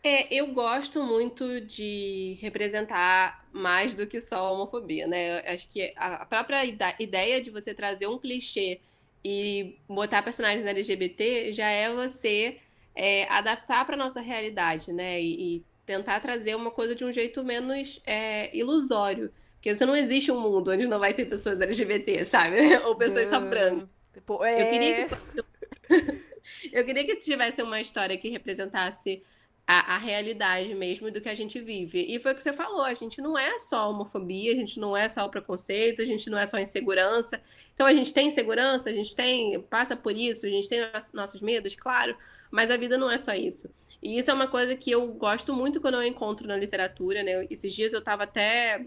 É, 0.02 0.32
eu 0.34 0.48
gosto 0.48 1.02
muito 1.02 1.62
de 1.62 2.36
representar 2.40 3.48
mais 3.50 3.94
do 3.94 4.06
que 4.06 4.20
só 4.20 4.36
a 4.36 4.50
homofobia, 4.50 5.06
né? 5.06 5.38
Eu 5.40 5.54
acho 5.54 5.66
que 5.70 5.94
a 5.96 6.26
própria 6.26 6.62
ideia 6.98 7.40
de 7.40 7.50
você 7.50 7.72
trazer 7.72 8.06
um 8.06 8.18
clichê 8.18 8.80
e 9.24 9.78
botar 9.88 10.20
personagens 10.22 10.66
LGBT 10.66 11.54
já 11.54 11.70
é 11.70 11.90
você 11.90 12.58
é, 12.94 13.26
adaptar 13.30 13.86
para 13.86 13.96
nossa 13.96 14.20
realidade, 14.20 14.92
né? 14.92 15.20
E, 15.20 15.56
e, 15.56 15.64
tentar 15.86 16.18
trazer 16.20 16.54
uma 16.54 16.70
coisa 16.70 16.94
de 16.94 17.04
um 17.04 17.12
jeito 17.12 17.44
menos 17.44 18.00
é, 18.06 18.54
ilusório. 18.56 19.30
Porque 19.54 19.74
você 19.74 19.84
não 19.84 19.96
existe 19.96 20.30
um 20.30 20.40
mundo 20.40 20.70
onde 20.70 20.86
não 20.86 20.98
vai 20.98 21.12
ter 21.12 21.26
pessoas 21.26 21.60
LGBT, 21.60 22.26
sabe? 22.26 22.76
Ou 22.84 22.94
pessoas 22.94 23.28
só 23.28 23.40
brancas. 23.40 23.88
Tipo, 24.12 24.44
é... 24.44 24.62
Eu 24.62 24.70
queria 24.70 25.08
que... 25.08 26.33
eu 26.72 26.84
queria 26.84 27.04
que 27.04 27.16
tivesse 27.16 27.62
uma 27.62 27.80
história 27.80 28.16
que 28.16 28.28
representasse 28.28 29.22
a, 29.66 29.94
a, 29.94 29.98
realidade 29.98 30.74
mesmo 30.74 31.10
do 31.10 31.20
que 31.20 31.28
a 31.28 31.34
gente 31.34 31.60
vive. 31.60 32.04
E 32.08 32.18
foi 32.18 32.32
o 32.32 32.34
que 32.34 32.42
você 32.42 32.52
falou, 32.52 32.82
a 32.82 32.94
gente 32.94 33.20
não 33.20 33.38
é 33.38 33.58
só 33.58 33.90
homofobia, 33.90 34.52
a 34.52 34.56
gente 34.56 34.78
não 34.78 34.96
é 34.96 35.08
só 35.08 35.24
o 35.24 35.30
preconceito, 35.30 36.02
a 36.02 36.04
gente 36.04 36.28
não 36.28 36.38
é 36.38 36.46
só 36.46 36.58
insegurança. 36.58 37.40
Então 37.74 37.86
a 37.86 37.94
gente 37.94 38.12
tem 38.12 38.28
insegurança, 38.28 38.90
a 38.90 38.92
gente 38.92 39.14
tem, 39.16 39.60
passa 39.62 39.96
por 39.96 40.14
isso, 40.14 40.46
a 40.46 40.50
gente 40.50 40.68
tem 40.68 40.80
nossos 41.12 41.40
medos, 41.40 41.74
claro, 41.74 42.16
mas 42.50 42.70
a 42.70 42.76
vida 42.76 42.98
não 42.98 43.10
é 43.10 43.18
só 43.18 43.32
isso. 43.32 43.70
E 44.02 44.18
isso 44.18 44.30
é 44.30 44.34
uma 44.34 44.46
coisa 44.46 44.76
que 44.76 44.90
eu 44.90 45.08
gosto 45.08 45.54
muito 45.54 45.80
quando 45.80 45.94
eu 45.94 46.02
encontro 46.04 46.46
na 46.46 46.56
literatura, 46.56 47.22
né? 47.22 47.46
Esses 47.50 47.72
dias 47.72 47.94
eu 47.94 48.00
estava 48.00 48.24
até 48.24 48.86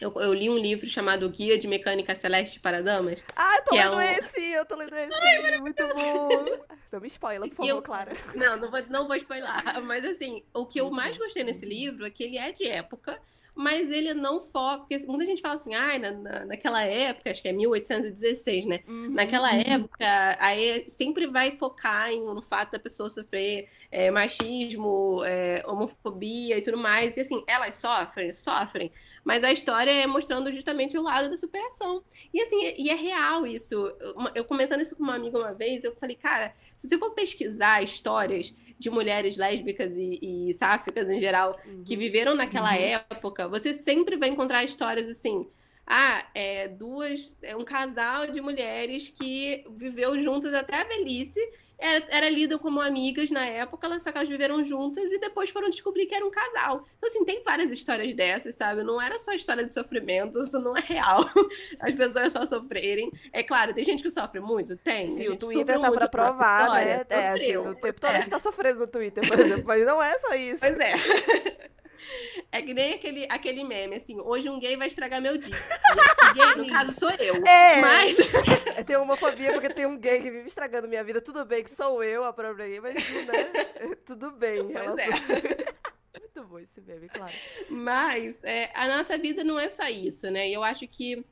eu, 0.00 0.12
eu, 0.20 0.32
li 0.32 0.48
um 0.48 0.56
livro 0.56 0.86
chamado 0.86 1.28
Guia 1.28 1.58
de 1.58 1.66
Mecânica 1.66 2.14
Celeste 2.14 2.60
para 2.60 2.82
Damas. 2.82 3.24
Ah, 3.34 3.56
eu 3.56 3.64
tô 3.64 3.74
lendo 3.74 3.92
é 3.92 3.96
um... 3.96 4.18
esse, 4.18 4.40
eu 4.52 4.64
tô 4.64 4.76
lendo 4.76 4.94
esse. 4.96 5.14
Ai, 5.14 5.58
muito 5.58 5.86
bom. 5.88 6.28
Não 6.92 7.00
me 7.00 7.08
spoila, 7.08 7.48
por 7.48 7.56
favor, 7.56 7.68
eu... 7.68 7.82
Clara. 7.82 8.12
Não, 8.34 8.56
não 8.56 8.70
vou, 8.70 8.82
não 8.88 9.06
vou 9.06 9.16
spoiler. 9.16 9.50
Mas 9.82 10.04
assim, 10.04 10.42
o 10.54 10.66
que 10.66 10.80
eu 10.80 10.90
mais 10.90 11.18
gostei 11.18 11.44
nesse 11.44 11.66
livro 11.66 12.06
é 12.06 12.10
que 12.10 12.22
ele 12.22 12.38
é 12.38 12.52
de 12.52 12.66
época 12.66 13.20
mas 13.58 13.90
ele 13.90 14.14
não 14.14 14.40
foca. 14.40 14.86
Porque 14.86 15.04
muita 15.08 15.26
gente 15.26 15.42
fala 15.42 15.54
assim, 15.54 15.74
ah, 15.74 15.98
na, 15.98 16.12
na, 16.12 16.44
naquela 16.44 16.80
época, 16.84 17.28
acho 17.28 17.42
que 17.42 17.48
é 17.48 17.52
1816, 17.52 18.66
né? 18.66 18.80
Uhum. 18.86 19.10
Naquela 19.10 19.52
época, 19.52 20.06
aí 20.38 20.88
sempre 20.88 21.26
vai 21.26 21.56
focar 21.56 22.08
em, 22.08 22.24
no 22.24 22.40
fato 22.40 22.70
da 22.70 22.78
pessoa 22.78 23.10
sofrer 23.10 23.68
é, 23.90 24.12
machismo, 24.12 25.24
é, 25.24 25.64
homofobia 25.66 26.56
e 26.56 26.62
tudo 26.62 26.78
mais. 26.78 27.16
E 27.16 27.20
assim, 27.20 27.42
elas 27.48 27.74
sofrem, 27.74 28.32
sofrem, 28.32 28.92
mas 29.24 29.42
a 29.42 29.50
história 29.50 29.90
é 29.90 30.06
mostrando 30.06 30.52
justamente 30.52 30.96
o 30.96 31.02
lado 31.02 31.28
da 31.28 31.36
superação. 31.36 32.04
E 32.32 32.40
assim, 32.40 32.74
e 32.78 32.90
é 32.90 32.94
real 32.94 33.44
isso. 33.44 33.92
Eu 34.36 34.44
comentando 34.44 34.82
isso 34.82 34.94
com 34.94 35.02
uma 35.02 35.16
amiga 35.16 35.36
uma 35.36 35.52
vez, 35.52 35.82
eu 35.82 35.96
falei, 35.96 36.14
cara, 36.14 36.54
se 36.76 36.88
você 36.88 36.96
for 36.96 37.10
pesquisar 37.10 37.82
histórias 37.82 38.54
de 38.78 38.90
mulheres 38.90 39.36
lésbicas 39.36 39.92
e, 39.96 40.48
e 40.48 40.52
sáficas 40.54 41.08
em 41.08 41.20
geral 41.20 41.58
uhum. 41.66 41.82
que 41.84 41.96
viveram 41.96 42.34
naquela 42.34 42.70
uhum. 42.70 42.82
época, 42.82 43.48
você 43.48 43.74
sempre 43.74 44.16
vai 44.16 44.28
encontrar 44.28 44.64
histórias 44.64 45.08
assim. 45.08 45.46
Ah, 45.86 46.24
é 46.34 46.68
duas, 46.68 47.34
é 47.42 47.56
um 47.56 47.64
casal 47.64 48.30
de 48.30 48.40
mulheres 48.40 49.08
que 49.08 49.64
viveu 49.70 50.18
juntas 50.18 50.52
até 50.52 50.76
a 50.76 50.84
velhice 50.84 51.40
era, 51.78 52.04
era 52.08 52.30
lido 52.30 52.58
como 52.58 52.80
amigas 52.80 53.30
na 53.30 53.46
época, 53.46 53.86
elas, 53.86 54.02
só 54.02 54.10
que 54.10 54.18
elas 54.18 54.28
viveram 54.28 54.64
juntas 54.64 55.12
e 55.12 55.18
depois 55.18 55.48
foram 55.50 55.70
descobrir 55.70 56.06
que 56.06 56.14
era 56.14 56.26
um 56.26 56.30
casal. 56.30 56.84
Então, 56.96 57.08
assim, 57.08 57.24
tem 57.24 57.42
várias 57.44 57.70
histórias 57.70 58.12
dessas, 58.14 58.56
sabe? 58.56 58.82
Não 58.82 59.00
era 59.00 59.18
só 59.18 59.32
história 59.32 59.64
de 59.64 59.72
sofrimento, 59.72 60.42
isso 60.42 60.58
não 60.58 60.76
é 60.76 60.80
real. 60.80 61.24
As 61.78 61.94
pessoas 61.94 62.32
só 62.32 62.44
sofrerem. 62.44 63.12
É 63.32 63.42
claro, 63.42 63.72
tem 63.72 63.84
gente 63.84 64.02
que 64.02 64.10
sofre 64.10 64.40
muito? 64.40 64.76
Tem. 64.76 65.16
Sim, 65.16 65.28
o 65.28 65.36
Twitter 65.36 65.80
tá 65.80 65.90
pra 65.90 66.08
provar, 66.08 66.70
né? 66.74 67.06
É, 67.08 67.28
assim, 67.28 67.56
o 67.56 67.74
tempo 67.76 68.00
todo 68.00 68.10
é. 68.10 68.16
a 68.16 68.18
gente 68.18 68.30
tá 68.30 68.38
sofrendo 68.38 68.80
no 68.80 68.86
Twitter, 68.86 69.26
por 69.26 69.38
exemplo, 69.38 69.64
mas 69.66 69.86
não 69.86 70.02
é 70.02 70.18
só 70.18 70.34
isso. 70.34 70.60
Pois 70.60 70.78
é. 70.78 70.92
É 72.50 72.62
que 72.62 72.72
nem 72.72 72.94
aquele, 72.94 73.26
aquele 73.28 73.64
meme, 73.64 73.96
assim, 73.96 74.18
hoje 74.20 74.48
um 74.48 74.58
gay 74.58 74.76
vai 74.76 74.88
estragar 74.88 75.20
meu 75.20 75.36
dia. 75.36 75.54
Gay, 76.34 76.54
no 76.56 76.68
caso, 76.68 76.92
sou 76.92 77.10
eu. 77.10 77.36
É, 77.46 77.80
mas... 77.80 78.16
Eu 78.76 78.84
tenho 78.84 79.02
homofobia 79.02 79.52
porque 79.52 79.70
tem 79.70 79.86
um 79.86 79.98
gay 79.98 80.20
que 80.20 80.30
vive 80.30 80.46
estragando 80.46 80.88
minha 80.88 81.02
vida. 81.02 81.20
Tudo 81.20 81.44
bem 81.44 81.62
que 81.62 81.70
sou 81.70 82.02
eu 82.02 82.24
a 82.24 82.32
própria 82.32 82.68
gay, 82.68 82.80
mas 82.80 82.94
né? 82.94 83.44
Tudo 84.06 84.30
bem. 84.32 84.68
Pois 84.72 84.98
é. 84.98 85.08
Muito 86.20 86.48
bom 86.48 86.58
esse 86.58 86.80
meme, 86.80 87.08
claro. 87.08 87.32
Mas 87.68 88.42
é, 88.44 88.70
a 88.74 88.86
nossa 88.88 89.16
vida 89.18 89.42
não 89.42 89.58
é 89.58 89.68
só 89.68 89.88
isso, 89.88 90.30
né? 90.30 90.48
E 90.48 90.54
eu 90.54 90.62
acho 90.62 90.86
que 90.86 91.24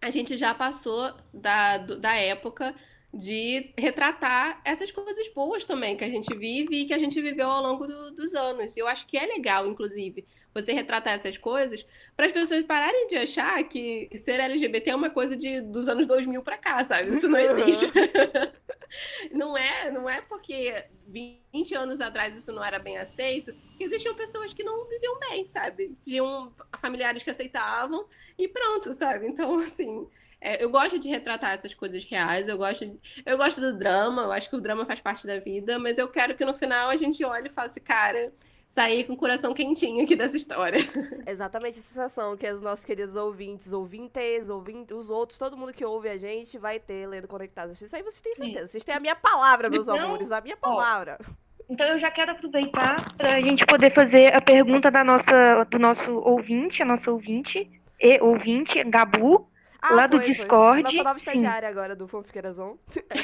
a 0.00 0.10
gente 0.10 0.36
já 0.36 0.54
passou 0.54 1.14
da, 1.32 1.78
da 1.78 2.14
época 2.14 2.74
de 3.12 3.72
retratar 3.76 4.60
essas 4.64 4.90
coisas 4.90 5.28
boas 5.32 5.64
também 5.64 5.96
que 5.96 6.04
a 6.04 6.10
gente 6.10 6.34
vive 6.36 6.82
e 6.82 6.86
que 6.86 6.94
a 6.94 6.98
gente 6.98 7.20
viveu 7.20 7.48
ao 7.48 7.62
longo 7.62 7.86
do, 7.86 8.10
dos 8.12 8.34
anos. 8.34 8.76
Eu 8.76 8.86
acho 8.86 9.06
que 9.06 9.16
é 9.16 9.26
legal, 9.26 9.66
inclusive, 9.66 10.26
você 10.54 10.72
retratar 10.72 11.14
essas 11.14 11.36
coisas 11.36 11.86
para 12.16 12.26
as 12.26 12.32
pessoas 12.32 12.64
pararem 12.64 13.06
de 13.06 13.16
achar 13.16 13.62
que 13.64 14.08
ser 14.16 14.40
LGBT 14.40 14.90
é 14.90 14.96
uma 14.96 15.10
coisa 15.10 15.36
de, 15.36 15.60
dos 15.60 15.88
anos 15.88 16.06
2000 16.06 16.42
para 16.42 16.58
cá, 16.58 16.82
sabe? 16.84 17.14
Isso 17.14 17.28
não 17.28 17.38
existe. 17.38 17.86
não 19.32 19.56
é, 19.56 19.90
não 19.90 20.08
é 20.08 20.20
porque 20.22 20.84
20 21.06 21.74
anos 21.74 22.00
atrás 22.00 22.36
isso 22.36 22.52
não 22.52 22.64
era 22.64 22.78
bem 22.78 22.98
aceito 22.98 23.54
que 23.76 23.84
existiam 23.84 24.14
pessoas 24.14 24.52
que 24.52 24.64
não 24.64 24.86
viviam 24.88 25.18
bem, 25.18 25.46
sabe? 25.48 25.96
Tinham 26.02 26.52
familiares 26.78 27.22
que 27.22 27.30
aceitavam 27.30 28.06
e 28.38 28.48
pronto, 28.48 28.92
sabe? 28.94 29.26
Então, 29.26 29.58
assim, 29.60 30.08
é, 30.40 30.62
eu 30.62 30.70
gosto 30.70 30.98
de 30.98 31.08
retratar 31.08 31.52
essas 31.52 31.74
coisas 31.74 32.04
reais, 32.04 32.48
eu 32.48 32.56
gosto, 32.56 32.86
de, 32.86 32.98
eu 33.26 33.36
gosto 33.36 33.60
do 33.60 33.76
drama, 33.76 34.22
eu 34.22 34.32
acho 34.32 34.48
que 34.48 34.56
o 34.56 34.60
drama 34.60 34.86
faz 34.86 35.00
parte 35.00 35.26
da 35.26 35.38
vida, 35.38 35.78
mas 35.78 35.98
eu 35.98 36.08
quero 36.08 36.34
que 36.34 36.44
no 36.44 36.54
final 36.54 36.90
a 36.90 36.96
gente 36.96 37.24
olhe 37.24 37.48
e 37.48 37.52
fale 37.52 37.70
assim, 37.70 37.80
cara, 37.80 38.32
sair 38.68 39.04
com 39.04 39.14
o 39.14 39.16
coração 39.16 39.54
quentinho 39.54 40.04
aqui 40.04 40.14
dessa 40.14 40.36
história. 40.36 40.78
Exatamente 41.26 41.78
a 41.78 41.82
sensação 41.82 42.36
que 42.36 42.50
os 42.50 42.62
nossos 42.62 42.84
queridos 42.84 43.16
ouvintes, 43.16 43.72
ouvintes, 43.72 44.48
ouvintes, 44.48 44.96
os 44.96 45.10
outros, 45.10 45.38
todo 45.38 45.56
mundo 45.56 45.72
que 45.72 45.84
ouve 45.84 46.08
a 46.08 46.16
gente 46.16 46.58
vai 46.58 46.78
ter 46.78 47.06
lendo 47.06 47.26
Conectados. 47.26 47.80
Isso 47.80 47.94
aí 47.94 48.02
vocês 48.02 48.20
têm 48.20 48.34
certeza. 48.34 48.66
Sim. 48.66 48.72
Vocês 48.72 48.84
têm 48.84 48.94
a 48.94 49.00
minha 49.00 49.16
palavra, 49.16 49.68
meus 49.68 49.86
então, 49.86 49.98
amores, 49.98 50.30
a 50.30 50.40
minha 50.40 50.56
palavra. 50.56 51.18
Ó, 51.20 51.32
então 51.68 51.86
eu 51.86 51.98
já 51.98 52.10
quero 52.10 52.32
aproveitar 52.32 52.96
para 53.14 53.34
a 53.34 53.40
gente 53.40 53.66
poder 53.66 53.92
fazer 53.92 54.34
a 54.34 54.40
pergunta 54.40 54.90
da 54.90 55.04
nossa, 55.04 55.64
do 55.70 55.78
nosso 55.78 56.10
ouvinte, 56.20 56.82
a 56.82 56.86
nossa 56.86 57.10
ouvinte 57.10 57.70
e 58.00 58.20
ouvinte, 58.20 58.82
Gabu. 58.84 59.48
Ah, 59.80 59.94
lá 59.94 60.08
foi, 60.08 60.18
do 60.18 60.24
Discord. 60.24 60.82
Foi. 60.82 60.92
Nossa 60.92 61.04
nova 61.04 61.18
estagiária 61.18 61.68
Sim. 61.68 61.72
agora 61.72 61.94
do 61.94 62.08
Fanfiqueirazon. 62.08 62.76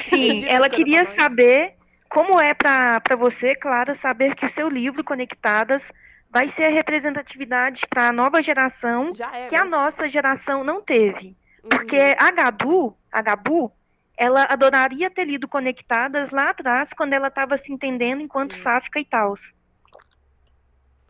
Sim, 0.09 0.45
ela 0.47 0.69
queria 0.69 1.05
saber 1.15 1.75
como 2.15 2.39
é 2.39 2.53
para 2.53 3.17
você, 3.17 3.53
Clara, 3.55 3.93
saber 3.95 4.35
que 4.35 4.45
o 4.45 4.49
seu 4.49 4.69
livro, 4.69 5.03
Conectadas, 5.03 5.83
vai 6.29 6.47
ser 6.47 6.63
a 6.63 6.69
representatividade 6.69 7.81
para 7.89 8.07
a 8.07 8.13
nova 8.13 8.41
geração 8.41 9.11
é, 9.33 9.47
que 9.47 9.55
né? 9.55 9.61
a 9.61 9.65
nossa 9.65 10.07
geração 10.07 10.63
não 10.63 10.81
teve. 10.81 11.35
Uhum. 11.61 11.67
Porque 11.67 11.97
a 12.17 12.31
Gabu, 12.31 12.97
a 13.11 13.21
Gabu, 13.21 13.69
ela 14.15 14.43
adoraria 14.49 15.11
ter 15.11 15.25
lido 15.25 15.45
Conectadas 15.45 16.29
lá 16.31 16.51
atrás, 16.51 16.91
quando 16.93 17.11
ela 17.11 17.27
estava 17.27 17.57
se 17.57 17.69
entendendo 17.69 18.21
enquanto 18.21 18.53
uhum. 18.53 18.61
sáfica 18.61 18.97
e 18.97 19.03
tal. 19.03 19.35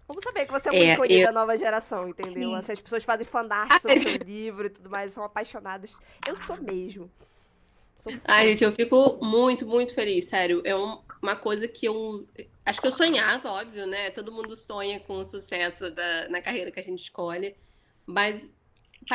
Vamos 0.08 0.24
saber 0.24 0.48
que 0.48 0.52
você 0.52 0.70
é 0.70 0.72
muito 0.72 0.86
é, 0.86 0.94
ícone 0.94 1.20
eu... 1.20 1.28
da 1.28 1.32
nova 1.32 1.56
geração, 1.56 2.08
entendeu? 2.08 2.50
Sim. 2.64 2.72
As 2.74 2.82
pessoas 2.82 3.04
fazem 3.04 3.28
fanart 3.28 3.72
sobre 3.80 4.00
o 4.00 4.02
seu 4.02 4.18
livro 4.26 4.66
e 4.66 4.70
tudo 4.70 4.90
mais, 4.90 5.12
são 5.12 5.24
apaixonadas. 5.24 6.00
Eu 6.28 6.36
sou 6.36 6.58
mesmo. 6.60 7.12
Ai, 8.24 8.50
gente, 8.50 8.64
eu 8.64 8.72
fico 8.72 9.18
muito, 9.24 9.66
muito 9.66 9.94
feliz, 9.94 10.26
sério. 10.26 10.62
É 10.64 10.76
um, 10.76 11.00
uma 11.22 11.36
coisa 11.36 11.68
que 11.68 11.88
eu. 11.88 12.28
Acho 12.66 12.82
que 12.82 12.88
eu 12.88 12.92
sonhava, 12.92 13.50
óbvio, 13.50 13.88
né? 13.88 14.12
Todo 14.12 14.32
mundo 14.32 14.56
sonha 14.56 15.00
com 15.00 15.18
o 15.18 15.26
sucesso 15.26 15.90
da, 15.90 16.30
na 16.30 16.42
carreira 16.42 16.72
que 16.72 16.80
a 16.80 16.84
gente 16.84 17.04
escolhe. 17.04 17.56
Mas 18.06 18.42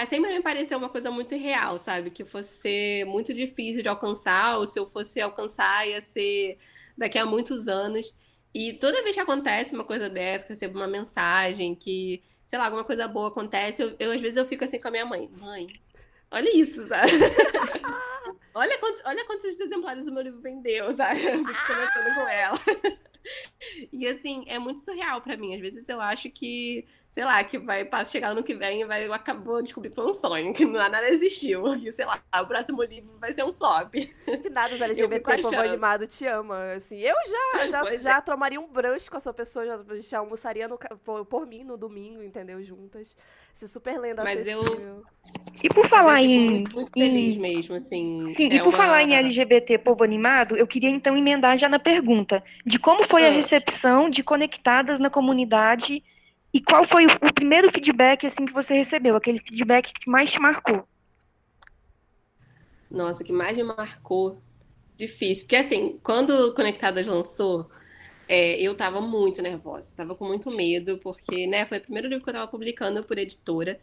sempre 0.08 0.32
me 0.32 0.42
pareceu 0.42 0.78
uma 0.78 0.88
coisa 0.88 1.10
muito 1.10 1.34
real, 1.36 1.78
sabe? 1.78 2.10
Que 2.10 2.24
fosse 2.24 2.52
ser 2.60 3.04
muito 3.06 3.32
difícil 3.32 3.82
de 3.82 3.88
alcançar, 3.88 4.58
ou 4.58 4.66
se 4.66 4.78
eu 4.78 4.86
fosse 4.88 5.20
alcançar, 5.20 5.86
ia 5.88 6.00
ser 6.00 6.58
daqui 6.96 7.18
a 7.18 7.26
muitos 7.26 7.68
anos. 7.68 8.12
E 8.52 8.72
toda 8.74 9.02
vez 9.02 9.14
que 9.14 9.20
acontece 9.20 9.74
uma 9.74 9.84
coisa 9.84 10.08
dessa, 10.08 10.44
que 10.44 10.52
eu 10.52 10.54
recebo 10.54 10.78
uma 10.78 10.88
mensagem, 10.88 11.74
que, 11.76 12.20
sei 12.46 12.58
lá, 12.58 12.64
alguma 12.66 12.84
coisa 12.84 13.06
boa 13.06 13.28
acontece, 13.28 13.82
eu, 13.82 13.94
eu 14.00 14.10
às 14.12 14.20
vezes 14.20 14.36
eu 14.36 14.44
fico 14.44 14.64
assim 14.64 14.80
com 14.80 14.88
a 14.88 14.90
minha 14.90 15.06
mãe. 15.06 15.28
Mãe, 15.38 15.68
olha 16.30 16.56
isso, 16.56 16.86
sabe? 16.88 17.12
olha, 18.54 18.78
quantos, 18.78 19.02
olha 19.04 19.24
quantos 19.26 19.58
exemplares 19.58 20.04
do 20.04 20.12
meu 20.12 20.22
livro 20.22 20.40
vendeu, 20.40 20.92
sabe? 20.94 21.24
Eu 21.24 21.42
comentando 21.42 22.14
com 22.14 22.28
ela. 22.28 22.58
e 23.92 24.06
assim, 24.06 24.44
é 24.46 24.58
muito 24.58 24.80
surreal 24.80 25.20
para 25.20 25.36
mim. 25.36 25.54
Às 25.54 25.60
vezes 25.60 25.88
eu 25.88 26.00
acho 26.00 26.30
que, 26.30 26.86
sei 27.10 27.24
lá, 27.24 27.42
que 27.42 27.58
vai 27.58 27.88
chegar 28.06 28.30
ano 28.30 28.42
que 28.42 28.54
vem 28.54 28.82
e 28.82 28.84
vai 28.84 29.04
acabou 29.10 29.56
de 29.56 29.64
descobrir 29.64 29.90
que 29.90 29.96
foi 29.96 30.06
um 30.06 30.14
sonho, 30.14 30.52
que 30.54 30.64
nada 30.64 31.08
existiu. 31.08 31.64
Que, 31.80 31.90
sei 31.92 32.04
lá, 32.04 32.22
o 32.42 32.46
próximo 32.46 32.82
livro 32.82 33.10
vai 33.18 33.32
ser 33.32 33.44
um 33.44 33.52
flop. 33.52 33.92
Que 33.92 34.50
nada 34.50 34.74
os 34.74 34.80
LGBT 34.80 35.42
povo 35.42 35.56
animado 35.56 36.06
te 36.06 36.26
ama. 36.26 36.72
Assim, 36.72 36.98
eu 36.98 37.14
já, 37.26 37.66
já, 37.66 37.84
já 37.98 38.16
é. 38.18 38.20
tomaria 38.20 38.60
um 38.60 38.68
brunch 38.68 39.10
com 39.10 39.16
a 39.16 39.20
sua 39.20 39.32
pessoa, 39.32 39.64
já, 39.64 39.78
já 40.00 40.18
almoçaria 40.18 40.68
no, 40.68 40.78
por, 41.04 41.24
por 41.24 41.46
mim 41.46 41.64
no 41.64 41.76
domingo, 41.76 42.22
entendeu? 42.22 42.62
Juntas. 42.62 43.16
Ser 43.54 43.66
super 43.66 43.98
lenda 43.98 44.22
Mas 44.22 44.40
acessível. 44.40 44.78
eu. 44.78 45.04
E 45.62 45.68
por 45.68 45.88
falar 45.88 46.22
em. 46.22 46.50
Muito, 46.50 46.74
muito 46.74 46.92
feliz 46.92 47.36
em... 47.36 47.40
mesmo, 47.40 47.74
assim. 47.74 48.34
Sim, 48.36 48.50
é 48.50 48.56
e 48.56 48.58
por 48.58 48.68
uma... 48.68 48.76
falar 48.76 49.02
em 49.02 49.16
LGBT 49.16 49.78
povo 49.78 50.04
animado, 50.04 50.56
eu 50.56 50.66
queria 50.66 50.90
então 50.90 51.16
emendar 51.16 51.58
já 51.58 51.68
na 51.68 51.78
pergunta 51.78 52.42
de 52.64 52.78
como 52.78 53.06
foi 53.06 53.24
ah. 53.24 53.28
a 53.28 53.32
recepção 53.32 54.08
de 54.08 54.22
Conectadas 54.22 55.00
na 55.00 55.10
comunidade 55.10 56.02
e 56.52 56.60
qual 56.60 56.84
foi 56.84 57.06
o, 57.06 57.32
primeiro 57.32 57.70
feedback 57.70 58.26
assim 58.26 58.44
que 58.44 58.52
você 58.52 58.74
recebeu, 58.74 59.16
aquele 59.16 59.40
feedback 59.40 59.92
que 59.92 60.10
mais 60.10 60.30
te 60.30 60.40
marcou? 60.40 60.86
Nossa, 62.90 63.22
que 63.22 63.32
mais 63.32 63.56
me 63.56 63.62
marcou. 63.62 64.42
Difícil. 64.96 65.44
Porque 65.44 65.56
assim, 65.56 65.98
quando 66.02 66.52
Conectadas 66.54 67.06
lançou, 67.06 67.70
é, 68.28 68.60
eu 68.60 68.74
tava 68.74 69.00
muito 69.00 69.40
nervosa, 69.40 69.94
tava 69.96 70.14
com 70.14 70.26
muito 70.26 70.50
medo, 70.50 70.98
porque, 70.98 71.46
né, 71.46 71.64
foi 71.66 71.78
o 71.78 71.82
primeiro 71.82 72.08
livro 72.08 72.24
que 72.24 72.30
eu 72.30 72.34
tava 72.34 72.50
publicando 72.50 73.02
por 73.04 73.16
editora. 73.16 73.80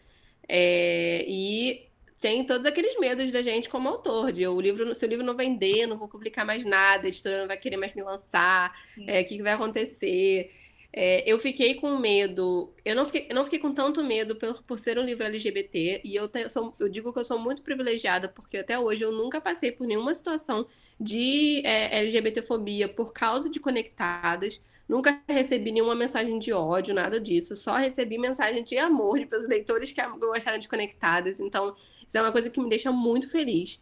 É, 0.47 1.25
e 1.27 1.87
tem 2.19 2.43
todos 2.45 2.65
aqueles 2.65 2.97
medos 2.99 3.31
da 3.31 3.41
gente 3.41 3.69
como 3.69 3.87
autor, 3.87 4.31
de 4.31 4.47
o 4.47 4.59
livro, 4.59 4.93
se 4.95 5.05
o 5.05 5.09
livro 5.09 5.25
não 5.25 5.35
vender, 5.35 5.85
não 5.85 5.97
vou 5.97 6.07
publicar 6.07 6.45
mais 6.45 6.65
nada, 6.65 7.05
a 7.05 7.07
editora 7.07 7.41
não 7.41 7.47
vai 7.47 7.57
querer 7.57 7.77
mais 7.77 7.93
me 7.93 8.01
lançar, 8.01 8.73
é, 9.05 9.21
o 9.21 9.25
que, 9.25 9.37
que 9.37 9.43
vai 9.43 9.53
acontecer? 9.53 10.51
É, 10.91 11.29
eu 11.31 11.37
fiquei 11.37 11.75
com 11.75 11.97
medo, 11.97 12.73
eu 12.83 12.95
não 12.95 13.05
fiquei, 13.05 13.27
não 13.33 13.43
fiquei 13.43 13.59
com 13.59 13.73
tanto 13.73 14.03
medo 14.03 14.35
por, 14.35 14.63
por 14.63 14.79
ser 14.79 14.97
um 14.97 15.03
livro 15.03 15.25
LGBT, 15.25 16.01
e 16.03 16.15
eu, 16.15 16.27
te, 16.27 16.49
sou, 16.49 16.73
eu, 16.79 16.89
digo 16.89 17.13
que 17.13 17.19
eu 17.19 17.25
sou 17.25 17.37
muito 17.37 17.61
privilegiada, 17.61 18.27
porque 18.29 18.57
até 18.57 18.79
hoje 18.79 19.03
eu 19.03 19.11
nunca 19.11 19.39
passei 19.39 19.71
por 19.71 19.85
nenhuma 19.85 20.15
situação 20.15 20.65
de 20.99 21.61
é, 21.65 21.99
LGBTfobia 21.99 22.87
por 22.87 23.13
causa 23.13 23.49
de 23.49 23.59
Conectadas. 23.59 24.59
Nunca 24.87 25.21
recebi 25.27 25.71
nenhuma 25.71 25.93
mensagem 25.93 26.39
de 26.39 26.53
ódio, 26.53 26.95
nada 26.95 27.19
disso. 27.19 27.57
Só 27.57 27.75
recebi 27.75 28.17
mensagem 28.17 28.63
de 28.63 28.77
amor 28.77 29.19
de 29.19 29.25
pelos 29.25 29.47
leitores 29.47 29.91
que 29.91 30.01
gostaram 30.17 30.57
de 30.57 30.67
Conectadas. 30.67 31.39
Então, 31.39 31.75
isso 32.07 32.17
é 32.17 32.21
uma 32.21 32.31
coisa 32.31 32.49
que 32.49 32.59
me 32.59 32.69
deixa 32.69 32.91
muito 32.91 33.29
feliz. 33.29 33.81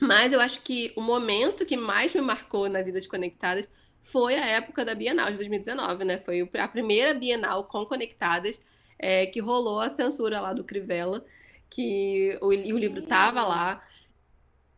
Mas 0.00 0.32
eu 0.32 0.40
acho 0.40 0.62
que 0.62 0.92
o 0.96 1.02
momento 1.02 1.66
que 1.66 1.76
mais 1.76 2.14
me 2.14 2.22
marcou 2.22 2.68
na 2.68 2.80
vida 2.80 2.98
de 3.00 3.06
Conectadas 3.06 3.68
foi 4.02 4.36
a 4.36 4.46
época 4.46 4.84
da 4.84 4.94
Bienal 4.94 5.30
de 5.30 5.36
2019, 5.36 6.04
né? 6.04 6.18
Foi 6.18 6.48
a 6.58 6.68
primeira 6.68 7.14
Bienal 7.14 7.64
com 7.64 7.84
Conectadas 7.86 8.60
é, 8.98 9.26
que 9.26 9.40
rolou 9.40 9.80
a 9.80 9.90
censura 9.90 10.40
lá 10.40 10.52
do 10.52 10.64
Crivella, 10.64 11.24
que 11.68 12.38
o, 12.40 12.48
o 12.48 12.78
livro 12.78 13.02
tava 13.02 13.42
lá. 13.42 13.82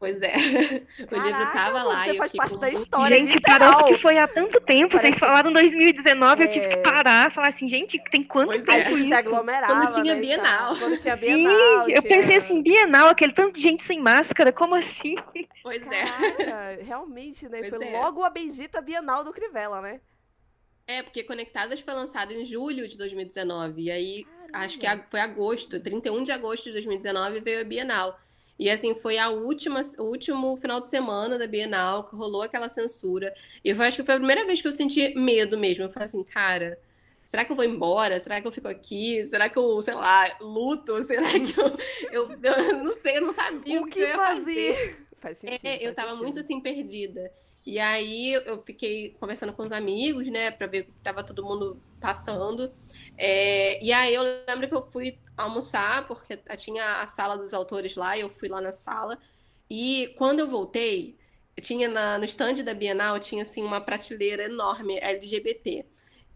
Pois 0.03 0.21
é. 0.21 0.33
Caraca, 0.33 1.15
o 1.15 1.23
livro 1.23 1.53
tava 1.53 1.83
lá. 1.85 2.05
Você 2.05 2.15
faz 2.17 2.33
parte 2.33 2.59
da 2.59 2.71
história. 2.71 3.17
Gente, 3.17 3.35
literal. 3.35 3.73
parece 3.73 3.95
que 3.95 4.03
foi 4.03 4.19
há 4.19 4.27
tanto 4.27 4.61
tempo. 4.61 4.97
Parece... 4.97 5.11
Vocês 5.11 5.19
falaram 5.21 5.53
2019, 5.53 6.43
é... 6.43 6.45
eu 6.45 6.51
tive 6.51 6.67
que 6.67 6.75
é. 6.75 6.77
parar, 6.79 7.31
falar 7.31 7.47
assim, 7.47 7.69
gente, 7.69 8.03
tem 8.11 8.25
quanto 8.25 8.49
pois 8.49 8.65
tempo 8.65 8.89
é. 8.89 8.93
isso? 8.95 9.07
se 9.07 9.15
aglomerava. 9.15 9.75
Quando 9.75 10.03
tinha 10.03 10.15
né, 10.17 10.21
Bienal. 10.21 10.77
Quando 10.77 11.01
tinha 11.01 11.17
Bienal. 11.17 11.85
Sim, 11.85 11.93
eu 11.93 12.03
pensei 12.03 12.37
assim, 12.37 12.63
Bienal, 12.65 13.11
aquele 13.11 13.33
tanto 13.33 13.55
de 13.55 13.63
gente 13.63 13.85
sem 13.85 14.01
máscara, 14.01 14.51
como 14.51 14.75
assim? 14.75 15.15
Pois 15.63 15.87
Caraca, 15.87 16.43
é. 16.43 16.83
realmente, 16.83 17.49
né? 17.49 17.61
Pois 17.61 17.73
foi 17.77 17.87
é. 17.87 18.01
logo 18.01 18.25
a 18.25 18.31
bendita 18.31 18.81
Bienal 18.81 19.23
do 19.23 19.33
Crivella, 19.33 19.81
né? 19.81 20.01
É, 20.85 21.01
porque 21.01 21.23
Conectadas 21.23 21.79
foi 21.79 21.95
lançado 21.95 22.33
em 22.33 22.45
julho 22.45 22.89
de 22.89 22.99
2019. 22.99 23.83
E 23.83 23.91
aí, 23.93 24.25
Caramba. 24.25 24.59
acho 24.65 24.81
que 24.81 24.87
foi 25.09 25.21
agosto, 25.21 25.79
31 25.79 26.25
de 26.25 26.33
agosto 26.33 26.65
de 26.65 26.73
2019 26.73 27.39
veio 27.39 27.61
a 27.61 27.65
Bienal. 27.65 28.19
E 28.59 28.71
assim, 28.71 28.95
foi 28.95 29.19
a 29.19 29.29
última, 29.29 29.83
o 29.99 30.05
último 30.05 30.57
final 30.57 30.81
de 30.81 30.89
semana 30.89 31.39
da 31.39 31.47
Bienal 31.47 32.05
que 32.05 32.15
rolou 32.15 32.43
aquela 32.43 32.69
censura. 32.69 33.35
E 33.65 33.71
eu 33.71 33.83
acho 33.83 33.97
que 33.97 34.05
foi 34.05 34.15
a 34.15 34.19
primeira 34.19 34.45
vez 34.47 34.61
que 34.61 34.69
eu 34.69 34.73
senti 34.73 35.15
medo 35.15 35.59
mesmo. 35.59 35.85
Eu 35.85 35.91
falei 35.91 36.07
assim, 36.07 36.23
cara, 36.23 36.79
será 37.27 37.45
que 37.45 37.51
eu 37.51 37.57
vou 37.57 37.65
embora? 37.65 38.21
Será 38.21 38.41
que 38.41 38.47
eu 38.47 38.53
fico 38.53 38.69
aqui? 38.69 39.25
Será 39.27 39.49
que 39.49 39.57
eu, 39.57 39.83
sei 39.83 39.95
lá, 39.95 40.37
luto? 40.41 41.03
Será 41.05 41.29
que 41.33 41.59
eu. 41.59 41.77
Eu, 42.13 42.31
eu 42.31 42.85
não 42.85 42.95
sei, 42.97 43.17
eu 43.17 43.23
não 43.23 43.35
sabia 43.35 43.81
o, 43.81 43.85
que, 43.87 43.93
que 43.93 44.01
eu 44.01 44.09
ia 44.09 44.17
fazer. 44.17 44.75
Faz 44.75 45.03
faz 45.23 45.39
sentido. 45.39 45.67
É, 45.67 45.87
eu 45.87 45.95
tava 45.95 46.11
sentido. 46.11 46.23
muito 46.25 46.41
assim, 46.41 46.61
perdida. 46.61 47.33
E 47.65 47.79
aí 47.79 48.33
eu 48.33 48.61
fiquei 48.63 49.17
conversando 49.21 49.53
com 49.53 49.63
os 49.63 49.73
amigos, 49.73 50.29
né, 50.29 50.51
pra 50.51 50.67
ver 50.67 50.81
o 50.81 50.85
que 50.87 50.93
tava 51.03 51.23
todo 51.23 51.45
mundo 51.45 51.81
passando. 52.01 52.73
É, 53.17 53.83
e 53.83 53.93
aí 53.93 54.13
eu 54.15 54.23
lembro 54.49 54.69
que 54.69 54.75
eu 54.75 54.91
fui 54.91 55.19
almoçar, 55.37 56.07
porque 56.07 56.37
tinha 56.57 57.01
a 57.01 57.07
sala 57.07 57.39
dos 57.39 57.55
autores 57.55 57.95
lá, 57.95 58.17
e 58.17 58.21
eu 58.23 58.31
fui 58.31 58.49
lá 58.49 58.61
na 58.61 58.73
sala. 58.73 59.17
E 59.71 60.13
quando 60.19 60.41
eu 60.41 60.49
voltei, 60.49 61.17
tinha 61.61 61.89
na, 61.89 62.19
no 62.19 62.25
stand 62.25 62.65
da 62.65 62.75
Bienal, 62.75 63.19
tinha 63.21 63.43
assim 63.43 63.63
uma 63.63 63.81
prateleira 63.81 64.45
enorme 64.45 64.99
LGBT. 64.99 65.87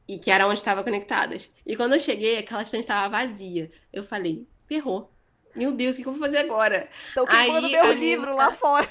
E 0.08 0.18
que 0.18 0.30
era 0.30 0.46
onde 0.46 0.60
estava 0.60 0.84
conectadas. 0.84 1.50
E 1.66 1.76
quando 1.76 1.94
eu 1.94 2.00
cheguei, 2.00 2.38
aquela 2.38 2.62
stand 2.62 2.78
estava 2.78 3.08
vazia. 3.08 3.68
Eu 3.92 4.04
falei, 4.04 4.46
ferrou. 4.66 5.10
Meu 5.56 5.72
Deus, 5.72 5.96
o 5.96 6.02
que, 6.02 6.06
eu 6.06 6.12
vou 6.12 6.20
fazer 6.20 6.38
agora? 6.38 6.88
Então 7.10 7.26
queimando 7.26 7.68
meu 7.68 7.92
livro 7.92 8.26
menina... 8.26 8.44
lá 8.44 8.52
fora. 8.52 8.88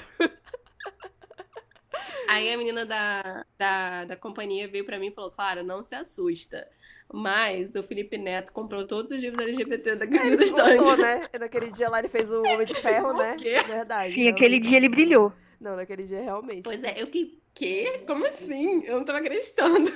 Aí 2.28 2.52
a 2.52 2.56
menina 2.58 2.84
da, 2.84 3.44
da, 3.58 4.04
da 4.04 4.16
companhia 4.16 4.68
veio 4.68 4.84
para 4.84 4.98
mim 4.98 5.08
e 5.08 5.12
falou: 5.12 5.30
Claro, 5.30 5.62
não 5.64 5.82
se 5.82 5.94
assusta. 5.94 6.68
Mas 7.12 7.74
o 7.74 7.82
Felipe 7.82 8.18
Neto 8.18 8.52
comprou 8.52 8.86
todos 8.86 9.12
os 9.12 9.20
livros 9.20 9.46
LGBT 9.46 9.96
daquele 9.96 10.34
ele 10.34 10.44
estante. 10.44 10.96
né? 10.96 11.28
Naquele 11.38 11.70
dia 11.70 11.88
lá 11.88 12.00
ele 12.00 12.08
fez 12.08 12.30
o 12.30 12.42
Homem 12.42 12.66
de 12.66 12.74
Ferro, 12.74 13.12
né? 13.12 13.36
É 13.44 13.62
verdade. 13.62 14.14
Sim, 14.14 14.28
aquele 14.28 14.58
dia 14.58 14.76
ele 14.76 14.88
brilhou. 14.88 15.32
Não, 15.60 15.76
naquele 15.76 16.02
dia 16.04 16.20
realmente. 16.20 16.62
Pois 16.62 16.82
é, 16.82 17.00
eu 17.00 17.06
fiquei, 17.06 17.38
quê? 17.54 18.02
Como 18.06 18.26
assim? 18.26 18.84
Eu 18.84 18.98
não 18.98 19.04
tava 19.04 19.18
acreditando. 19.18 19.90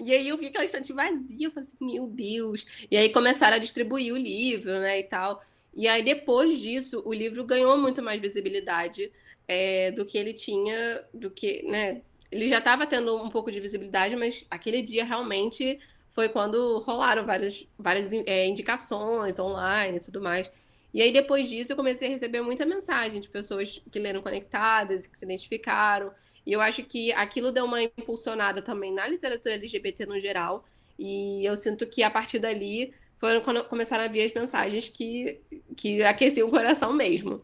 E 0.00 0.12
aí 0.12 0.28
eu 0.28 0.38
vi 0.38 0.46
aquela 0.46 0.64
estante 0.64 0.92
vazia, 0.92 1.46
eu 1.46 1.50
falei 1.50 1.68
assim, 1.68 1.84
meu 1.84 2.06
Deus. 2.06 2.66
E 2.90 2.96
aí 2.96 3.10
começaram 3.10 3.56
a 3.56 3.60
distribuir 3.60 4.12
o 4.12 4.16
livro, 4.16 4.72
né, 4.72 5.00
e 5.00 5.04
tal. 5.04 5.42
E 5.74 5.88
aí 5.88 6.02
depois 6.02 6.58
disso, 6.58 7.02
o 7.04 7.12
livro 7.12 7.44
ganhou 7.44 7.76
muito 7.76 8.00
mais 8.00 8.20
visibilidade 8.20 9.10
é, 9.48 9.90
do 9.92 10.04
que 10.04 10.18
ele 10.18 10.32
tinha, 10.32 11.04
do 11.12 11.30
que, 11.30 11.62
né? 11.64 12.02
Ele 12.30 12.48
já 12.48 12.58
estava 12.58 12.86
tendo 12.86 13.16
um 13.16 13.30
pouco 13.30 13.50
de 13.50 13.60
visibilidade, 13.60 14.16
mas 14.16 14.46
aquele 14.50 14.82
dia 14.82 15.04
realmente 15.04 15.78
foi 16.12 16.28
quando 16.28 16.78
rolaram 16.78 17.24
várias, 17.26 17.66
várias 17.78 18.12
é, 18.12 18.46
indicações 18.46 19.38
online 19.38 19.98
e 19.98 20.00
tudo 20.00 20.20
mais. 20.20 20.50
E 20.92 21.02
aí, 21.02 21.12
depois 21.12 21.48
disso, 21.48 21.72
eu 21.72 21.76
comecei 21.76 22.06
a 22.06 22.10
receber 22.12 22.40
muita 22.40 22.64
mensagem 22.64 23.20
de 23.20 23.28
pessoas 23.28 23.82
que 23.90 23.98
leram 23.98 24.22
conectadas 24.22 25.08
que 25.08 25.18
se 25.18 25.24
identificaram. 25.24 26.12
E 26.46 26.52
eu 26.52 26.60
acho 26.60 26.84
que 26.84 27.12
aquilo 27.12 27.50
deu 27.50 27.64
uma 27.64 27.82
impulsionada 27.82 28.62
também 28.62 28.92
na 28.92 29.06
literatura 29.08 29.56
LGBT 29.56 30.06
no 30.06 30.20
geral. 30.20 30.64
E 30.96 31.44
eu 31.44 31.56
sinto 31.56 31.84
que 31.84 32.02
a 32.04 32.10
partir 32.10 32.38
dali 32.38 32.94
foram 33.18 33.40
quando 33.40 33.64
começaram 33.64 34.04
a 34.04 34.08
vir 34.08 34.24
as 34.24 34.32
mensagens 34.32 34.88
que, 34.88 35.40
que 35.76 36.02
aqueciam 36.04 36.46
o 36.46 36.50
coração 36.50 36.92
mesmo. 36.92 37.42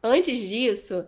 Antes 0.00 0.38
disso, 0.38 1.04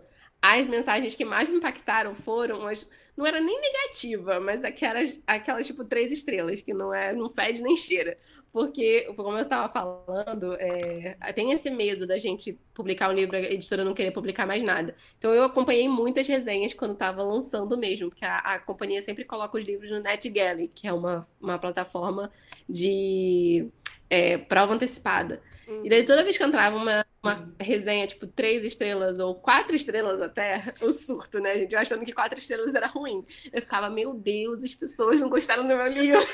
as 0.53 0.67
mensagens 0.67 1.15
que 1.15 1.25
mais 1.25 1.49
me 1.49 1.57
impactaram 1.57 2.13
foram 2.15 2.67
as. 2.67 2.87
Não 3.17 3.25
era 3.25 3.39
nem 3.39 3.59
negativa, 3.59 4.39
mas 4.39 4.63
aquelas, 4.63 5.17
aquelas 5.25 5.65
tipo 5.65 5.83
três 5.85 6.11
estrelas, 6.11 6.61
que 6.61 6.73
não 6.73 6.93
é, 6.93 7.13
não 7.13 7.29
fede 7.29 7.61
nem 7.61 7.75
cheira. 7.75 8.17
Porque, 8.51 9.11
como 9.15 9.37
eu 9.37 9.43
estava 9.43 9.67
falando, 9.71 10.55
é, 10.59 11.17
tem 11.33 11.51
esse 11.51 11.69
medo 11.69 12.05
da 12.07 12.17
gente 12.17 12.57
publicar 12.73 13.09
um 13.09 13.13
livro, 13.13 13.35
a 13.35 13.41
editora 13.41 13.83
não 13.83 13.93
querer 13.93 14.11
publicar 14.11 14.45
mais 14.45 14.63
nada. 14.63 14.95
Então 15.17 15.33
eu 15.33 15.43
acompanhei 15.43 15.89
muitas 15.89 16.27
resenhas 16.27 16.73
quando 16.73 16.93
estava 16.93 17.23
lançando 17.23 17.77
mesmo, 17.77 18.09
porque 18.09 18.23
a, 18.23 18.37
a, 18.37 18.59
companhia 18.59 19.01
sempre 19.01 19.25
coloca 19.25 19.57
os 19.57 19.65
livros 19.65 19.89
no 19.91 19.99
NetGalley, 19.99 20.69
que 20.69 20.87
é 20.87 20.93
uma, 20.93 21.27
uma 21.41 21.57
plataforma 21.59 22.31
de 22.67 23.67
é, 24.09 24.37
prova 24.37 24.73
antecipada. 24.73 25.41
E 25.83 25.89
daí 25.89 26.05
toda 26.05 26.23
vez 26.23 26.37
que 26.37 26.43
entrava 26.43 26.77
uma, 26.77 27.05
uma 27.25 27.53
resenha, 27.59 28.07
tipo, 28.07 28.27
três 28.27 28.63
estrelas 28.63 29.19
ou 29.19 29.35
quatro 29.35 29.75
estrelas 29.75 30.21
até, 30.21 30.73
o 30.81 30.91
surto, 30.91 31.39
né, 31.39 31.59
gente? 31.59 31.73
Eu 31.73 31.79
achando 31.79 32.05
que 32.05 32.13
quatro 32.13 32.37
estrelas 32.37 32.73
era 32.73 32.87
ruim. 32.87 33.25
Eu 33.51 33.61
ficava, 33.61 33.89
meu 33.89 34.13
Deus, 34.13 34.63
as 34.63 34.73
pessoas 34.73 35.19
não 35.19 35.29
gostaram 35.29 35.63
do 35.63 35.67
meu 35.67 35.87
livro. 35.87 36.25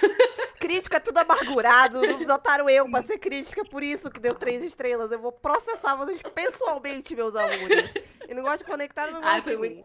Crítico 0.59 0.95
é 0.95 0.99
tudo 0.99 1.17
amargurado, 1.17 2.01
não 2.01 2.23
botaram 2.23 2.69
eu 2.69 2.89
pra 2.89 3.01
ser 3.01 3.17
crítica, 3.17 3.65
por 3.65 3.81
isso 3.81 4.11
que 4.11 4.19
deu 4.19 4.35
três 4.35 4.63
estrelas. 4.63 5.11
Eu 5.11 5.19
vou 5.19 5.31
processar 5.31 5.95
vocês 5.95 6.21
pessoalmente, 6.21 7.15
meus 7.15 7.35
alunos. 7.35 7.89
E 8.29 8.33
não 8.33 8.43
gosto 8.43 8.59
de 8.59 8.69
conectar, 8.69 9.11
não 9.11 9.21
gosto 9.21 9.49
de 9.49 9.57
mim. 9.57 9.83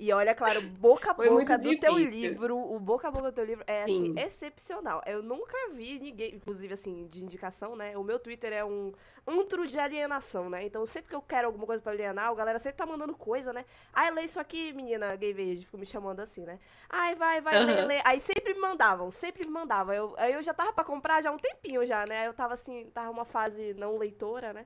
E 0.00 0.12
olha, 0.12 0.32
claro, 0.32 0.62
boca 0.62 1.10
a 1.10 1.14
boca 1.14 1.58
do 1.58 1.70
difícil. 1.70 1.80
teu 1.80 1.98
livro, 1.98 2.56
o 2.56 2.78
boca 2.78 3.08
a 3.08 3.10
boca 3.10 3.32
do 3.32 3.34
teu 3.34 3.44
livro 3.44 3.64
é, 3.66 3.82
assim, 3.82 4.14
Sim. 4.14 4.20
excepcional. 4.20 5.02
Eu 5.04 5.24
nunca 5.24 5.56
vi 5.72 5.98
ninguém, 5.98 6.36
inclusive, 6.36 6.72
assim, 6.72 7.08
de 7.08 7.20
indicação, 7.20 7.74
né? 7.74 7.96
O 7.96 8.04
meu 8.04 8.16
Twitter 8.16 8.52
é 8.52 8.64
um 8.64 8.92
antro 9.26 9.66
de 9.66 9.76
alienação, 9.76 10.48
né? 10.48 10.64
Então, 10.64 10.86
sempre 10.86 11.10
que 11.10 11.16
eu 11.16 11.20
quero 11.20 11.48
alguma 11.48 11.66
coisa 11.66 11.82
pra 11.82 11.90
alienar, 11.90 12.30
a 12.30 12.34
galera 12.34 12.60
sempre 12.60 12.78
tá 12.78 12.86
mandando 12.86 13.12
coisa, 13.12 13.52
né? 13.52 13.64
Ai, 13.92 14.12
lê 14.12 14.22
isso 14.22 14.38
aqui, 14.38 14.72
menina 14.72 15.16
gay 15.16 15.32
verde, 15.32 15.64
ficou 15.64 15.80
me 15.80 15.86
chamando 15.86 16.20
assim, 16.20 16.44
né? 16.44 16.60
Ai, 16.88 17.16
vai, 17.16 17.40
vai, 17.40 17.58
uhum. 17.58 17.66
lê, 17.66 17.84
lê. 17.84 18.00
Aí 18.04 18.20
sempre 18.20 18.54
me 18.54 18.60
mandavam, 18.60 19.10
sempre 19.10 19.44
me 19.46 19.52
mandavam. 19.52 19.92
Eu, 19.92 20.14
aí 20.16 20.32
eu 20.32 20.42
já 20.44 20.54
tava 20.54 20.72
pra 20.72 20.84
comprar 20.84 21.20
já 21.22 21.30
há 21.30 21.32
um 21.32 21.38
tempinho 21.38 21.84
já, 21.84 22.04
né? 22.08 22.20
Aí 22.20 22.26
eu 22.26 22.34
tava 22.34 22.54
assim, 22.54 22.88
tava 22.94 23.10
uma 23.10 23.24
fase 23.24 23.74
não 23.74 23.98
leitora, 23.98 24.52
né? 24.52 24.64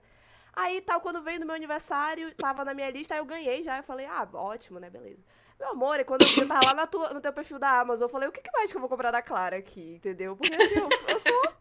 Aí, 0.53 0.81
tal, 0.83 1.01
quando 1.01 1.23
veio 1.23 1.41
no 1.41 1.47
meu 1.47 1.55
aniversário, 1.55 2.35
tava 2.35 2.65
na 2.65 2.75
minha 2.75 2.91
lista, 2.91 3.15
aí 3.15 3.21
eu 3.21 3.25
ganhei 3.25 3.63
já. 3.63 3.79
Eu 3.79 3.83
falei, 3.83 4.07
ah, 4.07 4.29
ótimo, 4.33 4.79
né? 4.79 4.91
Beleza. 4.91 5.21
Meu 5.59 5.71
amor, 5.71 6.01
e 6.01 6.05
quando 6.05 6.23
eu 6.23 6.49
tava 6.49 6.75
lá 6.75 6.87
tua, 6.87 7.15
no 7.15 7.21
teu 7.21 7.33
perfil 7.33 7.59
da 7.59 7.81
Amazon, 7.81 8.07
eu 8.07 8.09
falei, 8.11 8.29
o 8.29 8.33
que, 8.33 8.41
que 8.41 8.51
mais 8.53 8.71
que 8.71 8.77
eu 8.77 8.81
vou 8.81 8.89
comprar 8.89 9.11
da 9.11 9.23
Clara 9.23 9.57
aqui, 9.57 9.95
entendeu? 9.95 10.37
Porque 10.37 10.55
assim, 10.55 10.75
eu, 10.75 10.89
eu 11.09 11.21
sou. 11.21 11.53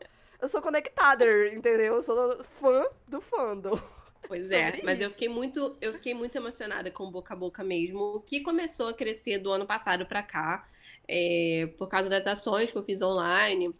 Eu 0.42 0.50
sou 0.50 0.60
conectada, 0.60 1.24
entendeu? 1.50 1.94
Eu 1.94 2.02
sou 2.02 2.44
fã 2.60 2.84
do 3.08 3.22
fandom. 3.22 3.80
Pois 4.28 4.50
é, 4.50 4.82
mas 4.84 5.00
eu 5.00 5.12
fiquei 5.12 5.30
muito, 5.30 5.78
eu 5.80 5.94
fiquei 5.94 6.16
muito 6.16 6.36
emocionada 6.36 6.90
com 6.90 7.04
o 7.04 7.12
boca 7.12 7.34
a 7.34 7.38
boca 7.38 7.64
mesmo, 7.64 8.24
que 8.26 8.42
começou 8.42 8.88
a 8.90 8.94
crescer 8.94 9.38
do 9.38 9.52
ano 9.52 9.68
passado 9.68 10.06
para 10.06 10.24
cá, 10.24 10.68
é, 11.08 11.70
por 11.78 11.88
causa 11.88 12.10
das 12.10 12.26
ações 12.26 12.72
que 12.72 12.78
eu 12.78 12.84
fiz 12.84 13.02
online. 13.02 13.76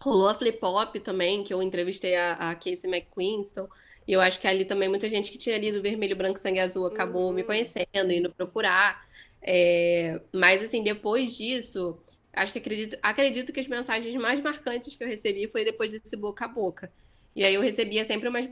Rolou 0.00 0.28
a 0.28 0.34
Flip 0.34 0.58
Pop 0.60 1.00
também, 1.00 1.42
que 1.42 1.52
eu 1.52 1.60
entrevistei 1.60 2.14
a, 2.14 2.50
a 2.50 2.54
Casey 2.54 2.88
McQuinston. 2.88 3.68
E 4.08 4.14
eu 4.14 4.22
acho 4.22 4.40
que 4.40 4.46
ali 4.48 4.64
também 4.64 4.88
muita 4.88 5.08
gente 5.10 5.30
que 5.30 5.36
tinha 5.36 5.58
lido 5.58 5.82
Vermelho, 5.82 6.16
Branco, 6.16 6.38
Sangue 6.38 6.60
Azul 6.60 6.86
acabou 6.86 7.26
uhum. 7.28 7.32
me 7.34 7.44
conhecendo, 7.44 8.10
indo 8.10 8.32
procurar. 8.32 9.06
É, 9.42 10.18
mas, 10.32 10.62
assim, 10.62 10.82
depois 10.82 11.36
disso, 11.36 12.00
acho 12.32 12.50
que 12.50 12.58
acredito, 12.58 12.98
acredito 13.02 13.52
que 13.52 13.60
as 13.60 13.68
mensagens 13.68 14.14
mais 14.16 14.40
marcantes 14.40 14.96
que 14.96 15.04
eu 15.04 15.08
recebi 15.08 15.46
foi 15.46 15.62
depois 15.62 15.92
desse 15.92 16.16
boca 16.16 16.46
a 16.46 16.48
boca. 16.48 16.90
E 17.36 17.44
aí 17.44 17.52
eu 17.52 17.60
recebia 17.60 18.02
sempre 18.06 18.28
umas 18.28 18.48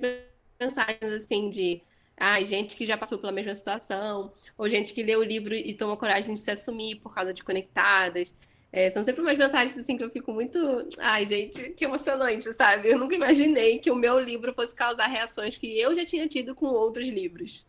mensagens, 0.60 1.12
assim, 1.14 1.48
de 1.48 1.80
ah, 2.18 2.42
gente 2.44 2.76
que 2.76 2.84
já 2.84 2.98
passou 2.98 3.18
pela 3.18 3.32
mesma 3.32 3.54
situação, 3.54 4.30
ou 4.58 4.68
gente 4.68 4.92
que 4.92 5.02
leu 5.02 5.20
o 5.20 5.24
livro 5.24 5.54
e 5.54 5.72
tomou 5.72 5.96
coragem 5.96 6.34
de 6.34 6.40
se 6.40 6.50
assumir 6.50 6.96
por 6.96 7.14
causa 7.14 7.32
de 7.32 7.42
conectadas. 7.42 8.34
É, 8.72 8.90
são 8.90 9.02
sempre 9.02 9.22
umas 9.22 9.38
mensagens 9.38 9.78
assim 9.78 9.96
que 9.96 10.04
eu 10.04 10.10
fico 10.10 10.32
muito. 10.32 10.88
Ai, 10.98 11.24
gente, 11.24 11.70
que 11.70 11.84
emocionante, 11.84 12.52
sabe? 12.52 12.88
Eu 12.88 12.98
nunca 12.98 13.14
imaginei 13.14 13.78
que 13.78 13.90
o 13.90 13.96
meu 13.96 14.18
livro 14.20 14.52
fosse 14.54 14.74
causar 14.74 15.06
reações 15.06 15.56
que 15.56 15.80
eu 15.80 15.94
já 15.94 16.04
tinha 16.04 16.28
tido 16.28 16.54
com 16.54 16.66
outros 16.66 17.06
livros. 17.08 17.64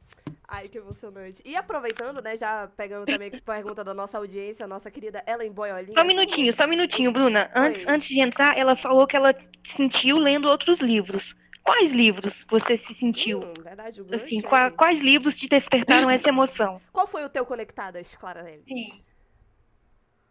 Ai, 0.47 0.69
que 0.69 0.77
emocionante. 0.77 1.41
E 1.45 1.55
aproveitando, 1.55 2.21
né, 2.21 2.37
já 2.37 2.69
pegando 2.75 3.05
também 3.05 3.29
a 3.33 3.41
pergunta 3.41 3.83
da 3.83 3.93
nossa 3.93 4.17
audiência, 4.17 4.63
a 4.63 4.67
nossa 4.67 4.89
querida 4.89 5.23
Ellen 5.27 5.51
Boyolin. 5.51 5.93
Só 5.93 6.01
um 6.01 6.07
minutinho, 6.07 6.53
só 6.53 6.63
um 6.63 6.69
minutinho, 6.69 7.11
Bruna. 7.11 7.51
Antes, 7.53 7.85
antes 7.85 8.07
de 8.07 8.21
entrar, 8.21 8.57
ela 8.57 8.75
falou 8.75 9.05
que 9.05 9.15
ela 9.15 9.35
sentiu 9.65 10.17
lendo 10.17 10.47
outros 10.47 10.79
livros. 10.79 11.35
Quais 11.61 11.91
livros 11.91 12.45
você 12.49 12.77
se 12.77 12.93
sentiu? 12.95 13.41
Hum, 13.41 13.53
verdade, 13.61 14.01
o 14.01 14.15
assim, 14.15 14.41
qua, 14.41 14.71
quais 14.71 15.01
livros 15.01 15.35
te 15.37 15.49
despertaram 15.49 16.09
essa 16.09 16.29
emoção? 16.29 16.81
Qual 16.93 17.05
foi 17.05 17.25
o 17.25 17.29
teu 17.29 17.45
Conectadas, 17.45 18.15
Clara 18.15 18.41
Neves? 18.41 18.63
Sim. 18.65 19.03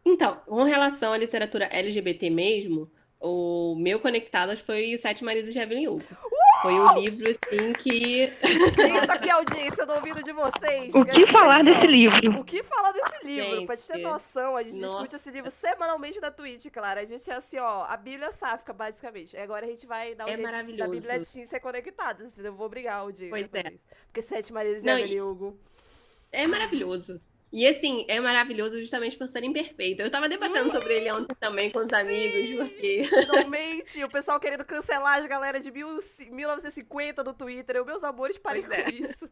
Então, 0.07 0.37
com 0.47 0.63
relação 0.63 1.13
à 1.13 1.19
literatura 1.19 1.65
LGBT 1.65 2.31
mesmo, 2.31 2.89
o 3.21 3.75
meu 3.77 3.99
Conectadas 3.99 4.61
foi 4.61 4.95
O 4.95 4.99
Sete 5.01 5.25
Maridos 5.25 5.53
de 5.53 5.59
Evelyn 5.59 5.89
Hugo. 5.89 6.05
Foi 6.63 6.79
o 6.79 7.01
livro, 7.01 7.27
assim, 7.29 7.73
que. 7.73 8.23
Eita, 8.23 9.13
aqui 9.15 9.29
audiência 9.29 9.85
do 9.85 9.95
ouvido 9.95 10.23
de 10.23 10.33
vocês. 10.33 10.95
O 10.95 11.05
que 11.05 11.27
falar 11.27 11.65
desse 11.65 11.89
livro? 11.89 12.39
O 12.39 12.45
que 12.45 12.63
falar 12.63 12.93
desse 12.93 13.27
livro? 13.27 13.57
Gente, 13.57 13.67
pra 13.67 13.77
te 13.77 13.87
ter 13.89 13.99
noção, 13.99 14.57
a 14.57 14.63
gente 14.63 14.79
nossa. 14.79 14.95
discute 14.95 15.17
esse 15.17 15.31
livro 15.33 15.51
semanalmente 15.51 16.21
na 16.21 16.31
Twitch, 16.31 16.67
claro. 16.73 17.01
A 17.01 17.05
gente 17.05 17.29
é 17.29 17.35
assim, 17.35 17.59
ó, 17.59 17.85
a 17.85 17.97
Bíblia 17.97 18.31
sáfica, 18.31 18.73
basicamente. 18.73 19.35
E 19.35 19.39
agora 19.41 19.67
a 19.67 19.69
gente 19.69 19.87
vai 19.87 20.15
dar 20.15 20.27
um 20.27 20.29
é 20.29 20.37
jeito 20.37 20.77
da 20.77 20.89
Bíblia 20.89 21.23
Teen 21.25 21.47
ser 21.47 21.59
conectada, 21.59 22.25
entendeu? 22.25 22.53
Eu 22.53 22.57
vou 22.57 22.67
obrigar 22.67 22.95
a 22.95 22.99
audiência. 23.01 23.49
Pois 23.51 23.65
é. 23.65 23.73
Isso. 23.75 23.85
Porque 24.07 24.23
Sete 24.23 24.53
Maridos 24.53 24.83
de 24.83 24.89
Evelyn 24.89 25.21
Hugo. 25.21 25.59
É 26.31 26.47
maravilhoso. 26.47 27.21
E 27.53 27.67
assim, 27.67 28.05
é 28.09 28.21
maravilhoso 28.21 28.79
justamente 28.81 29.17
por 29.17 29.29
ser 29.29 29.45
imperfeito. 29.45 30.03
Eu 30.03 30.11
tava 30.11 30.29
debatendo 30.29 30.73
sobre 30.73 30.97
ele 30.97 31.13
ontem 31.13 31.35
também 31.37 31.71
com 31.71 31.79
os 31.79 31.93
amigos, 31.93 32.57
porque. 32.57 33.05
Finalmente, 33.09 34.03
o 34.03 34.11
pessoal 34.11 34.41
querendo 34.41 34.65
cancelar 34.65 35.21
as 35.21 35.27
galera 35.27 35.61
de 35.61 35.71
mil, 35.71 35.99
1950 36.31 37.23
do 37.23 37.33
Twitter. 37.33 37.77
Eu, 37.77 37.85
meus 37.85 38.03
amores, 38.03 38.37
parem 38.37 38.63
pois 38.63 38.75
com 38.75 38.89
é. 38.89 38.93
isso. 38.93 39.31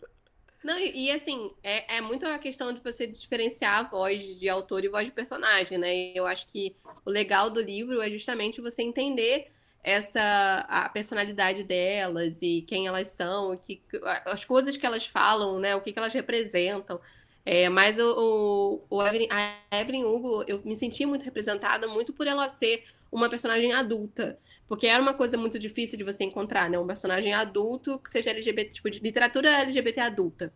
Não, 0.64 0.78
e, 0.78 1.06
e 1.06 1.10
assim, 1.10 1.50
é, 1.62 1.98
é 1.98 2.00
muito 2.00 2.24
a 2.24 2.38
questão 2.38 2.72
de 2.72 2.80
você 2.80 3.06
diferenciar 3.06 3.80
a 3.80 3.82
voz 3.82 4.38
de 4.40 4.48
autor 4.48 4.82
e 4.82 4.88
voz 4.88 5.04
de 5.04 5.12
personagem, 5.12 5.76
né? 5.76 5.94
E 5.94 6.16
eu 6.16 6.26
acho 6.26 6.46
que 6.46 6.74
o 7.04 7.10
legal 7.10 7.50
do 7.50 7.60
livro 7.60 8.00
é 8.00 8.08
justamente 8.08 8.62
você 8.62 8.80
entender 8.80 9.52
essa 9.82 10.64
a 10.66 10.88
personalidade 10.88 11.62
delas 11.62 12.40
e 12.40 12.62
quem 12.62 12.86
elas 12.86 13.08
são, 13.08 13.54
que, 13.58 13.82
as 14.24 14.46
coisas 14.46 14.78
que 14.78 14.86
elas 14.86 15.04
falam, 15.04 15.60
né? 15.60 15.76
O 15.76 15.82
que, 15.82 15.92
que 15.92 15.98
elas 15.98 16.14
representam. 16.14 16.98
É, 17.45 17.68
mas 17.68 17.99
o, 17.99 18.84
o, 18.88 18.97
o 18.97 19.03
Evelyn, 19.03 19.28
a 19.30 19.78
Evelyn 19.80 20.05
Hugo, 20.05 20.45
eu 20.49 20.62
me 20.64 20.76
senti 20.76 21.05
muito 21.05 21.24
representada, 21.24 21.86
muito 21.86 22.12
por 22.12 22.26
ela 22.26 22.49
ser 22.49 22.84
uma 23.12 23.28
personagem 23.28 23.72
adulta. 23.72 24.38
Porque 24.66 24.86
era 24.86 25.03
uma 25.03 25.14
coisa 25.14 25.36
muito 25.36 25.59
difícil 25.59 25.99
de 25.99 26.05
você 26.05 26.24
encontrar, 26.24 26.70
né? 26.70 26.78
Um 26.78 26.86
personagem 26.86 27.34
adulto 27.34 27.99
que 27.99 28.11
seja 28.11 28.30
LGBT, 28.30 28.70
tipo, 28.74 28.90
de 28.90 29.01
literatura 29.01 29.51
LGBT 29.61 30.01
adulta. 30.01 30.53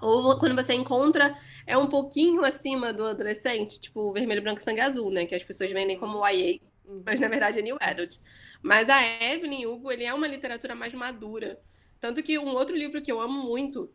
Ou 0.00 0.38
quando 0.38 0.54
você 0.54 0.74
encontra, 0.74 1.36
é 1.66 1.76
um 1.78 1.86
pouquinho 1.88 2.44
acima 2.44 2.92
do 2.92 3.04
adolescente, 3.04 3.80
tipo 3.80 4.12
Vermelho, 4.12 4.42
Branco 4.42 4.60
Sangue 4.60 4.80
Azul, 4.80 5.10
né? 5.10 5.26
Que 5.26 5.34
as 5.34 5.44
pessoas 5.44 5.70
vendem 5.70 5.98
como 5.98 6.26
YA, 6.26 6.60
mas 7.06 7.20
na 7.20 7.28
verdade 7.28 7.58
é 7.60 7.62
New 7.62 7.76
Adult. 7.80 8.18
Mas 8.62 8.88
a 8.88 9.00
Evelyn 9.02 9.66
Hugo, 9.66 9.90
ele 9.90 10.04
é 10.04 10.12
uma 10.12 10.26
literatura 10.26 10.74
mais 10.74 10.92
madura. 10.92 11.58
Tanto 12.00 12.22
que 12.22 12.38
um 12.38 12.54
outro 12.54 12.76
livro 12.76 13.00
que 13.00 13.12
eu 13.12 13.20
amo 13.20 13.42
muito, 13.42 13.92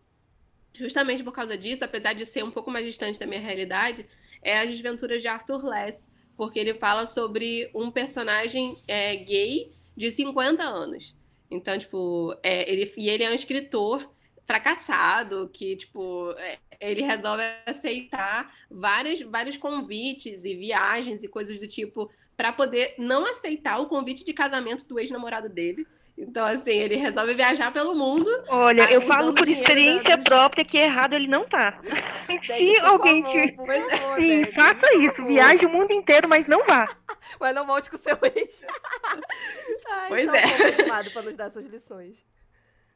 justamente 0.74 1.24
por 1.24 1.34
causa 1.34 1.58
disso, 1.58 1.84
apesar 1.84 2.14
de 2.14 2.26
ser 2.26 2.44
um 2.44 2.52
pouco 2.52 2.72
mais 2.72 2.86
distante 2.86 3.20
da 3.20 3.26
minha 3.26 3.42
realidade, 3.42 4.06
é 4.42 4.60
As 4.60 4.70
Desventuras 4.70 5.22
de 5.22 5.28
Arthur 5.28 5.66
Less, 5.66 6.12
porque 6.36 6.60
ele 6.60 6.76
fala 6.76 7.08
sobre 7.08 7.70
um 7.74 7.90
personagem 7.90 8.76
é, 8.88 9.16
gay 9.16 9.66
de 9.96 10.12
50 10.12 10.64
anos. 10.64 11.16
Então, 11.50 11.78
tipo, 11.78 12.36
é, 12.44 12.72
ele, 12.72 12.92
e 12.98 13.10
ele 13.10 13.24
é 13.24 13.30
um 13.30 13.34
escritor 13.34 14.10
fracassado, 14.46 15.50
que, 15.52 15.76
tipo, 15.76 16.32
é, 16.38 16.60
ele 16.80 17.02
resolve 17.02 17.44
aceitar 17.66 18.54
vários, 18.70 19.22
vários 19.22 19.58
convites 19.58 20.46
e 20.46 20.56
viagens 20.56 21.24
e 21.24 21.28
coisas 21.28 21.60
do 21.60 21.68
tipo 21.68 22.10
para 22.36 22.54
poder 22.54 22.94
não 23.00 23.26
aceitar 23.26 23.80
o 23.80 23.88
convite 23.88 24.24
de 24.24 24.32
casamento 24.32 24.86
do 24.86 25.00
ex-namorado 25.00 25.50
dele. 25.50 25.88
Então, 26.18 26.44
assim, 26.46 26.72
ele 26.72 26.96
resolve 26.96 27.36
viajar 27.36 27.72
pelo 27.72 27.94
mundo. 27.94 28.28
Olha, 28.48 28.92
eu 28.92 29.02
falo 29.02 29.36
por 29.36 29.48
experiência 29.48 30.18
própria 30.18 30.66
que 30.66 30.78
errado 30.78 31.14
ele 31.14 31.28
não 31.28 31.48
tá. 31.48 31.80
Se 32.44 32.80
alguém 32.82 33.22
te. 33.22 33.56
Sim, 34.16 34.52
faça 34.52 34.96
isso. 34.96 35.24
Viaje 35.24 35.66
o 35.66 35.70
mundo 35.70 35.94
inteiro, 35.94 36.28
mas 36.28 36.48
não 36.48 36.66
vá. 36.66 36.86
mas 37.40 37.54
não 37.54 37.68
volte 37.68 37.90
com 37.90 37.96
o 37.96 38.00
seu 38.00 38.18
ex. 38.36 38.64
Ai, 39.88 40.10
pois 40.10 40.28
é. 40.28 40.46
Um 40.84 41.12
para 41.14 41.22
nos 41.22 41.38
dar 41.38 41.46
essas 41.46 41.66
lições. 41.68 42.26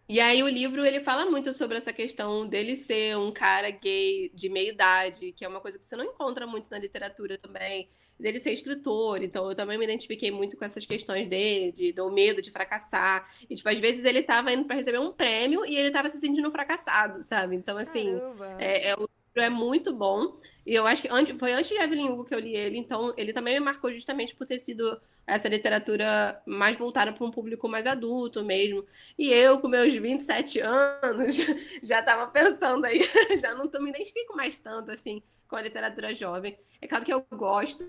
E 0.09 0.19
aí 0.19 0.41
o 0.43 0.49
livro 0.49 0.83
ele 0.83 0.99
fala 0.99 1.25
muito 1.25 1.53
sobre 1.53 1.77
essa 1.77 1.93
questão 1.93 2.45
dele 2.45 2.75
ser 2.75 3.15
um 3.17 3.31
cara 3.31 3.69
gay 3.69 4.29
de 4.33 4.49
meia 4.49 4.69
idade, 4.69 5.31
que 5.31 5.45
é 5.45 5.47
uma 5.47 5.61
coisa 5.61 5.79
que 5.79 5.85
você 5.85 5.95
não 5.95 6.03
encontra 6.03 6.45
muito 6.45 6.67
na 6.69 6.79
literatura 6.79 7.37
também, 7.37 7.87
dele 8.21 8.39
ser 8.39 8.51
escritor, 8.51 9.21
então 9.23 9.49
eu 9.49 9.55
também 9.55 9.77
me 9.77 9.83
identifiquei 9.83 10.31
muito 10.31 10.55
com 10.55 10.63
essas 10.63 10.85
questões 10.85 11.27
dele, 11.27 11.71
de, 11.71 11.91
do 11.91 12.09
medo 12.09 12.41
de 12.41 12.51
fracassar. 12.51 13.29
E 13.49 13.55
tipo, 13.55 13.67
às 13.67 13.79
vezes 13.79 14.05
ele 14.05 14.19
estava 14.19 14.51
indo 14.53 14.65
para 14.65 14.75
receber 14.75 14.99
um 14.99 15.11
prêmio 15.11 15.65
e 15.65 15.75
ele 15.75 15.87
estava 15.87 16.09
se 16.09 16.19
sentindo 16.19 16.51
fracassado, 16.51 17.23
sabe? 17.23 17.55
Então 17.55 17.77
assim, 17.77 18.15
é, 18.57 18.89
é, 18.89 18.95
o 18.95 19.01
livro 19.01 19.09
é 19.35 19.49
muito 19.49 19.93
bom. 19.93 20.39
E 20.65 20.73
eu 20.73 20.85
acho 20.85 21.01
que 21.01 21.09
antes, 21.09 21.37
foi 21.37 21.53
antes 21.53 21.69
de 21.69 21.77
Evelyn 21.77 22.09
Hugo 22.09 22.25
que 22.25 22.35
eu 22.35 22.39
li 22.39 22.55
ele, 22.55 22.77
então 22.77 23.13
ele 23.17 23.33
também 23.33 23.55
me 23.55 23.59
marcou 23.59 23.91
justamente 23.91 24.35
por 24.35 24.45
ter 24.45 24.59
sido 24.59 25.01
essa 25.25 25.47
literatura 25.47 26.41
mais 26.45 26.75
voltada 26.75 27.13
para 27.13 27.25
um 27.25 27.31
público 27.31 27.67
mais 27.67 27.85
adulto 27.87 28.43
mesmo. 28.43 28.85
E 29.17 29.29
eu, 29.29 29.59
com 29.59 29.67
meus 29.67 29.93
27 29.93 30.59
anos, 30.59 31.37
já 31.83 31.99
estava 31.99 32.27
pensando 32.27 32.85
aí, 32.85 33.01
já 33.39 33.53
não 33.53 33.69
me 33.81 33.89
identifico 33.89 34.35
mais 34.35 34.59
tanto 34.59 34.91
assim 34.91 35.21
com 35.47 35.55
a 35.55 35.61
literatura 35.61 36.13
jovem. 36.15 36.57
É 36.81 36.87
claro 36.87 37.03
que 37.05 37.13
eu 37.13 37.25
gosto, 37.31 37.83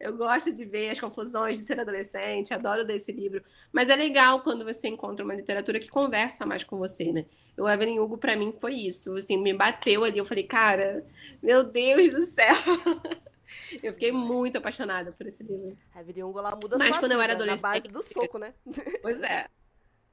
eu 0.00 0.16
gosto 0.16 0.52
de 0.52 0.64
ver 0.64 0.90
as 0.90 1.00
confusões 1.00 1.58
de 1.58 1.64
ser 1.64 1.78
adolescente, 1.78 2.52
adoro 2.52 2.84
desse 2.84 3.12
livro, 3.12 3.42
mas 3.72 3.88
é 3.88 3.96
legal 3.96 4.42
quando 4.42 4.64
você 4.64 4.88
encontra 4.88 5.24
uma 5.24 5.34
literatura 5.34 5.80
que 5.80 5.88
conversa 5.88 6.46
mais 6.46 6.64
com 6.64 6.78
você, 6.78 7.12
né? 7.12 7.26
O 7.56 7.68
Evelyn 7.68 8.00
Hugo 8.00 8.18
para 8.18 8.36
mim 8.36 8.52
foi 8.60 8.74
isso, 8.74 9.14
assim, 9.16 9.36
me 9.36 9.54
bateu 9.54 10.04
ali, 10.04 10.18
eu 10.18 10.26
falei, 10.26 10.44
cara, 10.44 11.06
meu 11.42 11.64
Deus 11.64 12.12
do 12.12 12.22
céu. 12.22 12.54
Eu 13.82 13.92
fiquei 13.92 14.10
muito 14.10 14.56
apaixonada 14.56 15.12
por 15.12 15.26
esse 15.26 15.42
livro. 15.42 15.76
A 15.94 16.00
Evelyn 16.00 16.24
Hugo, 16.24 16.38
ela 16.38 16.50
muda 16.52 16.78
Mas 16.78 16.90
quando 16.92 17.02
vida, 17.02 17.14
eu 17.14 17.20
era 17.20 17.34
adolescente. 17.34 17.62
Na 17.62 17.68
base 17.68 17.88
do 17.88 18.02
soco, 18.02 18.38
né? 18.38 18.54
Pois 19.02 19.22
é. 19.22 19.46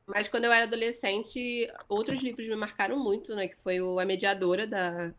Mas 0.06 0.28
quando 0.28 0.46
eu 0.46 0.52
era 0.52 0.66
adolescente, 0.66 1.72
outros 1.88 2.22
livros 2.22 2.48
me 2.48 2.56
marcaram 2.56 3.00
muito, 3.00 3.34
né? 3.34 3.48
Que 3.48 3.56
foi 3.64 3.80
o 3.80 4.00
A 4.00 4.06
Mediadora, 4.06 4.68
da, 4.68 5.14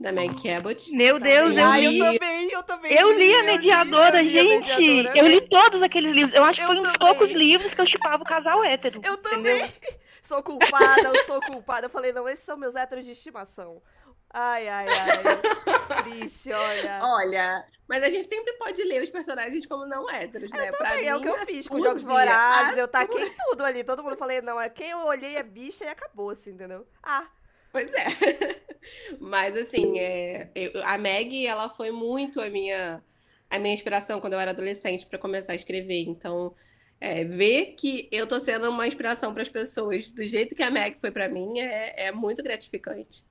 da 0.00 0.12
Meg 0.12 0.34
Cabot. 0.42 0.94
Meu 0.94 1.18
Deus, 1.18 1.56
eu 1.56 1.72
li. 1.72 1.98
eu 1.98 2.12
também, 2.12 2.50
eu 2.52 2.62
também. 2.62 2.92
Eu 2.92 3.18
li, 3.18 3.34
a 3.34 3.42
Mediadora, 3.44 4.20
li, 4.20 4.28
gente. 4.28 4.72
A 4.72 4.78
mediadora. 4.78 5.18
Eu 5.18 5.26
li 5.26 5.40
todos 5.48 5.82
aqueles 5.82 6.12
livros. 6.14 6.34
Eu 6.34 6.44
acho 6.44 6.60
que 6.60 6.66
foi 6.66 6.76
um 6.76 6.82
dos 6.82 6.96
poucos 6.96 7.30
livros 7.32 7.72
que 7.72 7.80
eu 7.80 7.86
chipava 7.86 8.22
o 8.22 8.26
casal 8.26 8.62
hétero. 8.64 9.00
Eu 9.02 9.16
também. 9.16 9.56
Entendeu? 9.56 9.94
Sou 10.22 10.42
culpada, 10.42 11.02
eu 11.02 11.24
sou 11.24 11.40
culpada. 11.40 11.86
Eu 11.86 11.90
falei, 11.90 12.12
não, 12.12 12.28
esses 12.28 12.44
são 12.44 12.56
meus 12.56 12.74
héteros 12.74 13.04
de 13.04 13.12
estimação. 13.12 13.80
Ai, 14.28 14.66
ai, 14.66 14.86
ai. 14.88 15.22
Triste, 16.02 16.52
olha. 16.52 16.98
Olha, 17.00 17.64
mas 17.86 18.02
a 18.02 18.10
gente 18.10 18.28
sempre 18.28 18.52
pode 18.54 18.82
ler 18.82 19.02
os 19.02 19.08
personagens 19.08 19.64
como 19.66 19.86
não 19.86 20.10
héteros, 20.10 20.50
né? 20.50 20.68
Eu 20.68 20.72
pra 20.72 20.88
também, 20.88 21.02
mim, 21.02 21.08
é 21.08 21.16
o 21.16 21.20
que 21.20 21.28
eu 21.28 21.46
fiz 21.46 21.68
com 21.68 21.80
Jogos 21.80 22.02
Vorazes. 22.02 22.76
Eu 22.76 22.88
taquei 22.88 23.32
tudo 23.46 23.64
ali. 23.64 23.84
Todo 23.84 24.02
mundo 24.02 24.16
falei, 24.16 24.40
não, 24.40 24.60
é 24.60 24.68
quem 24.68 24.90
eu 24.90 24.98
olhei 24.98 25.36
é 25.36 25.44
bicha 25.44 25.84
e 25.84 25.88
acabou, 25.88 26.30
assim, 26.30 26.50
entendeu? 26.50 26.84
Ah. 27.02 27.28
Pois 27.76 27.92
é. 27.92 28.06
Mas, 29.20 29.54
assim, 29.54 29.98
é, 29.98 30.50
eu, 30.54 30.82
a 30.82 30.96
Meg, 30.96 31.46
ela 31.46 31.68
foi 31.68 31.90
muito 31.90 32.40
a 32.40 32.48
minha, 32.48 33.04
a 33.50 33.58
minha 33.58 33.74
inspiração 33.74 34.18
quando 34.18 34.32
eu 34.32 34.40
era 34.40 34.52
adolescente 34.52 35.04
para 35.06 35.18
começar 35.18 35.52
a 35.52 35.56
escrever. 35.56 36.04
Então, 36.08 36.54
é, 36.98 37.22
ver 37.24 37.74
que 37.74 38.08
eu 38.10 38.26
tô 38.26 38.40
sendo 38.40 38.70
uma 38.70 38.86
inspiração 38.88 39.34
para 39.34 39.42
as 39.42 39.50
pessoas 39.50 40.10
do 40.10 40.24
jeito 40.26 40.54
que 40.54 40.62
a 40.62 40.70
Meg 40.70 40.98
foi 41.00 41.10
para 41.10 41.28
mim 41.28 41.58
é, 41.60 42.06
é 42.06 42.12
muito 42.12 42.42
gratificante. 42.42 43.22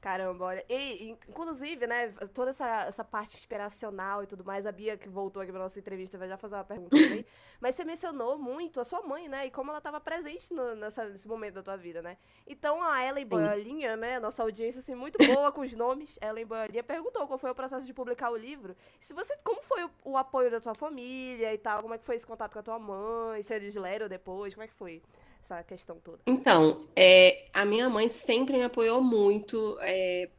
Caramba, 0.00 0.46
olha. 0.46 0.64
E, 0.66 1.10
inclusive, 1.28 1.86
né, 1.86 2.08
toda 2.32 2.50
essa, 2.50 2.84
essa 2.84 3.04
parte 3.04 3.36
inspiracional 3.36 4.22
e 4.22 4.26
tudo 4.26 4.42
mais, 4.42 4.64
a 4.64 4.72
Bia 4.72 4.96
que 4.96 5.10
voltou 5.10 5.42
aqui 5.42 5.52
pra 5.52 5.60
nossa 5.60 5.78
entrevista 5.78 6.16
vai 6.16 6.26
já 6.26 6.38
fazer 6.38 6.54
uma 6.54 6.64
pergunta 6.64 6.96
também. 6.96 7.24
mas 7.60 7.74
você 7.74 7.84
mencionou 7.84 8.38
muito 8.38 8.80
a 8.80 8.84
sua 8.84 9.02
mãe, 9.02 9.28
né? 9.28 9.46
E 9.46 9.50
como 9.50 9.70
ela 9.70 9.76
estava 9.78 10.00
presente 10.00 10.54
no, 10.54 10.74
nessa, 10.74 11.04
nesse 11.04 11.28
momento 11.28 11.54
da 11.54 11.62
tua 11.62 11.76
vida, 11.76 12.00
né? 12.00 12.16
Então 12.46 12.82
a 12.82 13.04
Ellen 13.04 13.26
Boiolinha, 13.26 13.94
né? 13.94 14.18
Nossa 14.18 14.42
audiência, 14.42 14.80
assim, 14.80 14.94
muito 14.94 15.18
boa 15.34 15.52
com 15.52 15.60
os 15.60 15.74
nomes. 15.74 16.18
Ellen 16.24 16.46
Boiolinha 16.46 16.82
perguntou 16.82 17.26
qual 17.26 17.38
foi 17.38 17.50
o 17.50 17.54
processo 17.54 17.84
de 17.84 17.92
publicar 17.92 18.30
o 18.30 18.36
livro. 18.36 18.74
Se 18.98 19.12
você, 19.12 19.36
como 19.44 19.62
foi 19.62 19.84
o, 19.84 19.90
o 20.04 20.16
apoio 20.16 20.50
da 20.50 20.60
tua 20.60 20.74
família 20.74 21.52
e 21.52 21.58
tal? 21.58 21.82
Como 21.82 21.92
é 21.92 21.98
que 21.98 22.04
foi 22.06 22.16
esse 22.16 22.26
contato 22.26 22.54
com 22.54 22.58
a 22.58 22.62
tua 22.62 22.78
mãe? 22.78 23.42
Se 23.42 23.54
eles 23.54 23.74
leram 23.74 24.08
depois? 24.08 24.54
Como 24.54 24.64
é 24.64 24.66
que 24.66 24.74
foi? 24.74 25.02
Essa 25.42 25.62
questão 25.62 25.98
toda? 25.98 26.20
Então, 26.26 26.86
é, 26.94 27.48
a 27.52 27.64
minha 27.64 27.88
mãe 27.88 28.08
sempre 28.08 28.56
me 28.56 28.62
apoiou 28.62 29.02
muito, 29.02 29.76
é, 29.80 30.30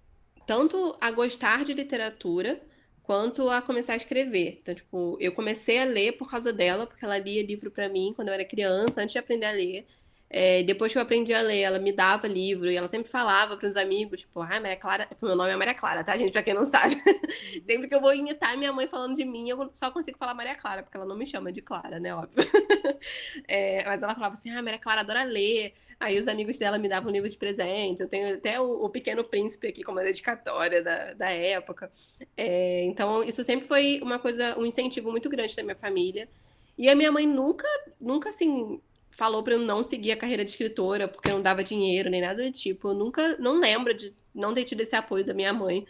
tanto 0.45 0.95
a 0.99 1.11
gostar 1.11 1.63
de 1.63 1.73
literatura 1.73 2.61
quanto 3.03 3.49
a 3.49 3.61
começar 3.61 3.93
a 3.93 3.97
escrever. 3.97 4.59
Então, 4.61 4.73
tipo, 4.73 5.17
eu 5.19 5.31
comecei 5.31 5.79
a 5.79 5.85
ler 5.85 6.13
por 6.13 6.29
causa 6.29 6.53
dela, 6.53 6.87
porque 6.87 7.03
ela 7.03 7.17
lia 7.17 7.43
livro 7.43 7.69
para 7.69 7.89
mim 7.89 8.13
quando 8.15 8.29
eu 8.29 8.33
era 8.33 8.45
criança, 8.45 9.01
antes 9.01 9.13
de 9.13 9.19
aprender 9.19 9.45
a 9.45 9.51
ler. 9.51 9.85
É, 10.33 10.63
depois 10.63 10.93
que 10.93 10.97
eu 10.97 11.01
aprendi 11.01 11.33
a 11.33 11.41
ler, 11.41 11.59
ela 11.59 11.77
me 11.77 11.91
dava 11.91 12.25
livro 12.25 12.71
e 12.71 12.77
ela 12.77 12.87
sempre 12.87 13.11
falava 13.11 13.57
para 13.57 13.67
os 13.67 13.75
amigos, 13.75 14.21
tipo, 14.21 14.39
ah, 14.39 14.61
Maria 14.61 14.77
Clara, 14.77 15.05
meu 15.21 15.35
nome 15.35 15.51
é 15.51 15.57
Maria 15.57 15.73
Clara, 15.73 16.05
tá, 16.05 16.15
gente? 16.15 16.31
Pra 16.31 16.41
quem 16.41 16.53
não 16.53 16.65
sabe. 16.65 16.95
sempre 17.65 17.89
que 17.89 17.93
eu 17.93 17.99
vou 17.99 18.13
imitar 18.13 18.57
minha 18.57 18.71
mãe 18.71 18.87
falando 18.87 19.13
de 19.13 19.25
mim, 19.25 19.49
eu 19.49 19.69
só 19.73 19.91
consigo 19.91 20.17
falar 20.17 20.33
Maria 20.33 20.55
Clara, 20.55 20.83
porque 20.83 20.95
ela 20.95 21.05
não 21.05 21.17
me 21.17 21.27
chama 21.27 21.51
de 21.51 21.61
Clara, 21.61 21.99
né? 21.99 22.15
Óbvio. 22.15 22.49
é, 23.45 23.83
mas 23.83 24.01
ela 24.01 24.15
falava 24.15 24.35
assim, 24.35 24.49
ah, 24.51 24.61
Maria 24.61 24.79
Clara 24.79 25.01
adora 25.01 25.23
ler. 25.23 25.73
Aí 25.99 26.17
os 26.17 26.29
amigos 26.29 26.57
dela 26.57 26.77
me 26.77 26.87
davam 26.87 27.11
livro 27.11 27.29
de 27.29 27.35
presente. 27.35 28.01
Eu 28.01 28.07
tenho 28.07 28.35
até 28.35 28.57
o, 28.57 28.85
o 28.85 28.89
Pequeno 28.89 29.25
Príncipe 29.25 29.67
aqui 29.67 29.83
como 29.83 29.99
dedicatória 29.99 30.81
da, 30.81 31.13
da 31.13 31.29
época. 31.29 31.91
É, 32.37 32.85
então, 32.85 33.21
isso 33.21 33.43
sempre 33.43 33.67
foi 33.67 33.99
uma 34.01 34.17
coisa, 34.17 34.57
um 34.57 34.65
incentivo 34.65 35.11
muito 35.11 35.29
grande 35.29 35.57
da 35.57 35.61
minha 35.61 35.75
família. 35.75 36.29
E 36.77 36.87
a 36.87 36.95
minha 36.95 37.11
mãe 37.11 37.27
nunca, 37.27 37.67
nunca 37.99 38.29
assim, 38.29 38.81
falou 39.11 39.43
para 39.43 39.53
eu 39.53 39.59
não 39.59 39.83
seguir 39.83 40.11
a 40.11 40.17
carreira 40.17 40.43
de 40.43 40.51
escritora 40.51 41.07
porque 41.07 41.29
não 41.29 41.41
dava 41.41 41.63
dinheiro 41.63 42.09
nem 42.09 42.21
nada 42.21 42.43
do 42.43 42.51
tipo. 42.51 42.89
Eu 42.89 42.93
nunca, 42.93 43.37
não 43.37 43.59
lembro 43.59 43.93
de 43.93 44.13
não 44.33 44.53
ter 44.53 44.65
tido 44.65 44.81
esse 44.81 44.95
apoio 44.95 45.25
da 45.25 45.33
minha 45.33 45.53
mãe. 45.53 45.85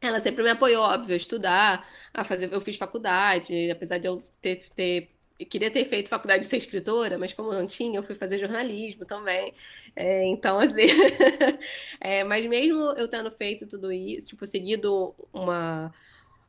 Ela 0.00 0.20
sempre 0.20 0.42
me 0.42 0.50
apoiou, 0.50 0.84
óbvio, 0.84 1.14
a 1.14 1.16
estudar, 1.16 1.88
a 2.12 2.24
fazer. 2.24 2.52
Eu 2.52 2.60
fiz 2.60 2.76
faculdade, 2.76 3.70
apesar 3.70 3.98
de 3.98 4.06
eu 4.06 4.22
ter, 4.40 4.68
ter 4.74 5.16
queria 5.44 5.70
ter 5.70 5.84
feito 5.84 6.08
faculdade 6.08 6.44
de 6.44 6.48
ser 6.48 6.56
escritora, 6.56 7.18
mas 7.18 7.32
como 7.34 7.52
não 7.52 7.66
tinha, 7.66 7.98
eu 7.98 8.02
fui 8.02 8.14
fazer 8.14 8.38
jornalismo 8.38 9.04
também. 9.04 9.52
É, 9.94 10.24
então, 10.26 10.58
assim. 10.58 10.86
é, 12.00 12.24
mas 12.24 12.46
mesmo 12.46 12.80
eu 12.92 13.08
tendo 13.08 13.30
feito 13.30 13.66
tudo 13.66 13.92
isso, 13.92 14.28
tipo, 14.28 14.46
seguido 14.46 15.14
uma, 15.32 15.92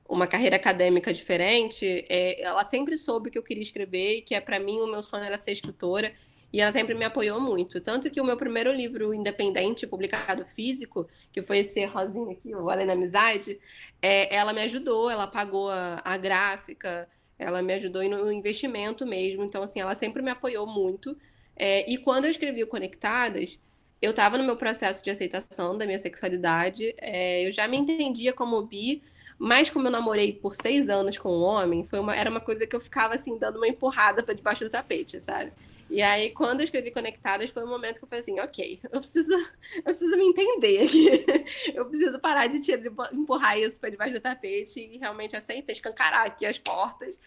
uma 0.08 0.28
carreira 0.28 0.56
acadêmica 0.56 1.14
diferente, 1.14 2.06
é, 2.10 2.42
ela 2.42 2.64
sempre 2.64 2.98
soube 2.98 3.30
que 3.30 3.38
eu 3.38 3.44
queria 3.44 3.64
escrever 3.64 4.18
e 4.18 4.22
que 4.22 4.36
é 4.36 4.42
para 4.42 4.60
mim 4.60 4.80
o 4.80 4.88
meu 4.88 5.04
sonho 5.04 5.24
era 5.24 5.38
ser 5.38 5.52
escritora. 5.52 6.14
E 6.52 6.62
ela 6.62 6.72
sempre 6.72 6.96
me 6.96 7.04
apoiou 7.04 7.42
muito. 7.42 7.82
Tanto 7.82 8.10
que 8.10 8.22
o 8.22 8.26
meu 8.26 8.38
primeiro 8.38 8.72
livro 8.72 9.14
independente, 9.14 9.86
publicado 9.86 10.46
físico, 10.46 11.06
que 11.32 11.42
foi 11.42 11.60
esse 11.60 11.84
rosinho 11.86 12.32
aqui, 12.32 12.56
o 12.56 12.70
Além 12.70 12.88
da 12.88 12.94
Amizade, 12.94 13.60
é, 14.02 14.34
ela 14.34 14.54
me 14.54 14.62
ajudou, 14.62 15.10
ela 15.10 15.28
pagou 15.28 15.70
a, 15.70 16.02
a 16.06 16.16
gráfica, 16.18 17.08
ela 17.38 17.62
me 17.62 17.74
ajudou 17.74 18.02
no 18.08 18.32
investimento 18.32 19.06
mesmo. 19.06 19.44
Então, 19.44 19.62
assim, 19.62 19.82
ela 19.82 19.94
sempre 19.94 20.22
me 20.22 20.32
apoiou 20.32 20.66
muito. 20.66 21.18
É, 21.56 21.90
e 21.92 21.98
quando 21.98 22.26
eu 22.26 22.32
escrevi 22.32 22.64
o 22.64 22.68
Conectadas, 22.68 23.60
eu 24.02 24.12
estava 24.12 24.38
no 24.38 24.44
meu 24.44 24.56
processo 24.56 25.04
de 25.04 25.10
aceitação 25.10 25.78
da 25.78 25.86
minha 25.86 26.00
sexualidade. 26.00 26.96
É, 26.98 27.46
eu 27.46 27.52
já 27.52 27.68
me 27.68 27.78
entendia 27.78 28.32
como 28.32 28.62
bi, 28.62 29.04
mas 29.40 29.70
como 29.70 29.88
eu 29.88 29.92
namorei 29.92 30.34
por 30.34 30.56
seis 30.56 30.90
anos 30.90 31.18
com 31.18 31.30
um 31.30 31.42
homem, 31.42 31.86
foi 31.86 32.00
uma, 32.00 32.16
era 32.16 32.30
uma 32.30 32.40
coisa 32.40 32.66
que 32.66 32.76
eu 32.76 32.80
ficava 32.80 33.16
assim, 33.16 33.38
dando 33.38 33.58
uma 33.58 33.68
empurrada 33.68 34.24
para 34.24 34.34
debaixo 34.34 34.64
do 34.64 34.70
tapete, 34.70 35.22
sabe? 35.22 35.52
E 35.90 36.02
aí, 36.02 36.32
quando 36.32 36.60
eu 36.60 36.66
escrevi 36.66 36.92
Conectadas, 36.92 37.50
foi 37.50 37.64
um 37.64 37.70
momento 37.70 38.00
que 38.00 38.04
eu 38.04 38.10
falei 38.10 38.22
assim, 38.22 38.40
ok, 38.40 38.80
eu 38.92 39.00
preciso, 39.00 39.32
eu 39.78 39.84
preciso 39.84 40.18
me 40.18 40.26
entender 40.26 40.84
aqui. 40.84 41.26
Eu 41.74 41.86
preciso 41.86 42.20
parar 42.20 42.48
de, 42.48 42.60
de 42.60 42.92
empurrar 43.14 43.58
isso 43.58 43.80
para 43.80 43.90
debaixo 43.90 44.14
do 44.14 44.20
tapete 44.20 44.80
e 44.80 44.98
realmente 44.98 45.36
aceitar, 45.36 45.72
escancarar 45.72 46.26
aqui 46.26 46.46
as 46.46 46.58
portas. 46.58 47.20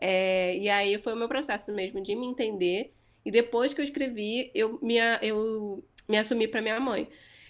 É, 0.00 0.56
e 0.56 0.68
aí 0.68 0.98
foi 0.98 1.12
o 1.12 1.16
meu 1.16 1.28
processo 1.28 1.72
mesmo 1.72 2.02
de 2.02 2.14
me 2.14 2.26
entender. 2.26 2.92
E 3.24 3.30
depois 3.30 3.72
que 3.74 3.80
eu 3.80 3.84
escrevi, 3.84 4.50
eu 4.54 4.78
me, 4.82 4.96
eu 5.22 5.84
me 6.08 6.18
assumi 6.18 6.48
para 6.48 6.62
minha 6.62 6.80
mãe. 6.80 7.08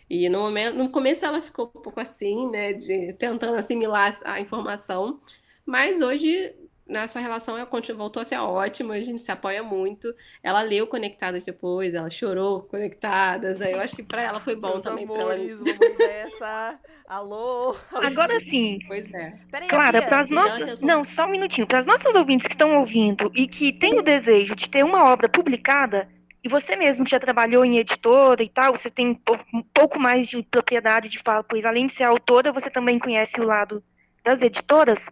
E 0.08 0.28
no 0.28 0.40
momento, 0.40 0.76
no 0.76 0.88
começo 0.88 1.24
ela 1.24 1.40
ficou 1.40 1.66
um 1.74 1.80
pouco 1.80 2.00
assim, 2.00 2.50
né, 2.50 2.72
de 2.72 3.12
tentando 3.14 3.56
assimilar 3.56 4.18
a 4.24 4.40
informação, 4.40 5.20
mas 5.66 6.00
hoje 6.00 6.54
nossa 6.88 7.20
relação 7.20 7.54
voltou 7.94 8.22
a 8.22 8.24
ser 8.24 8.38
ótima, 8.38 8.94
a 8.94 9.00
gente 9.00 9.20
se 9.20 9.30
apoia 9.30 9.62
muito. 9.62 10.14
Ela 10.42 10.62
leu 10.62 10.86
Conectadas 10.86 11.44
depois, 11.44 11.92
ela 11.92 12.08
chorou 12.08 12.62
Conectadas. 12.62 13.60
Aí 13.60 13.72
eu 13.72 13.80
acho 13.80 13.94
que 13.94 14.02
para 14.02 14.22
ela 14.22 14.40
foi 14.40 14.56
bom 14.56 14.70
Meus 14.70 14.82
também. 14.82 15.04
Amores, 15.04 15.60
pra 15.60 15.86
ela... 15.86 15.96
dessa. 15.98 16.78
Alô? 17.06 17.76
Agora 17.92 18.40
sim. 18.40 18.78
Pois 18.86 19.12
é. 19.12 19.38
Peraí, 19.50 19.68
Clara, 19.68 20.02
para 20.02 20.20
as 20.20 20.30
nossas. 20.30 20.80
Não, 20.80 21.04
só 21.04 21.26
um 21.26 21.30
minutinho. 21.30 21.66
Para 21.66 21.78
as 21.78 21.86
nossas 21.86 22.14
ouvintes 22.14 22.46
que 22.46 22.54
estão 22.54 22.78
ouvindo 22.78 23.30
e 23.34 23.46
que 23.46 23.70
têm 23.70 23.98
o 23.98 24.02
desejo 24.02 24.56
de 24.56 24.68
ter 24.68 24.82
uma 24.82 25.10
obra 25.10 25.28
publicada, 25.28 26.08
e 26.42 26.48
você 26.48 26.76
mesmo 26.76 27.04
que 27.04 27.10
já 27.10 27.18
trabalhou 27.18 27.64
em 27.64 27.78
editora 27.78 28.42
e 28.42 28.48
tal, 28.48 28.76
você 28.76 28.90
tem 28.90 29.20
um 29.52 29.62
pouco 29.74 29.98
mais 29.98 30.26
de 30.26 30.42
propriedade 30.42 31.08
de 31.08 31.18
fala, 31.18 31.42
pois 31.42 31.64
além 31.64 31.86
de 31.86 31.94
ser 31.94 32.04
autora, 32.04 32.52
você 32.52 32.70
também 32.70 32.98
conhece 32.98 33.40
o 33.40 33.44
lado 33.44 33.82
das 34.24 34.40
editoras. 34.40 35.04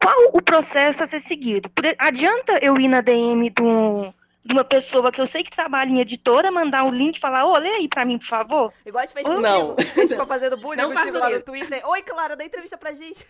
Qual 0.00 0.30
o 0.34 0.42
processo 0.42 1.02
a 1.02 1.06
ser 1.06 1.20
seguido? 1.20 1.70
Adianta 1.98 2.58
eu 2.62 2.78
ir 2.78 2.88
na 2.88 3.00
DM 3.00 3.48
de, 3.48 3.62
um, 3.62 4.12
de 4.44 4.52
uma 4.52 4.64
pessoa 4.64 5.10
que 5.10 5.20
eu 5.20 5.26
sei 5.26 5.42
que 5.42 5.50
trabalha 5.50 5.88
em 5.88 6.00
editora, 6.00 6.50
mandar 6.50 6.84
o 6.84 6.88
um 6.88 6.94
link 6.94 7.16
e 7.16 7.20
falar, 7.20 7.46
ô, 7.46 7.52
oh, 7.52 7.58
lê 7.58 7.70
aí 7.70 7.88
pra 7.88 8.04
mim, 8.04 8.18
por 8.18 8.26
favor? 8.26 8.72
Igual 8.84 9.02
a 9.02 9.06
gente 9.06 9.14
fez 9.14 9.26
Ou 9.26 9.36
contigo. 9.36 9.48
não. 9.48 9.76
A 9.78 9.82
gente 9.82 10.08
ficou 10.08 10.26
fazendo 10.26 10.56
bullying 10.58 10.82
Não 10.82 10.92
contigo 10.92 11.18
lá 11.18 11.30
no. 11.30 11.40
Twitter. 11.40 11.88
Oi, 11.88 12.02
Clara, 12.02 12.36
dá 12.36 12.44
entrevista 12.44 12.76
pra 12.76 12.92
gente. 12.92 13.26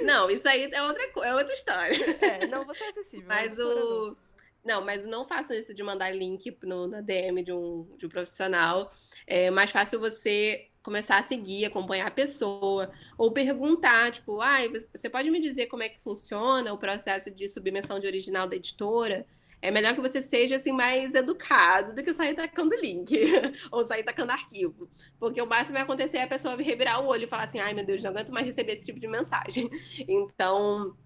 Não, 0.00 0.30
isso 0.30 0.48
aí 0.48 0.70
é 0.72 0.82
outra, 0.82 1.02
é 1.24 1.34
outra 1.34 1.54
história. 1.54 1.96
É, 2.20 2.46
não, 2.46 2.64
você 2.64 2.84
é 2.84 2.88
acessível. 2.90 3.26
Mas 3.26 3.58
editora 3.58 3.74
não. 3.74 4.16
Não, 4.64 4.84
mas 4.84 5.06
não 5.06 5.26
façam 5.26 5.56
isso 5.56 5.74
de 5.74 5.82
mandar 5.82 6.10
link 6.10 6.56
no, 6.62 6.86
na 6.86 7.00
DM 7.00 7.42
de 7.42 7.52
um, 7.52 7.86
de 7.98 8.06
um 8.06 8.08
profissional. 8.08 8.92
É 9.26 9.50
mais 9.50 9.70
fácil 9.70 9.98
você 9.98 10.70
começar 10.82 11.18
a 11.18 11.22
seguir, 11.22 11.64
acompanhar 11.64 12.06
a 12.06 12.10
pessoa, 12.10 12.90
ou 13.18 13.32
perguntar, 13.32 14.12
tipo, 14.12 14.40
ah, 14.40 14.58
você 14.94 15.10
pode 15.10 15.30
me 15.30 15.40
dizer 15.40 15.66
como 15.66 15.82
é 15.82 15.88
que 15.88 16.00
funciona 16.00 16.72
o 16.72 16.78
processo 16.78 17.30
de 17.30 17.48
submissão 17.48 17.98
de 18.00 18.06
original 18.06 18.48
da 18.48 18.56
editora? 18.56 19.26
É 19.62 19.70
melhor 19.70 19.94
que 19.94 20.00
você 20.00 20.22
seja 20.22 20.56
assim 20.56 20.72
mais 20.72 21.14
educado 21.14 21.94
do 21.94 22.02
que 22.02 22.14
sair 22.14 22.34
tacando 22.34 22.74
link 22.76 23.14
ou 23.70 23.84
sair 23.84 24.02
tacando 24.02 24.32
arquivo. 24.32 24.88
Porque 25.18 25.40
o 25.40 25.46
máximo 25.46 25.74
vai 25.74 25.82
acontecer 25.82 26.16
é 26.16 26.22
a 26.22 26.28
pessoa 26.28 26.56
revirar 26.56 27.04
o 27.04 27.06
olho 27.06 27.24
e 27.24 27.28
falar 27.28 27.44
assim: 27.44 27.58
ai 27.58 27.74
meu 27.74 27.84
Deus, 27.84 28.02
não 28.02 28.10
aguento 28.10 28.32
mais 28.32 28.46
receber 28.46 28.72
esse 28.72 28.86
tipo 28.86 28.98
de 28.98 29.06
mensagem. 29.08 29.68
Então, 30.08 30.96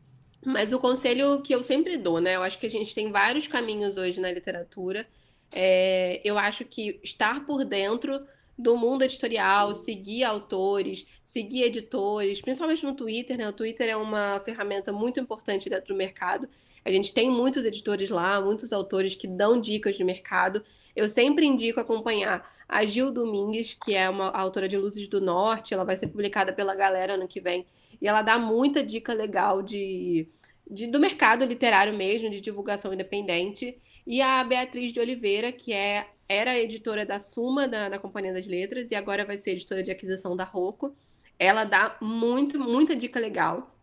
mas 0.44 0.72
o 0.72 0.78
conselho 0.78 1.40
que 1.42 1.54
eu 1.54 1.62
sempre 1.64 1.96
dou, 1.96 2.20
né? 2.20 2.36
Eu 2.36 2.42
acho 2.42 2.58
que 2.58 2.66
a 2.66 2.70
gente 2.70 2.94
tem 2.94 3.10
vários 3.10 3.46
caminhos 3.46 3.96
hoje 3.96 4.20
na 4.20 4.30
literatura. 4.30 5.06
É, 5.52 6.20
eu 6.24 6.38
acho 6.38 6.64
que 6.64 6.98
estar 7.02 7.46
por 7.46 7.64
dentro 7.64 8.20
do 8.56 8.76
mundo 8.76 9.02
editorial, 9.02 9.74
seguir 9.74 10.24
autores, 10.24 11.06
seguir 11.24 11.62
editores, 11.64 12.40
principalmente 12.40 12.84
no 12.84 12.94
Twitter, 12.94 13.36
né? 13.36 13.48
O 13.48 13.52
Twitter 13.52 13.88
é 13.88 13.96
uma 13.96 14.40
ferramenta 14.44 14.92
muito 14.92 15.18
importante 15.18 15.68
dentro 15.68 15.94
do 15.94 15.98
mercado. 15.98 16.48
A 16.84 16.90
gente 16.90 17.12
tem 17.12 17.30
muitos 17.30 17.64
editores 17.64 18.10
lá, 18.10 18.40
muitos 18.40 18.72
autores 18.72 19.14
que 19.14 19.26
dão 19.26 19.60
dicas 19.60 19.96
de 19.96 20.04
mercado. 20.04 20.62
Eu 20.94 21.08
sempre 21.08 21.46
indico 21.46 21.80
acompanhar 21.80 22.48
a 22.68 22.84
Gil 22.84 23.10
Domingues, 23.10 23.74
que 23.74 23.94
é 23.94 24.08
uma 24.08 24.30
autora 24.30 24.68
de 24.68 24.76
Luzes 24.76 25.08
do 25.08 25.20
Norte, 25.20 25.74
ela 25.74 25.84
vai 25.84 25.96
ser 25.96 26.08
publicada 26.08 26.52
pela 26.52 26.74
galera 26.74 27.14
ano 27.14 27.26
que 27.26 27.40
vem. 27.40 27.66
E 28.00 28.08
ela 28.08 28.22
dá 28.22 28.38
muita 28.38 28.82
dica 28.84 29.12
legal 29.12 29.62
de, 29.62 30.28
de 30.68 30.86
do 30.86 31.00
mercado 31.00 31.44
literário 31.44 31.94
mesmo, 31.94 32.30
de 32.30 32.40
divulgação 32.40 32.92
independente. 32.92 33.78
E 34.06 34.20
a 34.20 34.42
Beatriz 34.44 34.92
de 34.92 35.00
Oliveira, 35.00 35.52
que 35.52 35.72
é 35.72 36.08
era 36.28 36.58
editora 36.58 37.04
da 37.04 37.18
Suma 37.18 37.68
da, 37.68 37.88
na 37.88 37.98
Companhia 37.98 38.32
das 38.32 38.46
Letras 38.46 38.90
e 38.90 38.94
agora 38.94 39.24
vai 39.24 39.36
ser 39.36 39.52
editora 39.52 39.82
de 39.82 39.90
aquisição 39.90 40.36
da 40.36 40.44
Rocco. 40.44 40.96
Ela 41.38 41.64
dá 41.64 41.96
muito, 42.00 42.58
muita 42.58 42.96
dica 42.96 43.20
legal. 43.20 43.74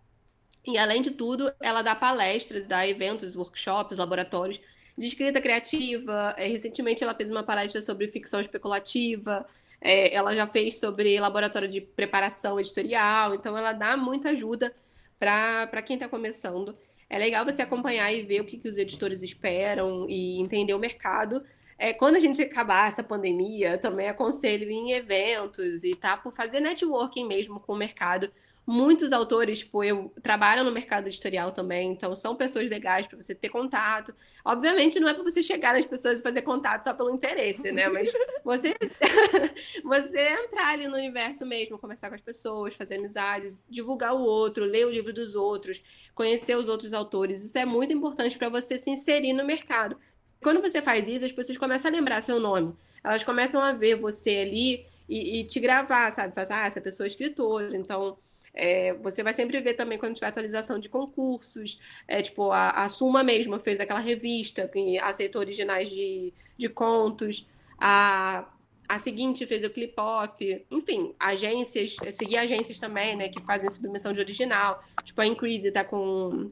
E 0.66 0.78
além 0.78 1.02
de 1.02 1.12
tudo, 1.12 1.52
ela 1.60 1.82
dá 1.82 1.96
palestras, 1.96 2.68
dá 2.68 2.88
eventos, 2.88 3.36
workshops, 3.36 3.98
laboratórios 3.98 4.60
de 4.98 5.08
escrita 5.08 5.42
criativa. 5.42 6.36
É, 6.38 6.48
recentemente 6.48 7.04
ela 7.04 7.16
fez 7.16 7.30
uma 7.30 7.44
palestra 7.44 7.82
sobre 7.82 8.08
ficção 8.08 8.40
especulativa. 8.40 9.46
É, 9.82 10.14
ela 10.14 10.36
já 10.36 10.46
fez 10.46 10.80
sobre 10.80 11.20
laboratório 11.20 11.68
de 11.68 11.82
preparação 11.82 12.60
editorial. 12.60 13.34
Então 13.34 13.58
ela 13.58 13.74
dá 13.74 13.98
muita 13.98 14.30
ajuda 14.30 14.74
para 15.20 15.82
quem 15.82 15.96
está 15.96 16.08
começando. 16.08 16.78
É 17.10 17.18
legal 17.18 17.44
você 17.44 17.62
acompanhar 17.62 18.12
e 18.14 18.22
ver 18.22 18.42
o 18.42 18.46
que, 18.46 18.58
que 18.58 18.68
os 18.68 18.78
editores 18.78 19.22
esperam 19.22 20.08
e 20.10 20.40
entender 20.40 20.74
o 20.74 20.80
mercado. 20.80 21.44
É, 21.78 21.92
quando 21.92 22.16
a 22.16 22.20
gente 22.20 22.42
acabar 22.42 22.88
essa 22.88 23.04
pandemia, 23.04 23.78
também 23.78 24.08
aconselho 24.08 24.70
em 24.70 24.92
eventos 24.94 25.84
e 25.84 25.96
tá 25.96 26.16
por 26.16 26.32
fazer 26.32 26.60
networking 26.60 27.28
mesmo 27.28 27.60
com 27.60 27.74
o 27.74 27.78
mercado. 27.78 28.32
Muitos 28.66 29.12
autores, 29.12 29.60
tipo, 29.60 29.84
eu 29.84 30.14
trabalho 30.22 30.64
no 30.64 30.72
mercado 30.72 31.08
editorial 31.08 31.52
também, 31.52 31.92
então 31.92 32.16
são 32.16 32.36
pessoas 32.36 32.70
legais 32.70 33.08
para 33.08 33.20
você 33.20 33.34
ter 33.34 33.50
contato. 33.50 34.14
Obviamente 34.46 35.00
não 35.00 35.10
é 35.10 35.14
para 35.14 35.24
você 35.24 35.42
chegar 35.42 35.74
nas 35.74 35.86
pessoas 35.86 36.20
e 36.20 36.24
fazer 36.24 36.44
contato 36.44 36.84
só 36.84 36.94
pelo 36.94 37.10
interesse, 37.10 37.72
né? 37.72 37.90
Mas 37.90 38.12
você 38.46 38.76
você 39.84 40.20
entrar 40.44 40.70
ali 40.70 40.88
no 40.88 40.96
universo 40.96 41.46
mesmo, 41.46 41.80
conversar 41.80 42.10
com 42.10 42.16
as 42.16 42.22
pessoas, 42.22 42.76
fazer 42.76 42.96
amizades, 42.96 43.64
divulgar 43.68 44.16
o 44.16 44.22
outro, 44.22 44.64
ler 44.64 44.86
o 44.86 44.92
livro 44.92 45.12
dos 45.12 45.36
outros, 45.36 45.82
conhecer 46.14 46.56
os 46.56 46.68
outros 46.68 46.94
autores. 46.94 47.44
Isso 47.44 47.58
é 47.58 47.66
muito 47.66 47.94
importante 47.94 48.38
para 48.38 48.50
você 48.50 48.78
se 48.78 48.90
inserir 48.92 49.34
no 49.34 49.44
mercado. 49.44 49.98
Quando 50.42 50.62
você 50.62 50.82
faz 50.82 51.08
isso, 51.08 51.26
as 51.26 51.32
pessoas 51.32 51.58
começam 51.58 51.90
a 51.90 51.94
lembrar 51.94 52.22
seu 52.22 52.40
nome. 52.40 52.76
Elas 53.04 53.24
começam 53.24 53.62
a 53.62 53.74
ver 53.74 53.96
você 53.96 54.38
ali 54.38 54.86
e, 55.10 55.40
e 55.40 55.44
te 55.44 55.60
gravar, 55.60 56.12
sabe? 56.12 56.34
Falar, 56.34 56.64
ah, 56.64 56.68
essa 56.68 56.82
pessoa 56.82 57.06
é 57.06 57.10
escritora. 57.10 57.76
Então, 57.76 58.18
é, 58.54 58.94
você 58.96 59.24
vai 59.24 59.34
sempre 59.34 59.60
ver 59.62 59.74
também 59.74 59.98
quando 59.98 60.16
tiver 60.16 60.28
atualização 60.28 60.80
de 60.80 60.90
concursos. 60.90 61.80
É, 62.08 62.22
tipo, 62.22 62.52
a, 62.52 62.70
a 62.72 62.90
Suma 62.90 63.24
mesmo 63.24 63.60
fez 63.60 63.80
aquela 63.80 64.00
revista 64.00 64.68
que 64.68 64.98
aceitou 65.00 65.42
originais 65.42 65.90
de, 65.90 66.34
de 66.58 66.70
contos. 66.70 67.48
A, 67.78 68.46
a 68.88 69.00
seguinte 69.00 69.46
fez 69.46 69.64
o 69.64 69.70
Clip 69.70 69.94
Pop. 69.96 70.66
Enfim, 70.70 71.16
agências, 71.20 71.96
seguir 72.14 72.38
agências 72.38 72.78
também, 72.78 73.16
né? 73.16 73.30
Que 73.30 73.42
fazem 73.42 73.70
submissão 73.70 74.12
de 74.12 74.20
original. 74.20 74.84
Tipo, 75.04 75.22
a 75.22 75.26
Increase 75.26 75.72
tá 75.72 75.84
com 75.84 76.52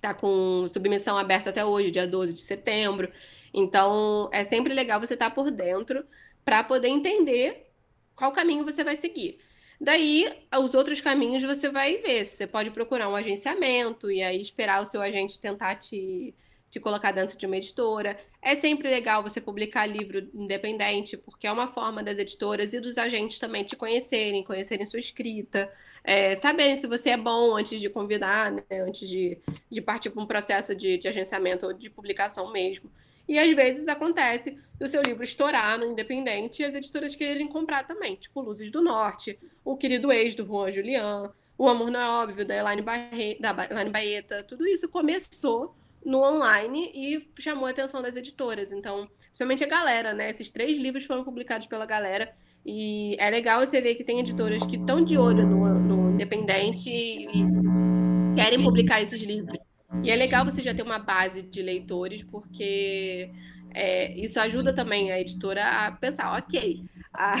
tá 0.00 0.12
com 0.12 0.66
submissão 0.68 1.16
aberta 1.16 1.50
até 1.50 1.64
hoje, 1.64 1.92
dia 1.92 2.08
12 2.08 2.32
de 2.32 2.40
setembro. 2.40 3.08
Então, 3.54 4.28
é 4.32 4.42
sempre 4.42 4.74
legal 4.74 5.00
você 5.00 5.14
estar 5.14 5.30
por 5.30 5.48
dentro 5.50 6.04
para 6.44 6.64
poder 6.64 6.88
entender 6.88 7.70
qual 8.16 8.32
caminho 8.32 8.64
você 8.64 8.82
vai 8.82 8.96
seguir. 8.96 9.38
Daí, 9.80 10.32
os 10.60 10.74
outros 10.74 11.00
caminhos 11.00 11.42
você 11.42 11.68
vai 11.68 11.96
ver. 11.98 12.24
Você 12.24 12.46
pode 12.46 12.70
procurar 12.70 13.08
um 13.08 13.16
agenciamento 13.16 14.10
e 14.10 14.22
aí 14.22 14.40
esperar 14.40 14.82
o 14.82 14.86
seu 14.86 15.02
agente 15.02 15.40
tentar 15.40 15.76
te, 15.76 16.34
te 16.70 16.80
colocar 16.80 17.12
dentro 17.12 17.36
de 17.36 17.44
uma 17.44 17.56
editora. 17.56 18.16
É 18.40 18.56
sempre 18.56 18.88
legal 18.88 19.22
você 19.22 19.40
publicar 19.40 19.86
livro 19.86 20.30
independente, 20.32 21.16
porque 21.16 21.46
é 21.46 21.52
uma 21.52 21.68
forma 21.68 22.02
das 22.02 22.18
editoras 22.18 22.72
e 22.72 22.80
dos 22.80 22.96
agentes 22.96 23.38
também 23.38 23.64
te 23.64 23.76
conhecerem, 23.76 24.42
conhecerem 24.42 24.86
sua 24.86 25.00
escrita, 25.00 25.70
é, 26.02 26.34
saberem 26.36 26.76
se 26.76 26.86
você 26.86 27.10
é 27.10 27.16
bom 27.16 27.54
antes 27.56 27.80
de 27.80 27.90
convidar, 27.90 28.50
né, 28.50 28.62
antes 28.70 29.08
de, 29.08 29.38
de 29.70 29.80
partir 29.82 30.10
para 30.10 30.22
um 30.22 30.26
processo 30.26 30.74
de, 30.74 30.96
de 30.96 31.08
agenciamento 31.08 31.66
ou 31.66 31.72
de 31.72 31.90
publicação 31.90 32.50
mesmo. 32.52 32.90
E 33.28 33.38
às 33.38 33.54
vezes 33.54 33.88
acontece 33.88 34.58
do 34.78 34.88
seu 34.88 35.00
livro 35.02 35.22
estourar 35.22 35.78
no 35.78 35.86
independente 35.86 36.60
e 36.60 36.64
as 36.64 36.74
editoras 36.74 37.14
quererem 37.14 37.48
comprar 37.48 37.86
também, 37.86 38.16
tipo 38.16 38.40
Luzes 38.40 38.70
do 38.70 38.82
Norte, 38.82 39.38
O 39.64 39.76
Querido 39.76 40.10
Ex 40.10 40.34
do 40.34 40.44
Juan 40.44 40.70
Julián, 40.70 41.30
O 41.56 41.68
Amor 41.68 41.90
Não 41.90 42.00
é 42.00 42.08
Óbvio 42.08 42.44
da 42.44 42.56
Elaine, 42.56 42.82
Barre... 42.82 43.38
da 43.38 43.68
Elaine 43.70 43.90
Baeta. 43.90 44.42
Tudo 44.42 44.66
isso 44.66 44.88
começou 44.88 45.74
no 46.04 46.18
online 46.22 46.90
e 46.94 47.28
chamou 47.40 47.66
a 47.66 47.70
atenção 47.70 48.02
das 48.02 48.16
editoras. 48.16 48.72
Então, 48.72 49.08
principalmente 49.26 49.62
a 49.62 49.68
galera, 49.68 50.12
né? 50.12 50.30
Esses 50.30 50.50
três 50.50 50.76
livros 50.76 51.04
foram 51.04 51.22
publicados 51.22 51.66
pela 51.66 51.86
galera. 51.86 52.34
E 52.66 53.16
é 53.18 53.30
legal 53.30 53.64
você 53.64 53.80
ver 53.80 53.94
que 53.94 54.04
tem 54.04 54.20
editoras 54.20 54.64
que 54.64 54.76
estão 54.76 55.04
de 55.04 55.16
olho 55.16 55.46
no, 55.46 55.78
no 55.78 56.10
independente 56.12 56.90
e, 56.90 57.26
e 57.26 58.34
querem 58.34 58.62
publicar 58.62 59.00
esses 59.00 59.20
livros. 59.22 59.58
E 60.02 60.10
é 60.10 60.16
legal 60.16 60.44
você 60.44 60.62
já 60.62 60.74
ter 60.74 60.82
uma 60.82 60.98
base 60.98 61.42
de 61.42 61.62
leitores, 61.62 62.22
porque 62.24 63.30
é, 63.74 64.12
isso 64.18 64.40
ajuda 64.40 64.74
também 64.74 65.12
a 65.12 65.20
editora 65.20 65.64
a 65.64 65.92
pensar, 65.92 66.36
ok, 66.36 66.82
a, 67.12 67.34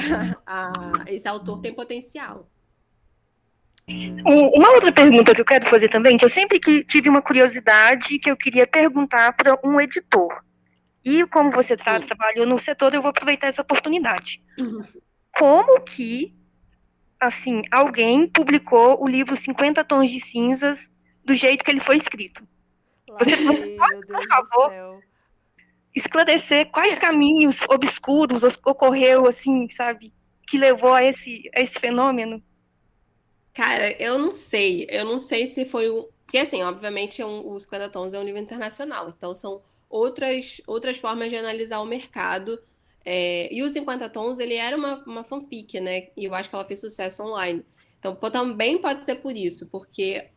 a, 0.46 0.72
esse 1.06 1.26
autor 1.26 1.60
tem 1.60 1.74
potencial. 1.74 2.48
Uma 4.24 4.70
outra 4.74 4.92
pergunta 4.92 5.34
que 5.34 5.40
eu 5.40 5.44
quero 5.44 5.66
fazer 5.66 5.88
também, 5.88 6.16
que 6.16 6.24
eu 6.24 6.30
sempre 6.30 6.60
que 6.60 6.84
tive 6.84 7.08
uma 7.08 7.20
curiosidade 7.20 8.18
que 8.18 8.30
eu 8.30 8.36
queria 8.36 8.66
perguntar 8.66 9.32
para 9.32 9.58
um 9.64 9.80
editor. 9.80 10.32
E 11.04 11.26
como 11.26 11.50
você 11.50 11.76
Sim. 11.76 12.06
trabalhou 12.06 12.46
no 12.46 12.58
setor, 12.60 12.94
eu 12.94 13.02
vou 13.02 13.10
aproveitar 13.10 13.48
essa 13.48 13.62
oportunidade. 13.62 14.40
Uhum. 14.56 14.82
Como 15.36 15.80
que, 15.80 16.32
assim, 17.18 17.62
alguém 17.72 18.28
publicou 18.28 19.02
o 19.02 19.08
livro 19.08 19.36
50 19.36 19.82
Tons 19.82 20.10
de 20.10 20.24
Cinzas 20.24 20.88
do 21.24 21.34
jeito 21.34 21.64
que 21.64 21.70
ele 21.70 21.80
foi 21.80 21.96
escrito? 21.98 22.46
Lá 23.08 23.18
Você 23.18 23.36
pode, 23.36 24.06
do 24.06 24.28
favor? 24.28 25.02
Esclarecer 25.94 26.70
quais 26.70 26.98
caminhos 26.98 27.60
obscuros 27.68 28.42
os- 28.42 28.58
ocorreu, 28.64 29.28
assim, 29.28 29.68
sabe, 29.70 30.12
que 30.48 30.56
levou 30.58 30.92
a 30.94 31.04
esse, 31.04 31.50
a 31.54 31.60
esse 31.60 31.78
fenômeno? 31.78 32.42
Cara, 33.54 33.92
eu 34.02 34.18
não 34.18 34.32
sei. 34.32 34.86
Eu 34.88 35.04
não 35.04 35.20
sei 35.20 35.46
se 35.46 35.64
foi 35.66 35.88
o- 35.90 36.08
Porque, 36.24 36.38
assim, 36.38 36.62
obviamente, 36.62 37.20
é 37.20 37.26
um, 37.26 37.46
o 37.46 37.60
50 37.60 37.90
Tons 37.90 38.14
é 38.14 38.18
um 38.18 38.22
livro 38.24 38.40
internacional, 38.40 39.10
então 39.10 39.34
são 39.34 39.62
outras, 39.90 40.62
outras 40.66 40.96
formas 40.96 41.28
de 41.28 41.36
analisar 41.36 41.80
o 41.80 41.84
mercado. 41.84 42.58
É, 43.04 43.52
e 43.52 43.62
o 43.62 43.70
50 43.70 44.08
Tons, 44.08 44.38
ele 44.38 44.54
era 44.54 44.74
uma, 44.74 45.04
uma 45.04 45.24
fanfic, 45.24 45.78
né? 45.78 46.08
E 46.16 46.24
eu 46.24 46.34
acho 46.34 46.48
que 46.48 46.54
ela 46.54 46.64
fez 46.64 46.80
sucesso 46.80 47.22
online. 47.22 47.62
Então, 47.98 48.16
também 48.16 48.78
pode 48.80 49.04
ser 49.04 49.16
por 49.16 49.36
isso, 49.36 49.66
porque 49.68 50.30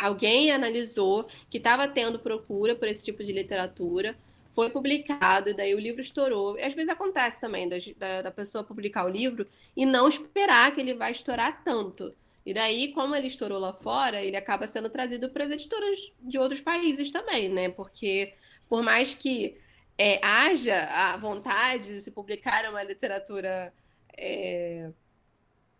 alguém 0.00 0.50
analisou 0.50 1.28
que 1.50 1.58
estava 1.58 1.86
tendo 1.86 2.18
procura 2.18 2.74
por 2.74 2.88
esse 2.88 3.04
tipo 3.04 3.22
de 3.22 3.32
literatura, 3.32 4.16
foi 4.52 4.70
publicado, 4.70 5.50
e 5.50 5.54
daí 5.54 5.74
o 5.74 5.78
livro 5.78 6.00
estourou. 6.00 6.58
E 6.58 6.62
às 6.62 6.74
vezes 6.74 6.90
acontece 6.90 7.40
também 7.40 7.68
da, 7.68 8.22
da 8.22 8.30
pessoa 8.30 8.64
publicar 8.64 9.04
o 9.04 9.08
livro 9.08 9.46
e 9.76 9.86
não 9.86 10.08
esperar 10.08 10.74
que 10.74 10.80
ele 10.80 10.94
vai 10.94 11.12
estourar 11.12 11.62
tanto. 11.62 12.14
E 12.44 12.54
daí, 12.54 12.92
como 12.92 13.14
ele 13.14 13.28
estourou 13.28 13.58
lá 13.58 13.72
fora, 13.72 14.22
ele 14.22 14.36
acaba 14.36 14.66
sendo 14.66 14.88
trazido 14.88 15.30
para 15.30 15.44
as 15.44 15.52
editoras 15.52 16.12
de 16.20 16.38
outros 16.38 16.60
países 16.60 17.10
também, 17.10 17.48
né? 17.48 17.68
Porque 17.68 18.34
por 18.68 18.82
mais 18.82 19.14
que 19.14 19.56
é, 19.98 20.18
haja 20.24 20.84
a 20.84 21.16
vontade 21.16 21.94
de 21.94 22.00
se 22.00 22.10
publicar 22.10 22.68
uma 22.70 22.82
literatura 22.82 23.72
é, 24.16 24.90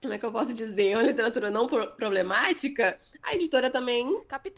como 0.02 0.14
é 0.14 0.18
que 0.18 0.24
eu 0.24 0.32
posso 0.32 0.54
dizer, 0.54 0.96
uma 0.96 1.02
literatura 1.02 1.50
não 1.50 1.68
problemática, 1.68 2.98
a 3.22 3.34
editora 3.34 3.70
também 3.70 4.06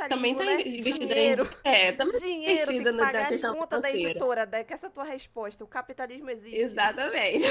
também 0.08 0.36
tá 0.36 0.44
né? 0.44 0.62
investida 0.62 1.06
Dinheiro. 1.06 1.50
em 1.64 1.68
é, 1.68 1.92
também 1.92 2.20
Dinheiro, 2.20 2.52
investida 2.72 2.90
tem 2.90 2.92
que 2.92 3.04
pagar 3.04 3.12
na 3.12 3.22
as 3.22 3.28
questão 3.28 3.54
contas 3.56 3.82
da 3.82 3.90
editora, 3.92 4.46
né? 4.46 4.62
Que 4.62 4.72
essa 4.72 4.86
é 4.86 4.88
a 4.88 4.90
tua 4.92 5.02
resposta. 5.02 5.64
O 5.64 5.66
capitalismo 5.66 6.30
existe. 6.30 6.58
Exatamente. 6.60 7.42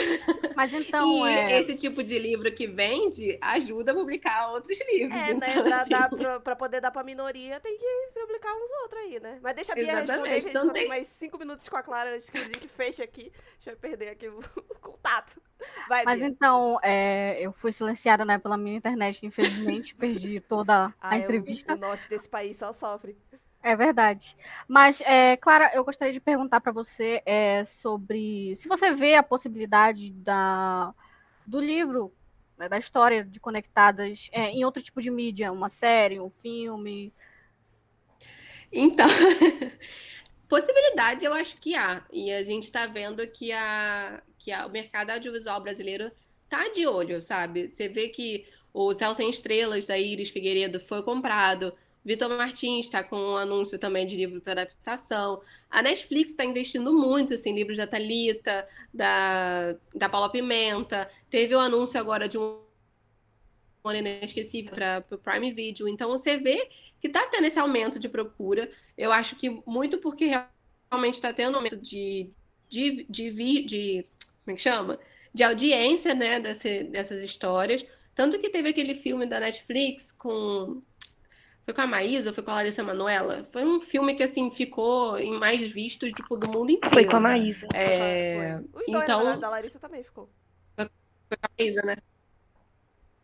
Mas 0.55 0.73
então, 0.73 1.27
e 1.27 1.33
é, 1.33 1.59
esse 1.59 1.75
tipo 1.75 2.01
de 2.01 2.17
livro 2.17 2.49
que 2.55 2.65
vende 2.65 3.37
ajuda 3.41 3.91
a 3.91 3.95
publicar 3.95 4.51
outros 4.53 4.79
livros. 4.89 5.19
É, 5.19 5.33
né? 5.33 5.49
então, 5.51 5.63
Pra, 5.63 5.81
assim, 5.81 5.89
dar 5.89 6.09
pra, 6.09 6.39
pra 6.39 6.55
poder 6.55 6.79
dar 6.79 6.91
pra 6.91 7.03
minoria, 7.03 7.59
tem 7.59 7.77
que 7.77 8.11
publicar 8.21 8.53
uns 8.55 8.71
outros 8.83 9.01
aí, 9.01 9.19
né? 9.19 9.37
Mas 9.41 9.53
deixa 9.55 9.73
a 9.73 9.75
Bia 9.75 9.85
responder, 9.85 10.03
Exatamente, 10.13 10.29
que 10.29 10.37
a 10.37 10.39
gente 10.39 10.49
então 10.49 10.65
só 10.65 10.71
tem- 10.71 10.87
mais 10.87 11.07
cinco 11.07 11.37
minutos 11.37 11.67
com 11.67 11.75
a 11.75 11.83
Clara 11.83 12.15
antes 12.15 12.29
que 12.29 12.39
o 12.39 12.43
link 12.43 12.67
feche 12.69 13.03
aqui. 13.03 13.33
A 13.35 13.53
gente 13.55 13.65
vai 13.65 13.75
perder 13.75 14.09
aqui 14.11 14.29
o, 14.29 14.39
o 14.39 14.75
contato. 14.79 15.41
Vai, 15.87 16.03
mas 16.05 16.19
Bia. 16.19 16.27
então, 16.27 16.79
é, 16.81 17.39
eu 17.39 17.51
fui 17.53 17.71
silenciada 17.81 18.23
né, 18.23 18.37
pela 18.37 18.57
minha 18.57 18.77
internet, 18.77 19.19
que 19.19 19.25
infelizmente 19.25 19.95
perdi 19.95 20.39
toda 20.39 20.93
Ah, 21.01 21.09
a 21.09 21.17
é, 21.17 21.19
o- 21.19 21.23
entrevista. 21.23 21.73
O, 21.73 21.77
norte 21.77 22.07
desse 22.07 22.29
país 22.29 22.57
só 22.57 22.71
sofre. 22.71 23.17
É 23.63 23.75
verdade. 23.75 24.35
Mas, 24.67 25.01
é, 25.01 25.37
Clara, 25.37 25.71
eu 25.73 25.83
gostaria 25.83 26.13
de 26.13 26.19
perguntar 26.19 26.61
para 26.61 26.71
você 26.71 27.21
é, 27.25 27.63
sobre 27.65 28.55
se 28.55 28.67
você 28.67 28.91
vê 28.93 29.15
a 29.15 29.23
possibilidade 29.23 30.11
da, 30.11 30.93
do 31.45 31.59
livro, 31.59 32.11
né, 32.57 32.67
da 32.67 32.77
história 32.77 33.23
de 33.23 33.39
Conectadas 33.39 34.29
é, 34.31 34.49
em 34.49 34.63
outro 34.65 34.81
tipo 34.81 34.99
de 35.01 35.11
mídia, 35.11 35.51
uma 35.51 35.69
série, 35.69 36.19
um 36.19 36.29
filme. 36.29 37.13
Então, 38.71 39.07
possibilidade 40.47 41.25
eu 41.25 41.33
acho 41.33 41.57
que 41.57 41.75
há. 41.75 42.03
E 42.11 42.31
a 42.31 42.43
gente 42.43 42.63
está 42.63 42.85
vendo 42.87 43.25
que, 43.27 43.51
a, 43.51 44.21
que 44.37 44.51
a- 44.51 44.65
o 44.65 44.69
mercado 44.69 45.11
audiovisual 45.11 45.61
brasileiro 45.61 46.11
tá 46.51 46.69
de 46.69 46.85
olho, 46.87 47.21
sabe? 47.21 47.69
Você 47.71 47.87
vê 47.89 48.09
que 48.09 48.45
o 48.73 48.93
Céu 48.93 49.15
Sem 49.15 49.29
Estrelas, 49.31 49.87
da 49.87 49.97
Iris 49.97 50.29
Figueiredo, 50.29 50.79
foi 50.79 51.03
comprado. 51.03 51.73
Vitor 52.05 52.29
Martins 52.29 52.85
está 52.85 53.03
com 53.03 53.15
um 53.17 53.37
anúncio 53.37 53.77
também 53.79 54.05
de 54.07 54.15
livro 54.17 54.41
para 54.41 54.53
adaptação. 54.63 55.41
A 55.69 55.81
Netflix 55.83 56.31
está 56.33 56.43
investindo 56.45 56.93
muito 56.93 57.35
assim, 57.35 57.51
em 57.51 57.55
livros 57.55 57.77
da 57.77 57.87
Thalita, 57.87 58.67
da, 58.93 59.75
da 59.95 60.09
Paula 60.09 60.31
Pimenta. 60.31 61.09
Teve 61.29 61.55
o 61.55 61.59
anúncio 61.59 61.99
agora 61.99 62.27
de 62.29 62.37
um 62.39 62.59
Ano 63.83 63.97
Inesquecível 63.99 64.71
para 64.73 65.03
o 65.11 65.17
Prime 65.17 65.51
Video. 65.53 65.87
Então 65.87 66.09
você 66.09 66.37
vê 66.37 66.69
que 66.99 67.07
está 67.07 67.25
tendo 67.27 67.45
esse 67.47 67.59
aumento 67.59 67.99
de 67.99 68.07
procura. 68.09 68.69
Eu 68.97 69.11
acho 69.11 69.35
que 69.35 69.49
muito 69.65 69.97
porque 69.99 70.25
realmente 70.91 71.15
está 71.15 71.33
tendo 71.33 71.53
um 71.53 71.57
aumento 71.57 71.77
de, 71.77 72.29
de, 72.69 73.05
de, 73.09 73.29
vi- 73.31 73.65
de- 73.65 74.05
como 74.45 74.53
é 74.53 74.55
que 74.55 74.61
chama? 74.61 74.99
De 75.33 75.43
audiência, 75.43 76.13
né, 76.13 76.39
desse- 76.39 76.83
dessas 76.83 77.21
histórias. 77.23 77.85
Tanto 78.13 78.37
que 78.39 78.49
teve 78.49 78.69
aquele 78.69 78.95
filme 78.95 79.25
da 79.25 79.39
Netflix 79.39 80.11
com. 80.11 80.81
Foi 81.63 81.73
com 81.73 81.81
a 81.81 81.87
Maísa 81.87 82.29
ou 82.31 82.33
foi 82.35 82.43
com 82.43 82.51
a 82.51 82.55
Larissa 82.55 82.83
Manoela? 82.83 83.47
Foi 83.51 83.63
um 83.63 83.79
filme 83.79 84.15
que, 84.15 84.23
assim, 84.23 84.49
ficou 84.51 85.17
em 85.17 85.31
mais 85.39 85.61
vistos, 85.71 86.11
tipo, 86.11 86.35
do 86.35 86.49
mundo 86.49 86.71
inteiro. 86.71 86.93
Foi 86.93 87.05
com 87.05 87.15
a 87.15 87.19
Maísa. 87.19 87.67
É, 87.73 88.59
Foi. 88.73 88.83
Então- 88.87 89.37
da 89.39 89.49
Larissa 89.49 89.79
também 89.79 90.03
ficou. 90.03 90.29
Maísa, 91.57 91.81
né? 91.83 91.97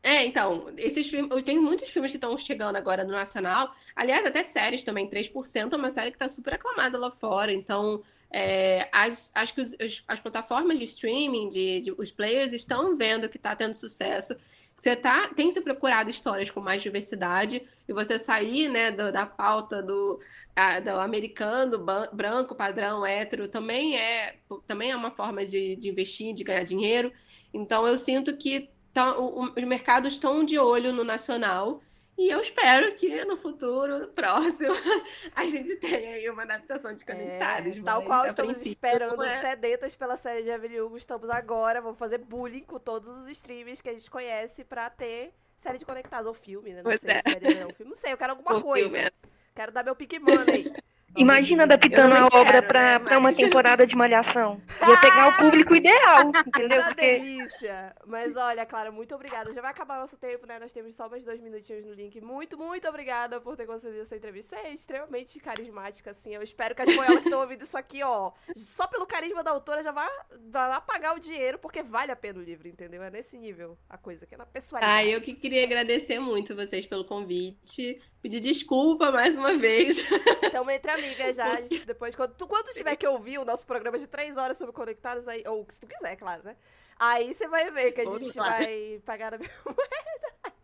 É, 0.02 0.24
então, 0.24 0.72
esses 0.78 1.08
filmes, 1.08 1.44
tem 1.44 1.60
muitos 1.60 1.90
filmes 1.90 2.12
que 2.12 2.18
estão 2.18 2.38
chegando 2.38 2.78
agora 2.78 3.04
no 3.04 3.12
Nacional. 3.12 3.74
Aliás, 3.94 4.26
até 4.26 4.44
séries 4.44 4.84
também, 4.84 5.10
3% 5.10 5.74
é 5.74 5.78
uma 5.78 5.90
série 5.90 6.12
que 6.12 6.16
está 6.16 6.30
super 6.30 6.54
aclamada 6.54 6.98
lá 6.98 7.12
fora. 7.12 7.52
Então, 7.52 8.02
é, 8.32 8.88
as- 8.92 9.32
acho 9.34 9.54
que 9.54 9.62
os- 9.62 9.74
os- 9.74 10.04
as 10.08 10.20
plataformas 10.20 10.78
de 10.78 10.86
streaming, 10.86 11.50
de, 11.50 11.82
de- 11.82 11.92
os 11.98 12.12
players 12.12 12.54
estão 12.54 12.96
vendo 12.96 13.30
que 13.30 13.38
está 13.38 13.56
tendo 13.56 13.74
sucesso. 13.74 14.36
Você 14.78 14.96
tá, 14.96 15.30
tem 15.30 15.52
se 15.52 15.60
procurado 15.62 16.10
histórias 16.10 16.52
com 16.52 16.60
mais 16.62 16.84
diversidade 16.84 17.64
e 17.88 17.94
você 17.94 18.20
sair, 18.20 18.68
né, 18.70 18.92
do- 18.92 19.12
da 19.12 19.26
pauta 19.26 19.82
do, 19.82 20.20
a- 20.56 20.80
do 20.80 20.92
americano, 21.00 21.80
ban- 21.80 22.10
branco, 22.14 22.54
padrão, 22.54 23.04
hétero, 23.06 23.48
também 23.48 23.98
é, 23.98 24.36
também 24.68 24.92
é 24.92 24.96
uma 24.96 25.10
forma 25.12 25.44
de, 25.46 25.76
de 25.78 25.90
investir, 25.90 26.34
de 26.36 26.44
ganhar 26.44 26.64
dinheiro. 26.64 27.12
Então, 27.54 27.88
eu 27.88 27.98
sinto 27.98 28.38
que 28.38 28.70
tá- 28.94 29.18
o- 29.18 29.46
os 29.56 29.64
mercados 29.64 30.14
estão 30.14 30.44
de 30.44 30.60
olho 30.60 30.94
no 30.94 31.04
nacional 31.04 31.82
e 32.18 32.30
eu 32.30 32.42
espero 32.42 32.94
que 32.96 33.24
no 33.26 33.38
futuro 33.38 34.08
próximo 34.10 34.74
a 35.36 35.46
gente 35.46 35.76
tenha 35.76 36.16
aí 36.16 36.30
uma 36.30 36.44
adaptação 36.44 36.94
de 36.94 37.06
Conectados. 37.06 37.78
É, 37.78 37.82
tal 37.82 38.04
qual 38.04 38.26
estamos 38.26 38.66
esperando 38.66 39.24
é. 39.24 39.40
sedentas 39.40 39.96
pela 39.96 40.16
série 40.16 40.44
de 40.44 40.50
Evelyn 40.50 40.82
Hugo, 40.82 40.98
estamos 40.98 41.30
agora, 41.30 41.80
vamos 41.80 42.00
fazer 42.00 42.18
bullying 42.18 42.64
com 42.64 42.80
todos 42.80 43.10
os 43.10 43.28
streams 43.28 43.82
que 43.82 43.90
a 43.90 43.94
gente 43.94 44.10
conhece 44.10 44.64
pra 44.64 44.90
ter 44.90 45.32
série 45.58 45.78
de 45.78 45.86
conectados, 45.86 46.28
ou 46.28 46.34
filme, 46.34 46.72
né? 46.72 46.78
Não 46.78 46.84
Pois 46.84 47.02
sei 47.02 47.12
é. 47.12 47.22
série 47.22 47.56
não, 47.56 47.70
filme, 47.70 47.90
não 47.92 47.96
sei, 47.96 48.14
eu 48.14 48.18
quero 48.18 48.34
alguma 48.34 48.58
O 48.58 48.62
coisa. 48.62 48.90
filme, 48.90 49.00
é. 49.06 49.12
Quero 49.56 49.72
dar 49.72 49.84
meu 49.84 49.96
pick 49.96 50.20
money. 50.20 50.72
Imagina 51.16 51.64
adaptando 51.64 52.14
a 52.14 52.26
obra 52.26 52.54
quero, 52.54 52.68
pra, 52.68 52.82
né, 52.82 53.00
pra 53.00 53.18
uma 53.18 53.34
temporada 53.34 53.86
de 53.86 53.96
Malhação. 53.96 54.62
Ia 54.88 54.98
pegar 55.00 55.30
o 55.30 55.38
público 55.38 55.76
ideal, 55.76 56.32
entendeu? 56.46 56.78
Essa 56.78 56.88
Porque 56.88 57.20
delícia! 57.20 57.96
Mas 58.06 58.36
olha, 58.36 58.66
Clara, 58.66 58.92
muito 58.92 59.16
obrigada. 59.16 59.54
Já 59.54 59.62
vai 59.62 59.72
acabar 59.72 60.00
nosso 60.00 60.18
tempo, 60.18 60.46
né? 60.46 60.60
Nós 60.60 60.74
temos 60.74 60.96
só 60.96 61.10
mais 61.10 61.24
dois 61.24 61.42
minutinhos 61.42 61.86
no 61.86 61.94
link. 61.94 62.20
Muito, 62.22 62.58
muito 62.58 62.88
obrigada 62.88 63.40
por 63.40 63.56
ter 63.56 63.66
concedido 63.66 64.02
essa 64.02 64.16
entrevista. 64.16 64.56
Você 64.56 64.68
é 64.68 64.74
extremamente 64.74 65.40
carismática, 65.40 66.12
assim. 66.12 66.36
Eu 66.36 66.44
espero 66.44 66.76
que 66.76 66.82
as 66.82 66.96
boiolas 66.96 67.20
que 67.20 67.28
estão 67.28 67.42
ouvindo 67.42 67.64
isso 67.64 67.78
aqui, 67.78 68.04
ó, 68.04 68.32
só 68.56 68.86
pelo 68.88 69.06
carisma 69.06 69.44
da 69.44 69.52
autora 69.52 69.82
já 69.84 69.92
vai, 69.92 70.10
vai 70.50 70.82
pagar 70.82 71.16
o 71.16 71.20
dinheiro, 71.20 71.58
porque 71.58 71.82
vale 71.82 72.12
a 72.12 72.16
pena 72.16 72.40
o 72.40 72.44
livro, 72.44 72.68
entendeu? 72.68 73.02
É 73.02 73.10
nesse 73.10 73.38
nível 73.38 73.78
a 73.90 73.98
coisa, 73.98 74.26
que 74.26 74.36
é 74.36 74.38
na 74.38 74.46
pessoalidade. 74.46 74.98
Ah, 74.98 75.06
eu 75.06 75.22
que 75.22 75.34
queria 75.34 75.64
agradecer 75.64 76.20
muito 76.20 76.56
vocês 76.56 76.86
pelo 76.86 77.06
convite. 77.06 78.00
Pedir 78.22 78.40
desculpa 78.40 79.12
mais 79.12 79.38
uma 79.38 79.58
vez. 79.58 79.98
Então, 80.44 80.70
entre 80.70 80.92
amigas 80.98 81.36
já. 81.36 81.58
a 81.58 81.62
Depois, 81.86 82.16
quando 82.16 82.34
tu, 82.36 82.48
quando 82.48 82.74
tiver 82.74 82.96
que 82.96 83.08
ouvir 83.08 83.38
o 83.38 83.46
nosso 83.46 83.66
programa 83.66 83.98
de 83.98 84.08
três 84.08 84.38
horas 84.38 84.58
sobre 84.58 84.74
conectados, 84.74 85.28
aí, 85.28 85.44
ou 85.48 85.66
se 85.70 85.80
tu 85.80 85.88
quiser, 85.88 86.16
claro, 86.16 86.44
né? 86.44 86.56
Aí 87.00 87.34
você 87.34 87.48
vai 87.48 87.70
ver 87.72 87.92
que 87.92 88.02
a 88.02 88.06
gente 88.06 88.36
vai 88.36 89.02
pagar 89.06 89.32
na 89.32 89.38
mesma 89.38 89.54
moeda. 89.66 90.58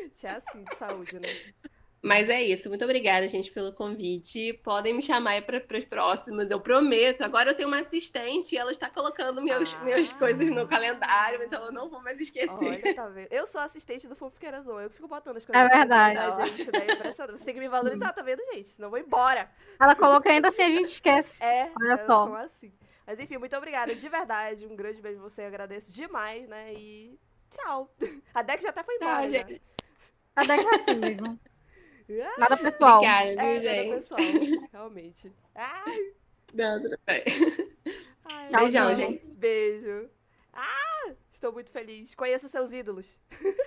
Gente, 0.00 0.26
É 0.26 0.30
assim, 0.30 0.64
de 0.64 0.76
saúde, 0.76 1.18
né? 1.20 1.28
Mas 2.00 2.28
é 2.28 2.40
isso. 2.42 2.68
Muito 2.68 2.84
obrigada, 2.84 3.26
gente, 3.26 3.50
pelo 3.50 3.72
convite. 3.72 4.52
Podem 4.62 4.94
me 4.94 5.02
chamar 5.02 5.30
aí 5.32 5.42
para 5.42 5.60
os 5.78 5.84
próximos. 5.84 6.48
Eu 6.50 6.60
prometo. 6.60 7.22
Agora 7.22 7.50
eu 7.50 7.56
tenho 7.56 7.66
uma 7.68 7.80
assistente 7.80 8.54
e 8.54 8.58
ela 8.58 8.70
está 8.70 8.88
colocando 8.88 9.42
meus, 9.42 9.74
Ah. 9.74 9.84
meus 9.84 10.12
coisas 10.12 10.48
no 10.48 10.68
calendário, 10.68 11.42
então 11.42 11.64
eu 11.64 11.72
não 11.72 11.88
vou 11.90 12.00
mais 12.00 12.20
esquecer. 12.20 12.52
Olha, 12.82 12.94
tá 12.94 13.08
vendo? 13.08 13.28
Eu 13.32 13.46
sou 13.48 13.60
assistente 13.60 14.06
do 14.06 14.14
Fofiqueira 14.14 14.60
Zone, 14.62 14.84
eu 14.84 14.90
fico 14.90 15.08
botando 15.08 15.38
as 15.38 15.42
É 15.42 15.46
coisas 15.46 15.68
na 15.70 15.76
verdade. 15.76 16.14
da 16.14 16.46
gente, 16.46 16.70
né? 16.72 16.78
É 16.88 16.92
impressionante. 16.94 17.38
Você 17.40 17.44
tem 17.46 17.54
que 17.54 17.60
me 17.60 17.68
valorizar, 17.68 18.12
tá 18.12 18.22
vendo, 18.22 18.42
gente? 18.54 18.68
Senão 18.68 18.86
eu 18.86 18.90
vou 18.90 19.00
embora. 19.00 19.50
Ela 19.80 19.94
coloca 19.96 20.30
ainda 20.30 20.48
assim, 20.48 20.62
a 20.62 20.68
gente 20.70 20.88
esquece. 20.92 21.42
É, 21.42 21.70
Olha 21.80 21.96
só. 22.06 22.26
sou 22.26 22.34
assim. 22.36 22.72
Mas 23.04 23.18
enfim, 23.18 23.38
muito 23.38 23.56
obrigada, 23.56 23.92
de 23.94 24.08
verdade. 24.08 24.66
Um 24.66 24.76
grande 24.76 25.02
beijo 25.02 25.18
pra 25.18 25.28
você, 25.28 25.42
eu 25.42 25.46
agradeço 25.46 25.90
demais, 25.92 26.46
né? 26.48 26.74
E 26.74 27.18
tchau. 27.50 27.92
A 28.34 28.42
Deck 28.42 28.62
já 28.62 28.68
até 28.70 28.84
foi 28.84 28.94
embora. 28.96 29.22
Tchau, 29.22 29.30
já. 29.32 29.38
gente. 29.38 29.62
A 30.36 30.44
Deck 30.44 30.64
é 30.64 30.74
assim 30.74 30.94
mesmo. 30.94 31.26
Ah, 31.26 31.47
Nada 32.38 32.56
pessoal. 32.56 32.96
Obrigada, 32.98 33.30
viu, 33.30 33.40
É, 33.40 33.54
nada 33.54 33.60
gente? 33.74 33.94
pessoal, 33.94 34.20
realmente. 34.72 35.32
Ai, 35.54 36.14
Não, 36.54 36.80
tudo 36.82 36.98
bem. 37.06 37.22
ai, 38.24 38.48
Tchau, 38.48 38.60
Beijão, 38.62 38.94
gente. 38.94 39.36
Beijo. 39.36 40.10
Ah, 40.52 41.12
estou 41.30 41.52
muito 41.52 41.70
feliz. 41.70 42.14
Conheça 42.14 42.48
seus 42.48 42.72
ídolos. 42.72 43.18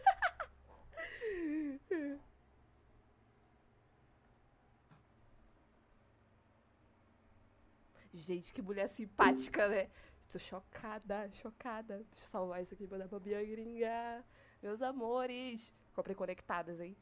Gente, 8.14 8.54
que 8.54 8.62
mulher 8.62 8.88
simpática, 8.90 9.68
né? 9.68 9.90
Tô 10.30 10.38
chocada, 10.40 11.30
chocada. 11.42 11.98
Deixa 12.12 12.26
eu 12.26 12.30
salvar 12.30 12.62
isso 12.62 12.74
aqui 12.74 12.84
e 12.84 12.88
mandar 12.88 13.08
pra 13.08 13.20
Bia 13.20 13.44
Gringa. 13.44 14.24
Meus 14.62 14.82
amores. 14.82 15.74
Comprei 15.94 16.16
conectadas, 16.16 16.80
hein? 16.80 16.96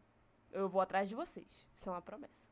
Eu 0.52 0.68
vou 0.68 0.82
atrás 0.82 1.08
de 1.08 1.16
vocês. 1.16 1.46
Isso 1.76 1.90
é 1.90 1.92
uma 1.92 2.02
promessa. 2.02 2.50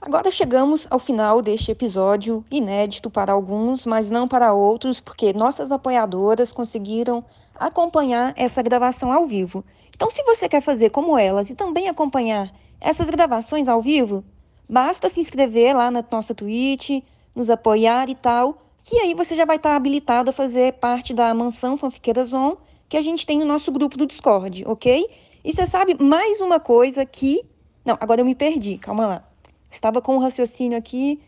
Agora 0.00 0.30
chegamos 0.30 0.86
ao 0.90 0.98
final 0.98 1.40
deste 1.40 1.70
episódio, 1.70 2.44
inédito 2.50 3.08
para 3.08 3.32
alguns, 3.32 3.86
mas 3.86 4.10
não 4.10 4.26
para 4.26 4.52
outros, 4.52 5.00
porque 5.00 5.32
nossas 5.32 5.70
apoiadoras 5.70 6.52
conseguiram 6.52 7.24
acompanhar 7.54 8.34
essa 8.36 8.60
gravação 8.62 9.12
ao 9.12 9.26
vivo. 9.26 9.64
Então, 9.94 10.10
se 10.10 10.22
você 10.24 10.48
quer 10.48 10.60
fazer 10.60 10.90
como 10.90 11.16
elas 11.16 11.50
e 11.50 11.54
também 11.54 11.88
acompanhar 11.88 12.52
essas 12.80 13.08
gravações 13.08 13.68
ao 13.68 13.80
vivo, 13.80 14.24
basta 14.68 15.08
se 15.08 15.20
inscrever 15.20 15.76
lá 15.76 15.90
na 15.90 16.04
nossa 16.10 16.34
Twitch, 16.34 17.02
nos 17.34 17.48
apoiar 17.48 18.08
e 18.10 18.14
tal, 18.16 18.60
que 18.82 18.98
aí 18.98 19.14
você 19.14 19.34
já 19.34 19.44
vai 19.44 19.56
estar 19.56 19.76
habilitado 19.76 20.30
a 20.30 20.32
fazer 20.32 20.74
parte 20.74 21.14
da 21.14 21.32
Mansão 21.32 21.76
Fanfiqueiras 21.76 22.32
On, 22.32 22.56
que 22.88 22.96
a 22.96 23.02
gente 23.02 23.24
tem 23.24 23.38
no 23.38 23.44
nosso 23.44 23.70
grupo 23.70 23.96
do 23.96 24.06
Discord, 24.06 24.64
ok? 24.66 25.06
E 25.44 25.52
você 25.52 25.66
sabe 25.66 25.96
mais 26.02 26.40
uma 26.40 26.60
coisa 26.60 27.04
que. 27.04 27.42
Não, 27.84 27.96
agora 28.00 28.20
eu 28.20 28.24
me 28.24 28.34
perdi, 28.34 28.78
calma 28.78 29.06
lá. 29.06 29.24
Estava 29.70 30.02
com 30.02 30.16
um 30.16 30.18
raciocínio 30.18 30.76
aqui. 30.76 31.20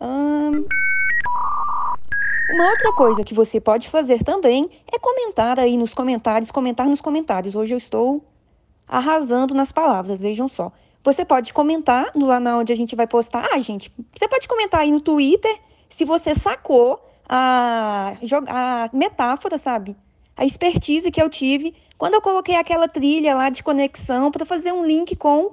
Hum... 0.00 0.64
Uma 2.50 2.70
outra 2.70 2.92
coisa 2.94 3.24
que 3.24 3.34
você 3.34 3.60
pode 3.60 3.90
fazer 3.90 4.24
também 4.24 4.70
é 4.90 4.98
comentar 4.98 5.60
aí 5.60 5.76
nos 5.76 5.92
comentários, 5.92 6.50
comentar 6.50 6.86
nos 6.86 7.00
comentários. 7.00 7.54
Hoje 7.54 7.74
eu 7.74 7.78
estou 7.78 8.24
arrasando 8.86 9.54
nas 9.54 9.70
palavras, 9.70 10.20
vejam 10.20 10.48
só. 10.48 10.72
Você 11.04 11.26
pode 11.26 11.52
comentar 11.52 12.10
no 12.14 12.26
lá 12.26 12.40
na 12.40 12.56
onde 12.56 12.72
a 12.72 12.76
gente 12.76 12.96
vai 12.96 13.06
postar. 13.06 13.48
Ah, 13.52 13.60
gente, 13.60 13.92
você 14.14 14.26
pode 14.26 14.48
comentar 14.48 14.80
aí 14.80 14.90
no 14.90 15.00
Twitter 15.00 15.58
se 15.88 16.04
você 16.04 16.34
sacou 16.34 17.00
a, 17.28 18.16
a 18.46 18.90
metáfora, 18.92 19.58
sabe? 19.58 19.96
A 20.36 20.44
expertise 20.44 21.10
que 21.10 21.20
eu 21.20 21.28
tive 21.28 21.74
quando 21.96 22.14
eu 22.14 22.22
coloquei 22.22 22.54
aquela 22.54 22.88
trilha 22.88 23.34
lá 23.34 23.50
de 23.50 23.62
conexão 23.62 24.30
para 24.30 24.46
fazer 24.46 24.72
um 24.72 24.84
link 24.84 25.16
com 25.16 25.52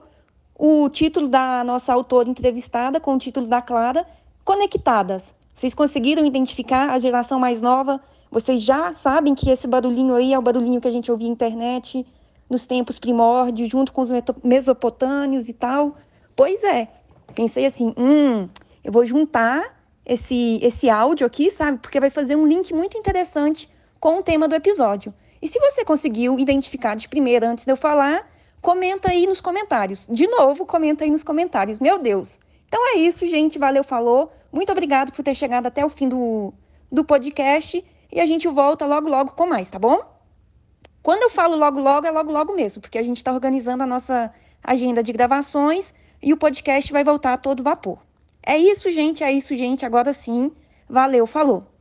o 0.58 0.88
título 0.90 1.28
da 1.28 1.64
nossa 1.64 1.92
autora 1.92 2.30
entrevistada 2.30 3.00
com 3.00 3.16
o 3.16 3.18
título 3.18 3.48
da 3.48 3.62
Clara, 3.62 4.08
Conectadas. 4.44 5.34
Vocês 5.56 5.74
conseguiram 5.74 6.26
identificar 6.26 6.92
a 6.92 7.00
geração 7.00 7.40
mais 7.40 7.62
nova? 7.62 8.00
Vocês 8.30 8.62
já 8.62 8.94
sabem 8.94 9.34
que 9.34 9.50
esse 9.50 9.68
barulhinho 9.68 10.14
aí 10.14 10.34
é 10.34 10.40
o 10.40 10.42
barulhinho 10.42 10.80
que 10.80 10.88
a 10.88 10.92
gente 10.92 11.12
ouvia 11.12 11.28
na 11.28 11.34
internet 11.34 12.06
nos 12.50 12.66
tempos 12.66 13.00
primórdios, 13.00 13.70
junto 13.70 13.92
com 13.92 14.02
os 14.02 14.10
mesopotâmios 14.44 15.50
e 15.50 15.54
tal? 15.54 15.96
Pois 16.36 16.64
é. 16.64 16.90
Pensei 17.34 17.66
assim, 17.66 17.94
hum, 17.98 18.48
eu 18.84 18.92
vou 18.92 19.06
juntar 19.06 19.75
esse, 20.06 20.60
esse 20.62 20.90
áudio 20.90 21.26
aqui, 21.26 21.50
sabe? 21.50 21.80
Porque 21.80 22.00
vai 22.00 22.10
fazer 22.10 22.36
um 22.36 22.46
link 22.46 22.74
muito 22.74 22.98
interessante 22.98 23.70
com 24.00 24.20
o 24.20 24.24
tema 24.24 24.48
do 24.48 24.56
episódio. 24.56 25.14
E 25.42 25.48
se 25.48 25.60
você 25.60 25.84
conseguiu 25.84 26.40
identificar 26.40 26.96
de 26.96 27.10
primeira 27.10 27.50
antes 27.50 27.66
de 27.66 27.72
eu 27.72 27.78
falar, 27.78 28.28
Comenta 28.66 29.12
aí 29.12 29.28
nos 29.28 29.40
comentários. 29.40 30.08
De 30.10 30.26
novo, 30.26 30.66
comenta 30.66 31.04
aí 31.04 31.12
nos 31.12 31.24
comentários. 31.24 31.80
Meu 31.80 32.00
Deus. 32.00 32.36
Então 32.68 32.96
é 32.96 32.98
isso, 32.98 33.24
gente. 33.28 33.60
Valeu, 33.60 33.84
falou. 33.84 34.34
Muito 34.52 34.72
obrigado 34.72 35.12
por 35.12 35.24
ter 35.24 35.36
chegado 35.36 35.68
até 35.68 35.86
o 35.86 35.90
fim 35.90 36.10
do, 36.10 36.52
do 36.92 37.06
podcast. 37.06 37.86
E 38.12 38.20
a 38.20 38.26
gente 38.26 38.48
volta 38.48 38.84
logo, 38.88 39.08
logo 39.08 39.34
com 39.34 39.46
mais, 39.46 39.70
tá 39.70 39.78
bom? 39.78 40.00
Quando 41.04 41.22
eu 41.22 41.30
falo 41.30 41.56
logo, 41.56 41.80
logo, 41.80 42.08
é 42.08 42.10
logo, 42.10 42.32
logo 42.32 42.56
mesmo, 42.56 42.82
porque 42.82 42.98
a 42.98 43.04
gente 43.04 43.18
está 43.18 43.32
organizando 43.32 43.84
a 43.84 43.86
nossa 43.86 44.34
agenda 44.64 45.04
de 45.04 45.14
gravações 45.14 45.94
e 46.20 46.34
o 46.34 46.38
podcast 46.38 46.92
vai 46.92 47.04
voltar 47.04 47.34
a 47.34 47.38
todo 47.38 47.62
vapor. 47.62 48.00
É 48.46 48.58
isso, 48.58 48.90
gente. 48.92 49.24
É 49.24 49.32
isso, 49.32 49.56
gente. 49.56 49.86
Agora 49.86 50.14
sim. 50.14 50.52
Valeu, 50.88 51.26
falou. 51.28 51.75